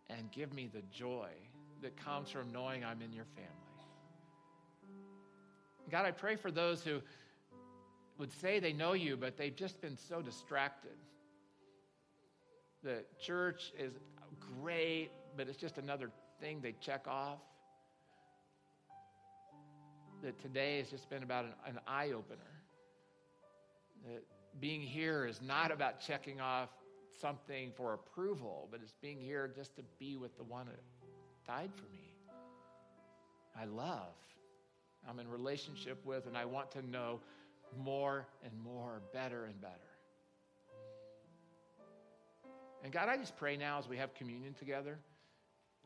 And 0.10 0.30
give 0.32 0.54
me 0.54 0.70
the 0.74 0.82
joy 0.92 1.30
that 1.82 1.96
comes 1.96 2.30
from 2.30 2.52
knowing 2.52 2.84
I'm 2.84 3.02
in 3.02 3.14
your 3.14 3.26
family. 3.36 3.50
God, 5.90 6.06
I 6.06 6.12
pray 6.12 6.36
for 6.36 6.52
those 6.52 6.84
who 6.84 7.00
would 8.18 8.32
say 8.42 8.60
they 8.60 8.74
know 8.74 8.94
you, 8.94 9.18
but 9.18 9.38
they've 9.38 9.56
just 9.56 9.82
been 9.82 9.98
so 9.98 10.22
distracted. 10.22 10.92
The 12.84 13.04
church 13.20 13.72
is 13.80 13.94
great, 14.62 15.10
but 15.38 15.48
it's 15.48 15.58
just 15.58 15.78
another 15.78 16.10
thing 16.40 16.60
they 16.62 16.74
check 16.80 17.08
off. 17.08 17.40
That 20.22 20.40
today 20.42 20.78
has 20.78 20.90
just 20.90 21.10
been 21.10 21.24
about 21.24 21.46
an, 21.46 21.54
an 21.68 21.80
eye 21.88 22.12
opener. 22.12 22.40
That 24.06 24.24
being 24.60 24.82
here 24.82 25.26
is 25.26 25.42
not 25.42 25.72
about 25.72 26.00
checking 26.00 26.40
off 26.40 26.70
something 27.20 27.72
for 27.76 27.94
approval, 27.94 28.68
but 28.72 28.82
it's 28.82 28.96
being 29.02 29.20
here 29.20 29.52
just 29.56 29.76
to 29.76 29.84
be 30.00 30.16
with 30.16 30.36
the 30.38 30.44
one 30.44 30.68
that 30.68 30.80
died 31.48 31.72
for 31.76 31.92
me. 31.92 32.00
I 33.60 33.66
love, 33.66 34.14
I'm 35.08 35.20
in 35.20 35.30
relationship 35.30 36.04
with, 36.06 36.26
and 36.26 36.38
I 36.38 36.46
want 36.46 36.72
to 36.72 36.82
know 36.82 37.20
more 37.78 38.28
and 38.44 38.52
more, 38.64 39.02
better 39.14 39.46
and 39.46 39.60
better. 39.62 39.74
And 42.84 42.92
God, 42.92 43.08
I 43.08 43.18
just 43.18 43.38
pray 43.38 43.56
now 43.56 43.80
as 43.80 43.88
we 43.88 43.98
have 43.98 44.14
communion 44.14 44.54
together 44.54 45.00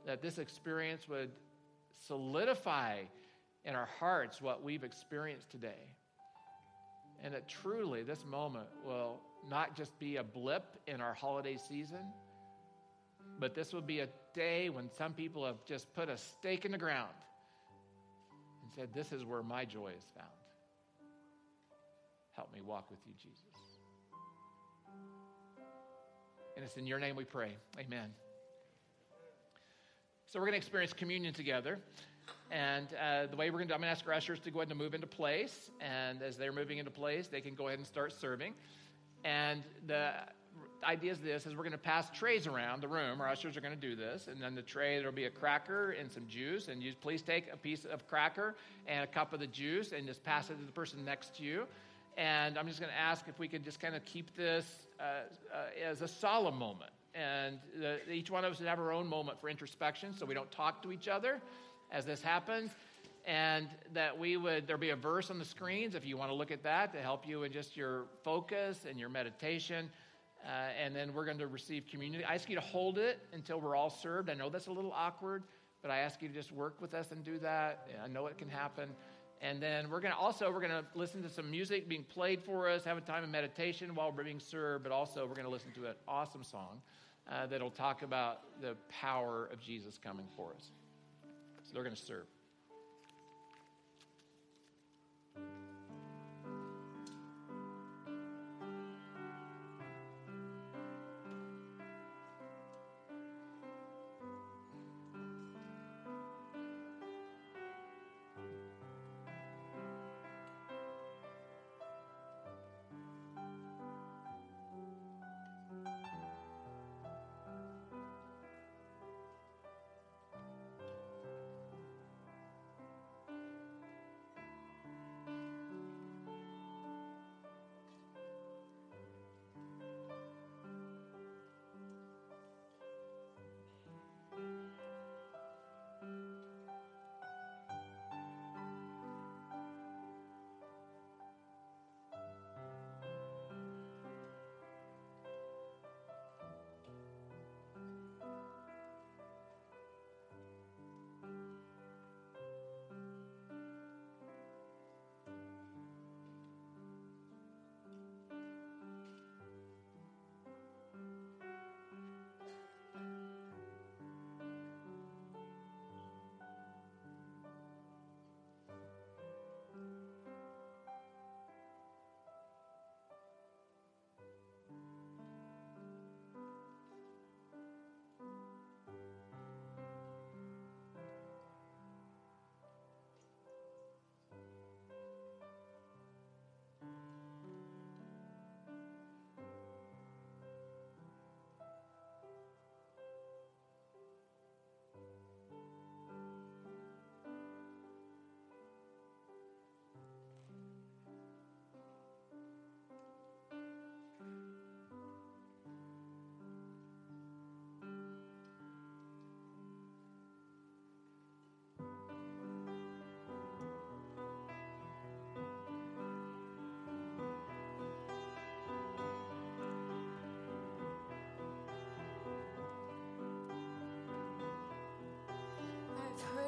that 0.05 0.21
this 0.21 0.37
experience 0.37 1.07
would 1.07 1.29
solidify 2.07 3.01
in 3.65 3.75
our 3.75 3.89
hearts 3.99 4.41
what 4.41 4.63
we've 4.63 4.83
experienced 4.83 5.51
today. 5.51 5.93
And 7.23 7.33
that 7.33 7.47
truly 7.47 8.03
this 8.03 8.23
moment 8.25 8.67
will 8.85 9.19
not 9.49 9.75
just 9.75 9.97
be 9.99 10.17
a 10.17 10.23
blip 10.23 10.65
in 10.87 11.01
our 11.01 11.13
holiday 11.13 11.57
season, 11.57 12.05
but 13.39 13.53
this 13.53 13.73
will 13.73 13.81
be 13.81 13.99
a 13.99 14.07
day 14.33 14.69
when 14.69 14.89
some 14.97 15.13
people 15.13 15.45
have 15.45 15.63
just 15.65 15.93
put 15.93 16.09
a 16.09 16.17
stake 16.17 16.65
in 16.65 16.71
the 16.71 16.77
ground 16.77 17.13
and 18.63 18.71
said, 18.75 18.89
This 18.93 19.11
is 19.11 19.25
where 19.25 19.43
my 19.43 19.65
joy 19.65 19.91
is 19.97 20.05
found. 20.15 20.36
Help 22.37 22.53
me 22.53 22.61
walk 22.61 22.89
with 22.91 22.99
you, 23.05 23.13
Jesus. 23.17 23.41
And 26.55 26.63
it's 26.63 26.77
in 26.77 26.85
your 26.85 26.99
name 26.99 27.15
we 27.15 27.23
pray. 27.23 27.51
Amen. 27.79 28.11
So 30.27 30.39
we're 30.39 30.45
going 30.45 30.53
to 30.53 30.57
experience 30.57 30.93
communion 30.93 31.33
together. 31.33 31.79
And 32.51 32.87
uh, 32.93 33.25
the 33.25 33.35
way 33.35 33.49
we're 33.49 33.57
going 33.57 33.69
to 33.69 33.73
I'm 33.73 33.81
going 33.81 33.87
to 33.87 33.91
ask 33.91 34.07
our 34.07 34.13
ushers 34.13 34.39
to 34.41 34.51
go 34.51 34.59
ahead 34.59 34.69
and 34.69 34.77
move 34.77 34.93
into 34.93 35.07
place. 35.07 35.71
And 35.81 36.21
as 36.21 36.37
they're 36.37 36.51
moving 36.51 36.77
into 36.77 36.91
place, 36.91 37.27
they 37.27 37.41
can 37.41 37.55
go 37.55 37.69
ahead 37.69 37.79
and 37.79 37.87
start 37.87 38.13
serving. 38.13 38.53
And 39.25 39.63
the 39.87 40.11
idea 40.83 41.13
is 41.13 41.17
this: 41.17 41.47
is 41.47 41.55
we're 41.55 41.63
going 41.63 41.71
to 41.71 41.77
pass 41.79 42.07
trays 42.11 42.45
around 42.45 42.81
the 42.81 42.87
room. 42.87 43.19
Our 43.19 43.29
ushers 43.29 43.57
are 43.57 43.61
going 43.61 43.73
to 43.73 43.79
do 43.79 43.95
this, 43.95 44.27
and 44.27 44.39
then 44.39 44.53
the 44.53 44.61
tray 44.61 44.97
there'll 44.99 45.11
be 45.11 45.25
a 45.25 45.29
cracker 45.29 45.91
and 45.91 46.11
some 46.11 46.27
juice. 46.27 46.67
And 46.67 46.83
you 46.83 46.93
please 47.01 47.23
take 47.23 47.45
a 47.51 47.57
piece 47.57 47.85
of 47.85 48.07
cracker 48.07 48.55
and 48.85 49.03
a 49.03 49.07
cup 49.07 49.33
of 49.33 49.39
the 49.39 49.47
juice, 49.47 49.91
and 49.91 50.05
just 50.05 50.23
pass 50.23 50.51
it 50.51 50.59
to 50.59 50.65
the 50.65 50.71
person 50.71 51.03
next 51.03 51.35
to 51.37 51.43
you. 51.43 51.65
And 52.17 52.57
I'm 52.57 52.67
just 52.67 52.79
going 52.79 52.91
to 52.91 52.99
ask 52.99 53.27
if 53.27 53.37
we 53.37 53.47
could 53.47 53.63
just 53.63 53.79
kind 53.79 53.95
of 53.95 54.03
keep 54.03 54.35
this 54.35 54.65
uh, 54.99 55.03
uh, 55.53 55.87
as 55.87 56.01
a 56.01 56.07
solemn 56.07 56.57
moment. 56.57 56.91
And 57.13 57.59
the, 57.79 58.11
each 58.11 58.31
one 58.31 58.43
of 58.43 58.51
us 58.51 58.59
would 58.59 58.67
have 58.67 58.79
our 58.79 58.91
own 58.91 59.07
moment 59.07 59.39
for 59.39 59.49
introspection 59.49 60.13
so 60.13 60.25
we 60.25 60.33
don't 60.33 60.51
talk 60.51 60.81
to 60.83 60.91
each 60.91 61.07
other 61.07 61.39
as 61.91 62.05
this 62.05 62.21
happens. 62.21 62.71
And 63.25 63.67
that 63.93 64.17
we 64.17 64.35
would, 64.35 64.65
there'll 64.65 64.79
be 64.79 64.89
a 64.89 64.95
verse 64.95 65.29
on 65.29 65.37
the 65.37 65.45
screens 65.45 65.93
if 65.93 66.05
you 66.05 66.17
want 66.17 66.31
to 66.31 66.35
look 66.35 66.49
at 66.49 66.63
that 66.63 66.91
to 66.93 66.99
help 66.99 67.27
you 67.27 67.43
in 67.43 67.51
just 67.51 67.77
your 67.77 68.05
focus 68.23 68.85
and 68.89 68.99
your 68.99 69.09
meditation. 69.09 69.89
Uh, 70.43 70.49
and 70.81 70.95
then 70.95 71.13
we're 71.13 71.25
going 71.25 71.37
to 71.37 71.47
receive 71.47 71.85
communion. 71.87 72.23
I 72.27 72.35
ask 72.35 72.49
you 72.49 72.55
to 72.55 72.61
hold 72.61 72.97
it 72.97 73.19
until 73.33 73.59
we're 73.59 73.75
all 73.75 73.89
served. 73.89 74.29
I 74.29 74.33
know 74.33 74.49
that's 74.49 74.67
a 74.67 74.71
little 74.71 74.93
awkward, 74.93 75.43
but 75.81 75.91
I 75.91 75.99
ask 75.99 76.21
you 76.21 76.29
to 76.29 76.33
just 76.33 76.51
work 76.51 76.81
with 76.81 76.93
us 76.93 77.11
and 77.11 77.23
do 77.23 77.37
that. 77.39 77.87
I 78.03 78.07
know 78.07 78.27
it 78.27 78.37
can 78.37 78.49
happen. 78.49 78.89
And 79.41 79.61
then 79.61 79.89
we're 79.89 79.99
going 79.99 80.13
to 80.13 80.17
also 80.17 80.51
we're 80.51 80.61
going 80.61 80.71
to 80.71 80.85
listen 80.95 81.21
to 81.23 81.29
some 81.29 81.49
music 81.49 81.87
being 81.87 82.03
played 82.03 82.43
for 82.43 82.69
us, 82.69 82.83
have 82.83 82.97
a 82.97 83.01
time 83.01 83.23
of 83.23 83.29
meditation 83.29 83.93
while 83.93 84.11
we're 84.11 84.23
being 84.23 84.39
served, 84.39 84.83
but 84.83 84.91
also 84.91 85.25
we're 85.25 85.35
going 85.35 85.45
to 85.45 85.51
listen 85.51 85.71
to 85.73 85.85
an 85.85 85.93
awesome 86.07 86.43
song 86.43 86.81
uh, 87.29 87.45
that'll 87.45 87.69
talk 87.69 88.01
about 88.01 88.41
the 88.61 88.75
power 88.89 89.49
of 89.51 89.59
Jesus 89.61 89.99
coming 90.03 90.25
for 90.35 90.53
us. 90.55 90.71
So 91.63 91.73
they're 91.73 91.83
going 91.83 91.95
to 91.95 92.01
serve. 92.01 92.25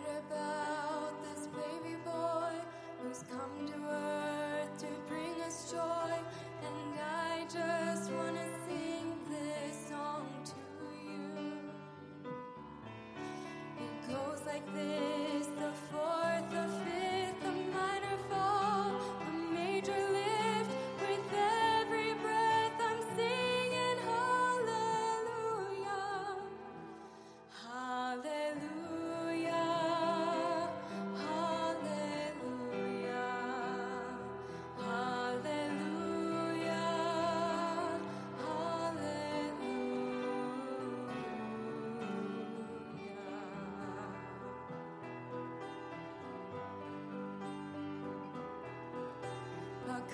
about 0.10 0.49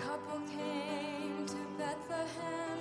couple 0.02 0.42
came 0.48 1.46
to 1.46 1.56
Bethlehem, 1.78 2.80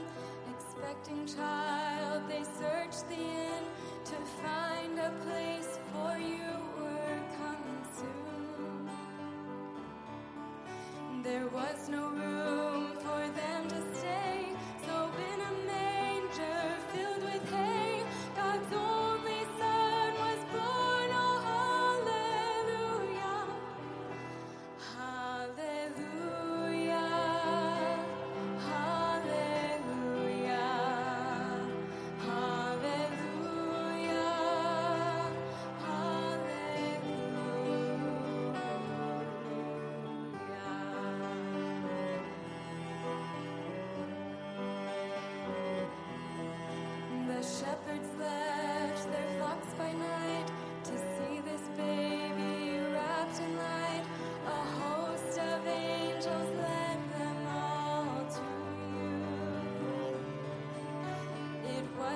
expecting 0.51 1.27
child. 1.27 2.23
They 2.29 2.43
searched 2.45 3.09
the 3.09 3.15
inn 3.15 3.65
to 4.05 4.17
find 4.43 4.99
a 4.99 5.11
place 5.25 5.79
for 5.93 6.19
you 6.19 6.53
were 6.79 7.21
coming 7.39 7.85
soon. 7.95 8.91
There 11.23 11.47
was 11.49 11.89
no 11.89 12.14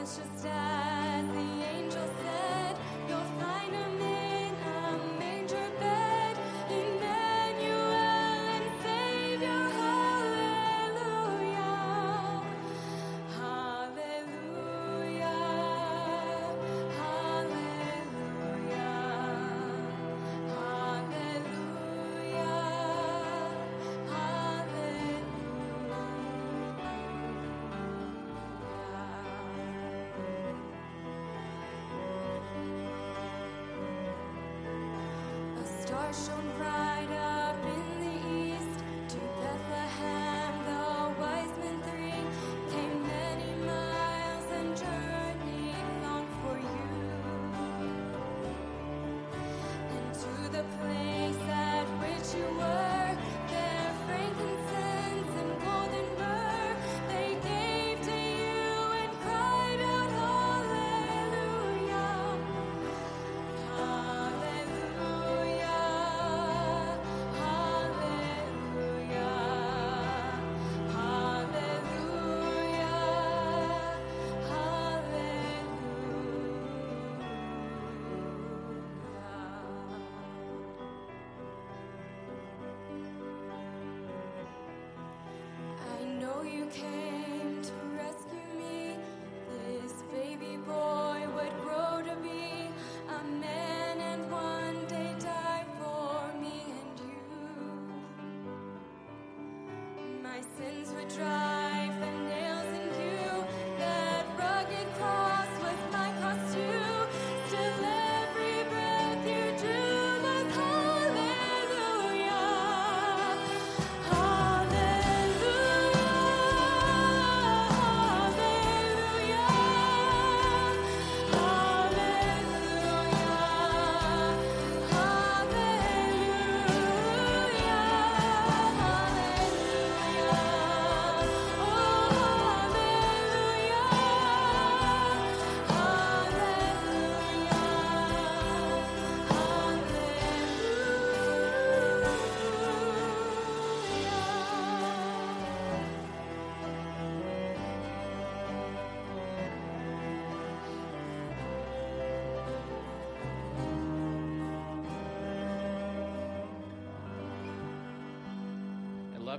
It 0.09 0.25
was 0.33 0.88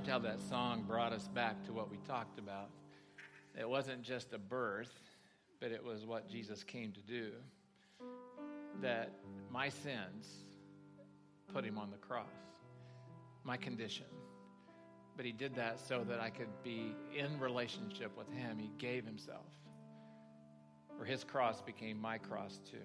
loved 0.00 0.08
how 0.08 0.18
that 0.18 0.40
song 0.48 0.82
brought 0.86 1.12
us 1.12 1.28
back 1.28 1.62
to 1.62 1.74
what 1.74 1.90
we 1.90 1.98
talked 2.08 2.38
about. 2.38 2.70
It 3.58 3.68
wasn't 3.68 4.00
just 4.00 4.32
a 4.32 4.38
birth, 4.38 4.98
but 5.60 5.72
it 5.72 5.84
was 5.84 6.06
what 6.06 6.26
Jesus 6.26 6.64
came 6.64 6.92
to 6.92 7.00
do. 7.00 7.32
That 8.80 9.12
my 9.50 9.68
sins 9.68 10.26
put 11.52 11.66
him 11.66 11.76
on 11.76 11.90
the 11.90 11.98
cross, 11.98 12.32
my 13.44 13.58
condition. 13.58 14.06
But 15.16 15.26
he 15.26 15.32
did 15.32 15.56
that 15.56 15.78
so 15.86 16.02
that 16.08 16.18
I 16.18 16.30
could 16.30 16.62
be 16.64 16.94
in 17.14 17.38
relationship 17.38 18.16
with 18.16 18.32
him. 18.32 18.58
He 18.58 18.70
gave 18.78 19.04
himself. 19.04 19.44
Or 20.98 21.04
his 21.04 21.24
cross 21.24 21.60
became 21.60 22.00
my 22.00 22.16
cross 22.16 22.58
too. 22.70 22.78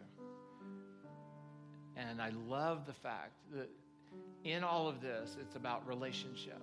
And 1.95 2.21
I 2.21 2.31
love 2.49 2.85
the 2.85 2.93
fact 2.93 3.37
that 3.53 3.69
in 4.43 4.65
all 4.65 4.89
of 4.89 4.99
this, 4.99 5.37
it's 5.39 5.55
about 5.55 5.87
relationship. 5.87 6.61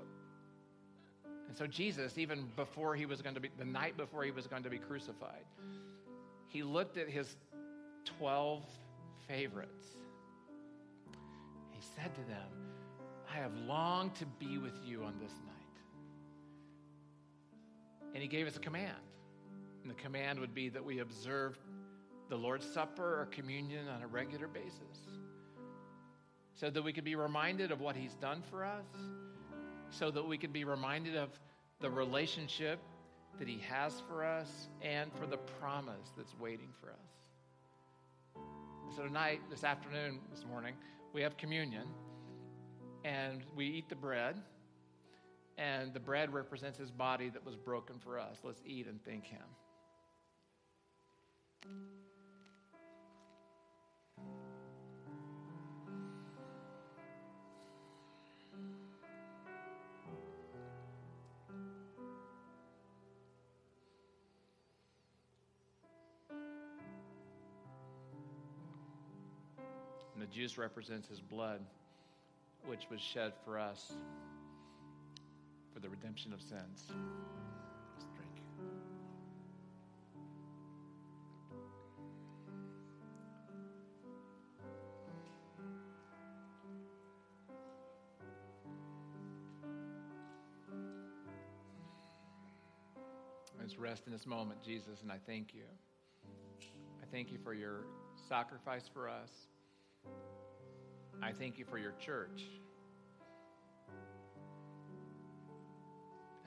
And 1.53 1.59
so 1.59 1.67
Jesus, 1.67 2.17
even 2.17 2.49
before 2.57 2.95
he 2.95 3.05
was 3.05 3.21
going 3.21 3.35
to 3.35 3.41
be, 3.41 3.51
the 3.59 3.65
night 3.67 3.99
before 3.99 4.25
he 4.25 4.31
was 4.31 4.47
going 4.47 4.63
to 4.63 4.71
be 4.71 4.79
crucified, 4.79 5.45
he 6.49 6.63
looked 6.63 6.97
at 6.97 7.11
his 7.11 7.37
12 8.19 8.65
favorites. 9.29 9.85
He 11.71 11.83
said 11.95 12.15
to 12.15 12.23
them, 12.23 12.49
I 13.31 13.37
have 13.37 13.55
longed 13.67 14.15
to 14.15 14.25
be 14.25 14.57
with 14.57 14.73
you 14.83 15.05
on 15.05 15.13
this 15.21 15.33
night. 15.45 15.53
And 18.15 18.23
he 18.23 18.29
gave 18.31 18.47
us 18.47 18.57
a 18.57 18.61
command. 18.61 18.97
And 19.83 19.91
the 19.91 20.03
command 20.03 20.41
would 20.41 20.55
be 20.55 20.71
that 20.71 20.83
we 20.83 21.01
observe 21.01 21.59
the 22.31 22.37
Lord's 22.37 22.65
Supper 22.65 23.21
or 23.21 23.27
communion 23.27 23.89
on 23.89 24.01
a 24.01 24.07
regular 24.07 24.49
basis 24.49 25.01
so 26.55 26.71
that 26.71 26.83
we 26.83 26.95
could 26.95 27.05
be 27.05 27.15
reminded 27.15 27.73
of 27.73 27.83
what 27.83 27.95
he's 27.95 28.15
done 28.15 28.43
for 28.49 28.65
us, 28.65 28.87
so 29.93 30.11
that 30.11 30.27
we 30.27 30.37
can 30.39 30.51
be 30.51 30.65
reminded 30.65 31.17
of 31.17 31.29
the 31.81 31.91
relationship 31.91 32.81
that 33.39 33.47
he 33.47 33.59
has 33.69 34.03
for 34.09 34.25
us 34.25 34.69
and 34.83 35.13
for 35.15 35.27
the 35.27 35.37
promise 35.37 36.11
that's 36.17 36.35
waiting 36.41 36.69
for 36.81 36.91
us. 36.91 36.97
So 38.97 39.05
tonight, 39.05 39.41
this 39.51 39.65
afternoon, 39.65 40.19
this 40.31 40.45
morning, 40.45 40.75
we 41.13 41.23
have 41.23 41.37
communion 41.37 41.87
and 43.05 43.43
we 43.55 43.67
eat 43.67 43.89
the 43.89 43.95
bread. 43.95 44.37
And 45.59 45.93
the 45.93 46.01
bread 46.01 46.33
represents 46.33 46.79
his 46.79 46.91
body 46.91 47.29
that 47.29 47.45
was 47.45 47.57
broken 47.57 47.97
for 47.99 48.19
us. 48.19 48.39
Let's 48.43 48.63
eat 48.67 48.87
and 48.87 49.03
thank 49.05 49.27
him. 49.27 49.43
The 70.23 70.29
juice 70.29 70.57
represents 70.57 71.09
his 71.09 71.19
blood, 71.19 71.59
which 72.65 72.87
was 72.89 73.01
shed 73.01 73.33
for 73.45 73.59
us 73.59 73.93
for 75.75 75.81
the 75.81 75.89
redemption 75.89 76.33
of 76.33 76.41
sins. 76.41 76.93
Let's 77.93 78.07
drink. 78.15 78.31
Let's 93.59 93.77
rest 93.77 94.05
in 94.07 94.13
this 94.13 94.25
moment, 94.25 94.63
Jesus, 94.65 95.03
and 95.03 95.11
I 95.11 95.19
thank 95.27 95.53
you 95.53 95.65
I 97.03 97.07
thank 97.11 97.33
you 97.33 97.39
for 97.43 97.55
your 97.55 97.81
sacrifice 98.29 98.89
for 98.95 99.09
us. 99.09 99.49
I 101.23 101.33
thank 101.33 101.59
you 101.59 101.65
for 101.65 101.79
your 101.79 101.93
church. 101.93 102.43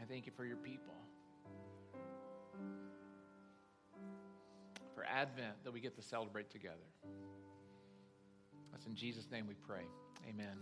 I 0.01 0.05
thank 0.05 0.25
you 0.25 0.31
for 0.35 0.45
your 0.45 0.57
people. 0.57 0.93
For 4.93 5.05
Advent 5.05 5.63
that 5.63 5.71
we 5.71 5.79
get 5.79 5.95
to 5.95 6.01
celebrate 6.01 6.49
together. 6.49 6.75
That's 8.71 8.85
in 8.85 8.95
Jesus' 8.95 9.31
name 9.31 9.47
we 9.47 9.55
pray. 9.55 9.85
Amen. 10.29 10.57